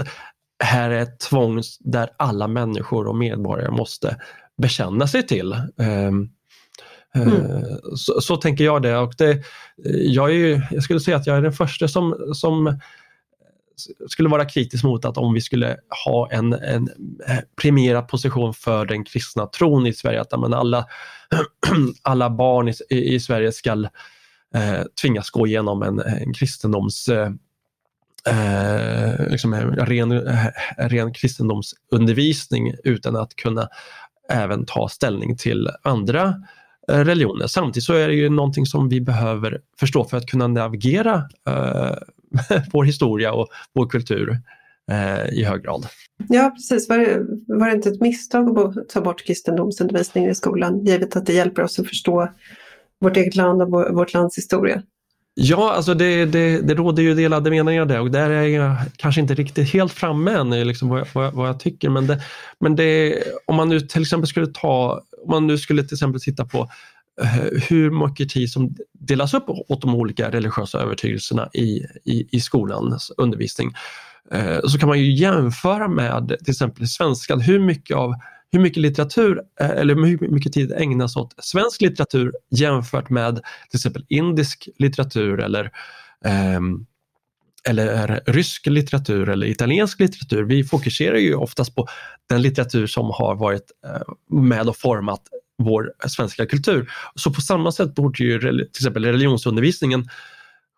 här 0.64 0.90
är 0.90 1.02
ett 1.02 1.20
tvång 1.20 1.62
där 1.80 2.10
alla 2.18 2.48
människor 2.48 3.08
och 3.08 3.16
medborgare 3.16 3.72
måste 3.72 4.18
bekänna 4.58 5.08
sig 5.08 5.28
till. 5.28 5.56
Um, 5.78 6.30
Mm. 7.16 7.64
Så, 7.96 8.22
så, 8.22 8.38
tänker 8.38 8.64
jag 8.64 8.82
det. 8.82 8.98
Och 8.98 9.14
det, 9.18 9.44
jag, 10.06 10.36
är, 10.36 10.68
jag 10.72 10.84
skulle 10.84 11.00
säga 11.00 11.18
att 11.18 11.28
jag 11.28 11.38
är 11.38 11.42
den 11.42 11.54
första 11.54 11.88
som, 11.88 12.32
som 12.34 12.80
skulle 14.08 14.30
vara 14.30 14.46
kritisk 14.46 14.84
mot 14.84 15.06
att 15.06 15.18
om 15.18 15.34
vi 15.34 15.42
skulle 15.42 15.78
ha 16.06 16.32
en, 16.32 16.54
en 16.54 16.90
eh, 17.28 17.40
premierad 17.62 18.08
position 18.08 18.54
för 18.54 18.86
den 18.86 19.04
kristna 19.06 19.46
tron 19.46 19.88
i 19.88 19.94
Sverige, 19.94 20.22
att 20.22 20.40
men 20.40 20.54
alla, 20.54 20.86
alla 22.02 22.30
barn 22.30 22.70
i, 22.90 23.16
i 23.16 23.20
Sverige 23.20 23.52
ska 23.52 23.72
eh, 24.56 24.84
tvingas 25.02 25.30
gå 25.30 25.48
igenom 25.48 25.84
en, 25.84 26.00
en 26.00 26.34
kristendoms 26.34 27.10
eh, 27.10 27.32
eh 28.28 29.30
liksom 29.30 29.54
ren, 29.56 30.12
eh, 30.12 30.48
ren 30.78 31.14
kristendomsundervisning 31.14 32.74
utan 32.84 33.16
att 33.16 33.36
kunna 33.36 33.68
även 34.30 34.66
ta 34.66 34.90
ställning 34.90 35.38
till 35.38 35.70
andra 35.82 36.36
eh, 36.92 37.00
religioner. 37.00 37.48
Samtidigt 37.48 37.84
så 37.84 37.94
är 37.94 38.08
det 38.08 38.14
ju 38.14 38.30
någonting 38.30 38.66
som 38.66 38.90
vi 38.90 39.02
behöver 39.02 39.62
förstå 39.80 40.04
för 40.04 40.18
att 40.18 40.26
kunna 40.26 40.48
navigera 40.48 41.30
eh, 41.48 41.96
vår 42.74 42.84
historia 42.84 43.34
och 43.34 43.48
vår 43.74 43.90
kultur 43.90 44.38
eh, 44.92 45.40
i 45.40 45.44
hög 45.44 45.64
grad. 45.64 45.88
Ja, 46.30 46.50
precis. 46.56 46.90
Var 46.90 46.98
det, 46.98 47.26
var 47.48 47.68
det 47.68 47.76
inte 47.76 47.90
ett 47.90 48.02
misstag 48.02 48.60
att 48.60 48.90
ta 48.90 49.02
bort 49.02 49.26
kristendomsundervisningen 49.26 50.32
i 50.32 50.36
skolan, 50.36 50.86
givet 50.86 51.16
att 51.16 51.26
det 51.26 51.34
hjälper 51.34 51.64
oss 51.64 51.80
att 51.80 51.88
förstå 51.88 52.30
vårt 53.00 53.18
eget 53.18 53.36
land 53.36 53.62
och 53.62 53.70
vårt 53.70 54.14
lands 54.14 54.38
historia? 54.38 54.82
Ja, 55.36 55.74
alltså 55.74 55.94
det, 55.94 56.26
det, 56.26 56.62
det 56.62 56.74
råder 56.74 57.04
ju 57.04 57.14
delade 57.14 57.50
meningar 57.50 57.86
där 57.86 58.00
och 58.00 58.12
där 58.12 58.30
är 58.30 58.48
jag 58.48 58.76
kanske 58.96 59.22
inte 59.22 59.34
riktigt 59.34 59.70
helt 59.70 59.94
framme 59.94 60.32
än 60.32 60.50
liksom 60.50 60.90
vad, 60.90 61.08
vad, 61.14 61.34
vad 61.34 61.50
jag 61.50 61.60
tycker. 61.60 61.90
Men, 61.90 62.08
det, 62.08 62.22
men 62.60 62.76
det, 62.76 63.24
om 63.46 63.56
man 63.56 63.70
nu 63.70 63.80
till 63.80 64.02
exempel 64.02 64.28
skulle 64.28 64.48
ta, 64.48 65.02
om 65.24 65.32
man 65.32 65.48
nu 65.48 65.58
skulle 65.58 65.84
till 65.84 65.96
exempel 65.96 66.22
titta 66.22 66.46
på 66.46 66.70
Eh, 67.22 67.60
hur 67.70 68.08
mycket 68.08 68.30
tid 68.30 68.52
som 68.52 68.76
delas 68.94 69.34
upp 69.34 69.50
åt 69.50 69.82
de 69.82 69.96
olika 69.96 70.32
religiösa 70.32 70.80
övertygelserna 70.80 71.50
i, 71.54 71.86
i, 72.04 72.28
i 72.32 72.40
skolans 72.40 73.12
undervisning. 73.18 73.72
Eh, 74.32 74.60
så 74.64 74.80
kan 74.80 74.90
man 74.90 75.00
ju 75.00 75.14
jämföra 75.14 75.88
med 75.88 76.36
till 76.44 76.52
exempel 76.52 76.88
svenskan, 76.88 77.42
hur 77.42 77.60
mycket 77.60 77.98
av 77.98 78.14
hur 78.52 78.60
mycket 78.60 78.82
litteratur 78.82 79.42
eh, 79.60 79.70
eller 79.70 79.96
hur 79.96 80.32
mycket 80.32 80.54
tid 80.54 80.72
ägnas 80.72 81.16
åt 81.16 81.36
svensk 81.38 81.82
litteratur 81.82 82.34
jämfört 82.52 83.10
med 83.10 83.36
till 83.70 83.78
exempel 83.78 84.06
indisk 84.10 84.70
litteratur 84.78 85.40
eller 85.40 85.72
um, 86.58 86.86
eller 87.70 88.22
rysk 88.26 88.68
litteratur 88.68 89.30
eller 89.30 89.48
italiensk 89.48 90.00
litteratur. 90.00 90.44
Vi 90.44 90.64
fokuserar 90.64 91.18
ju 91.18 91.36
oftast 91.36 91.76
på 91.76 91.88
den 92.30 92.42
litteratur 92.42 92.88
som 92.88 93.06
har 93.06 93.36
varit 93.36 93.72
eh, 93.86 94.14
med 94.30 94.70
och 94.70 94.78
format 94.78 95.22
vår 95.58 95.94
svenska 96.08 96.46
kultur. 96.46 96.92
Så 97.16 97.34
på 97.34 97.42
samma 97.42 97.72
sätt 97.72 97.96
borde 97.96 98.24
ju 98.24 98.40
till 98.40 98.68
exempel 98.78 99.06
religionsundervisningen 99.06 100.10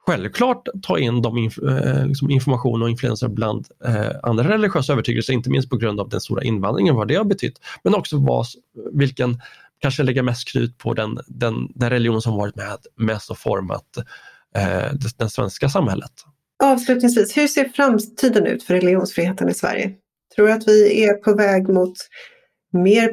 självklart 0.05 0.67
ta 0.83 0.99
in 0.99 1.21
de 1.21 1.37
inf 1.37 1.57
eh, 1.57 2.07
liksom 2.07 2.29
information 2.29 2.81
och 2.81 2.89
influenser 2.89 3.27
bland 3.27 3.67
eh, 3.85 4.11
andra 4.23 4.49
religiösa 4.49 4.93
övertygelser, 4.93 5.33
inte 5.33 5.49
minst 5.49 5.69
på 5.69 5.77
grund 5.77 5.99
av 5.99 6.09
den 6.09 6.21
stora 6.21 6.43
invandringen, 6.43 6.95
vad 6.95 7.07
det 7.07 7.15
har 7.15 7.25
betytt. 7.25 7.59
Men 7.83 7.95
också 7.95 8.17
vad, 8.17 8.45
vilken, 8.93 9.41
kanske 9.79 10.03
lägga 10.03 10.23
mest 10.23 10.47
krut 10.47 10.77
på 10.77 10.93
den, 10.93 11.19
den, 11.27 11.67
den 11.75 11.89
religion 11.89 12.21
som 12.21 12.35
varit 12.35 12.55
med 12.55 12.77
mest 12.95 13.29
och 13.29 13.37
format 13.37 13.97
eh, 14.55 14.93
det, 14.93 15.17
det 15.17 15.29
svenska 15.29 15.69
samhället. 15.69 16.11
Avslutningsvis, 16.63 17.37
hur 17.37 17.47
ser 17.47 17.69
framtiden 17.69 18.45
ut 18.45 18.63
för 18.63 18.73
religionsfriheten 18.73 19.49
i 19.49 19.53
Sverige? 19.53 19.91
Tror 20.35 20.47
du 20.47 20.53
att 20.53 20.67
vi 20.67 21.03
är 21.03 21.13
på 21.13 21.35
väg 21.35 21.69
mot 21.69 21.97
mer 22.73 23.07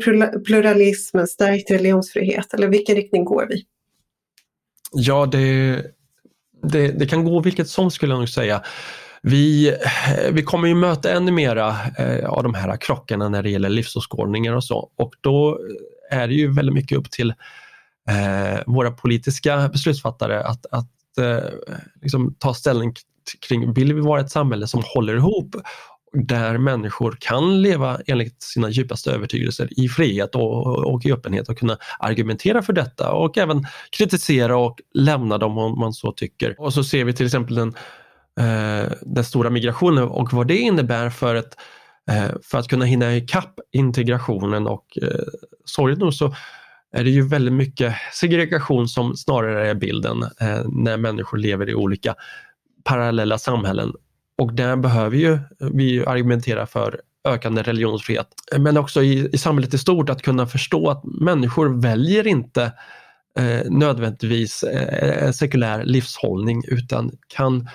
pluralism, 0.44 1.18
en 1.18 1.26
stärkt 1.26 1.70
religionsfrihet 1.70 2.54
eller 2.54 2.68
vilken 2.68 2.96
riktning 2.96 3.24
går 3.24 3.46
vi? 3.48 3.64
Ja, 4.92 5.26
det, 5.26 5.76
det, 6.62 6.88
det 6.88 7.06
kan 7.06 7.24
gå 7.24 7.40
vilket 7.40 7.68
som 7.68 7.90
skulle 7.90 8.12
jag 8.12 8.18
nog 8.18 8.28
säga. 8.28 8.62
Vi, 9.22 9.76
vi 10.32 10.42
kommer 10.42 10.68
ju 10.68 10.74
möta 10.74 11.12
ännu 11.12 11.32
mera 11.32 11.76
eh, 11.98 12.28
av 12.28 12.42
de 12.42 12.54
här 12.54 12.76
krockarna 12.76 13.28
när 13.28 13.42
det 13.42 13.50
gäller 13.50 13.68
livsåskådningar 13.68 14.52
och 14.52 14.64
så 14.64 14.90
och 14.96 15.14
då 15.20 15.60
är 16.10 16.28
det 16.28 16.34
ju 16.34 16.52
väldigt 16.52 16.74
mycket 16.74 16.98
upp 16.98 17.10
till 17.10 17.30
eh, 18.08 18.60
våra 18.66 18.90
politiska 18.90 19.68
beslutsfattare 19.68 20.40
att, 20.40 20.66
att 20.70 21.18
eh, 21.18 21.50
liksom 22.02 22.34
ta 22.38 22.54
ställning 22.54 22.94
kring, 23.48 23.72
vill 23.72 23.94
vi 23.94 24.00
vara 24.00 24.20
ett 24.20 24.30
samhälle 24.30 24.66
som 24.66 24.82
håller 24.94 25.14
ihop 25.14 25.56
där 26.12 26.58
människor 26.58 27.16
kan 27.20 27.62
leva 27.62 27.98
enligt 28.06 28.42
sina 28.42 28.70
djupaste 28.70 29.12
övertygelser 29.12 29.68
i 29.80 29.88
frihet 29.88 30.34
och, 30.34 30.66
och, 30.66 31.06
i 31.06 31.12
öppenhet 31.12 31.48
och 31.48 31.58
kunna 31.58 31.76
argumentera 31.98 32.62
för 32.62 32.72
detta 32.72 33.12
och 33.12 33.38
även 33.38 33.64
kritisera 33.90 34.56
och 34.56 34.80
lämna 34.94 35.38
dem 35.38 35.58
om 35.58 35.78
man 35.78 35.92
så 35.92 36.12
tycker. 36.12 36.60
Och 36.60 36.74
så 36.74 36.84
ser 36.84 37.04
vi 37.04 37.12
till 37.12 37.26
exempel 37.26 37.54
den, 37.54 37.74
eh, 38.40 38.92
den 39.02 39.24
stora 39.24 39.50
migrationen 39.50 40.04
och 40.04 40.32
vad 40.32 40.48
det 40.48 40.58
innebär 40.58 41.10
för, 41.10 41.34
ett, 41.34 41.56
eh, 42.10 42.30
för 42.42 42.58
att 42.58 42.68
kunna 42.68 42.84
hinna 42.84 43.16
ikapp 43.16 43.54
integrationen 43.72 44.66
och 44.66 44.98
eh, 45.02 45.08
sorgligt 45.64 45.98
nog 45.98 46.14
så 46.14 46.34
är 46.92 47.04
det 47.04 47.10
ju 47.10 47.28
väldigt 47.28 47.54
mycket 47.54 47.94
segregation 48.12 48.88
som 48.88 49.16
snarare 49.16 49.70
är 49.70 49.74
bilden 49.74 50.22
eh, 50.22 50.62
när 50.68 50.96
människor 50.96 51.38
lever 51.38 51.70
i 51.70 51.74
olika 51.74 52.14
parallella 52.84 53.38
samhällen 53.38 53.92
och 54.38 54.54
där 54.54 54.76
behöver 54.76 55.16
ju 55.16 55.38
vi 55.58 56.06
argumentera 56.06 56.66
för 56.66 57.00
ökande 57.28 57.62
religionsfrihet. 57.62 58.26
Men 58.58 58.76
också 58.76 59.02
i, 59.02 59.28
i 59.32 59.38
samhället 59.38 59.74
i 59.74 59.78
stort 59.78 60.10
att 60.10 60.22
kunna 60.22 60.46
förstå 60.46 60.90
att 60.90 61.04
människor 61.04 61.80
väljer 61.82 62.26
inte 62.26 62.72
eh, 63.38 63.70
nödvändigtvis 63.70 64.62
eh, 64.62 65.30
sekulär 65.32 65.84
livshållning 65.84 66.62
utan 66.68 67.10
kan 67.26 67.68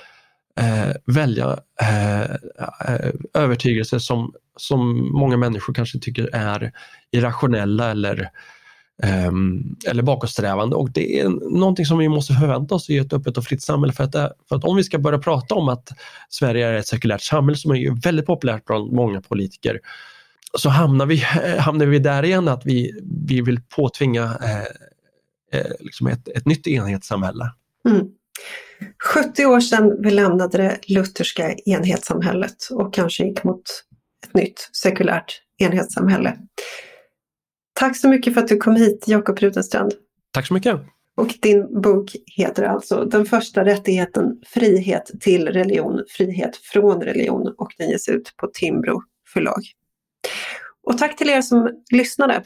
eh, 0.60 0.96
välja 1.06 1.60
eh, 1.82 2.22
eh, 2.22 3.12
övertygelser 3.34 4.00
som, 4.00 4.34
som 4.56 5.12
många 5.14 5.38
människor 5.38 5.74
kanske 5.74 6.00
tycker 6.00 6.30
är 6.36 6.72
irrationella 7.12 7.92
eller 7.92 8.30
Ehm, 9.04 9.76
eller 9.88 10.04
bakåtsträvande 10.04 10.76
och 10.76 10.92
det 10.92 11.20
är 11.20 11.30
någonting 11.60 11.86
som 11.86 11.98
vi 11.98 12.10
måste 12.10 12.34
förvänta 12.34 12.76
oss 12.76 12.90
i 12.90 12.98
ett 12.98 13.14
öppet 13.14 13.38
och 13.38 13.44
fritt 13.44 13.62
samhälle 13.62 13.94
för 13.94 14.04
att, 14.04 14.16
eh, 14.16 14.28
för 14.50 14.56
att 14.56 14.64
om 14.64 14.76
vi 14.76 14.84
ska 14.84 15.00
börja 15.00 15.20
prata 15.20 15.56
om 15.56 15.70
att 15.70 15.90
Sverige 16.30 16.68
är 16.68 16.74
ett 16.74 16.88
sekulärt 16.88 17.22
samhälle 17.22 17.58
som 17.58 17.72
är 17.72 18.02
väldigt 18.02 18.26
populärt 18.26 18.66
bland 18.66 18.92
många 18.92 19.22
politiker 19.22 19.80
så 20.58 20.70
hamnar 20.70 21.06
vi, 21.06 21.24
eh, 21.44 21.58
hamnar 21.58 21.86
vi 21.86 22.00
där 22.00 22.26
igen 22.26 22.48
att 22.48 22.66
vi, 22.66 23.02
vi 23.28 23.42
vill 23.42 23.60
påtvinga 23.76 24.24
eh, 24.24 25.60
eh 25.60 25.72
liksom 25.80 26.08
ett, 26.08 26.28
ett 26.28 26.46
nytt 26.46 26.68
enhetssamhälle. 26.68 27.52
Mm. 27.90 28.08
70 29.14 29.46
år 29.46 29.60
sedan 29.60 30.02
vi 30.02 30.12
lämnade 30.12 30.58
det 30.58 30.80
lutherska 30.88 31.54
enhetssamhället 31.66 32.68
och 32.72 32.94
kanske 32.94 33.24
gick 33.24 33.44
mot 33.44 33.64
ett 34.28 34.34
nytt 34.34 34.70
sekulärt 34.74 35.42
enhetssamhälle. 35.58 36.38
Tack 37.80 37.98
så 37.98 38.10
mycket 38.10 38.34
för 38.34 38.42
att 38.42 38.48
du 38.48 38.58
kom 38.58 38.76
hit, 38.76 39.04
Jakob 39.08 39.40
Rudenstrand. 39.40 39.94
Tack 40.34 40.48
så 40.48 40.54
mycket. 40.54 40.80
Och 41.18 41.34
din 41.42 41.82
bok 41.82 42.16
heter 42.26 42.64
alltså 42.64 43.06
Den 43.06 43.26
första 43.26 43.66
rättigheten, 43.66 44.42
frihet 44.48 45.12
till 45.20 45.48
religion, 45.48 46.04
frihet 46.10 46.58
från 46.58 47.02
religion 47.02 47.54
och 47.58 47.74
den 47.78 47.90
ges 47.90 48.10
ut 48.10 48.34
på 48.38 48.48
Timbro 48.54 49.02
förlag. 49.34 49.62
Och 50.84 50.98
tack 50.98 51.18
till 51.18 51.30
er 51.30 51.42
som 51.42 51.70
lyssnade. 51.92 52.44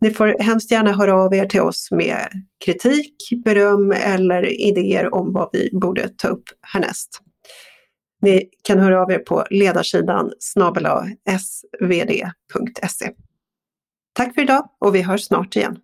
Ni 0.00 0.10
får 0.10 0.42
hemskt 0.42 0.70
gärna 0.70 0.92
höra 0.92 1.14
av 1.14 1.34
er 1.34 1.46
till 1.46 1.60
oss 1.60 1.88
med 1.90 2.28
kritik, 2.64 3.14
beröm 3.44 3.92
eller 3.92 4.60
idéer 4.60 5.14
om 5.14 5.32
vad 5.32 5.50
vi 5.52 5.70
borde 5.72 6.08
ta 6.08 6.28
upp 6.28 6.44
härnäst. 6.62 7.20
Ni 8.22 8.48
kan 8.62 8.78
höra 8.78 9.02
av 9.02 9.10
er 9.10 9.18
på 9.18 9.46
ledarsidan 9.50 10.32
snabel 10.38 10.86
svd.se. 11.40 13.10
Tack 14.16 14.34
för 14.34 14.42
idag 14.42 14.68
och 14.78 14.94
vi 14.94 15.02
hörs 15.02 15.24
snart 15.24 15.56
igen. 15.56 15.78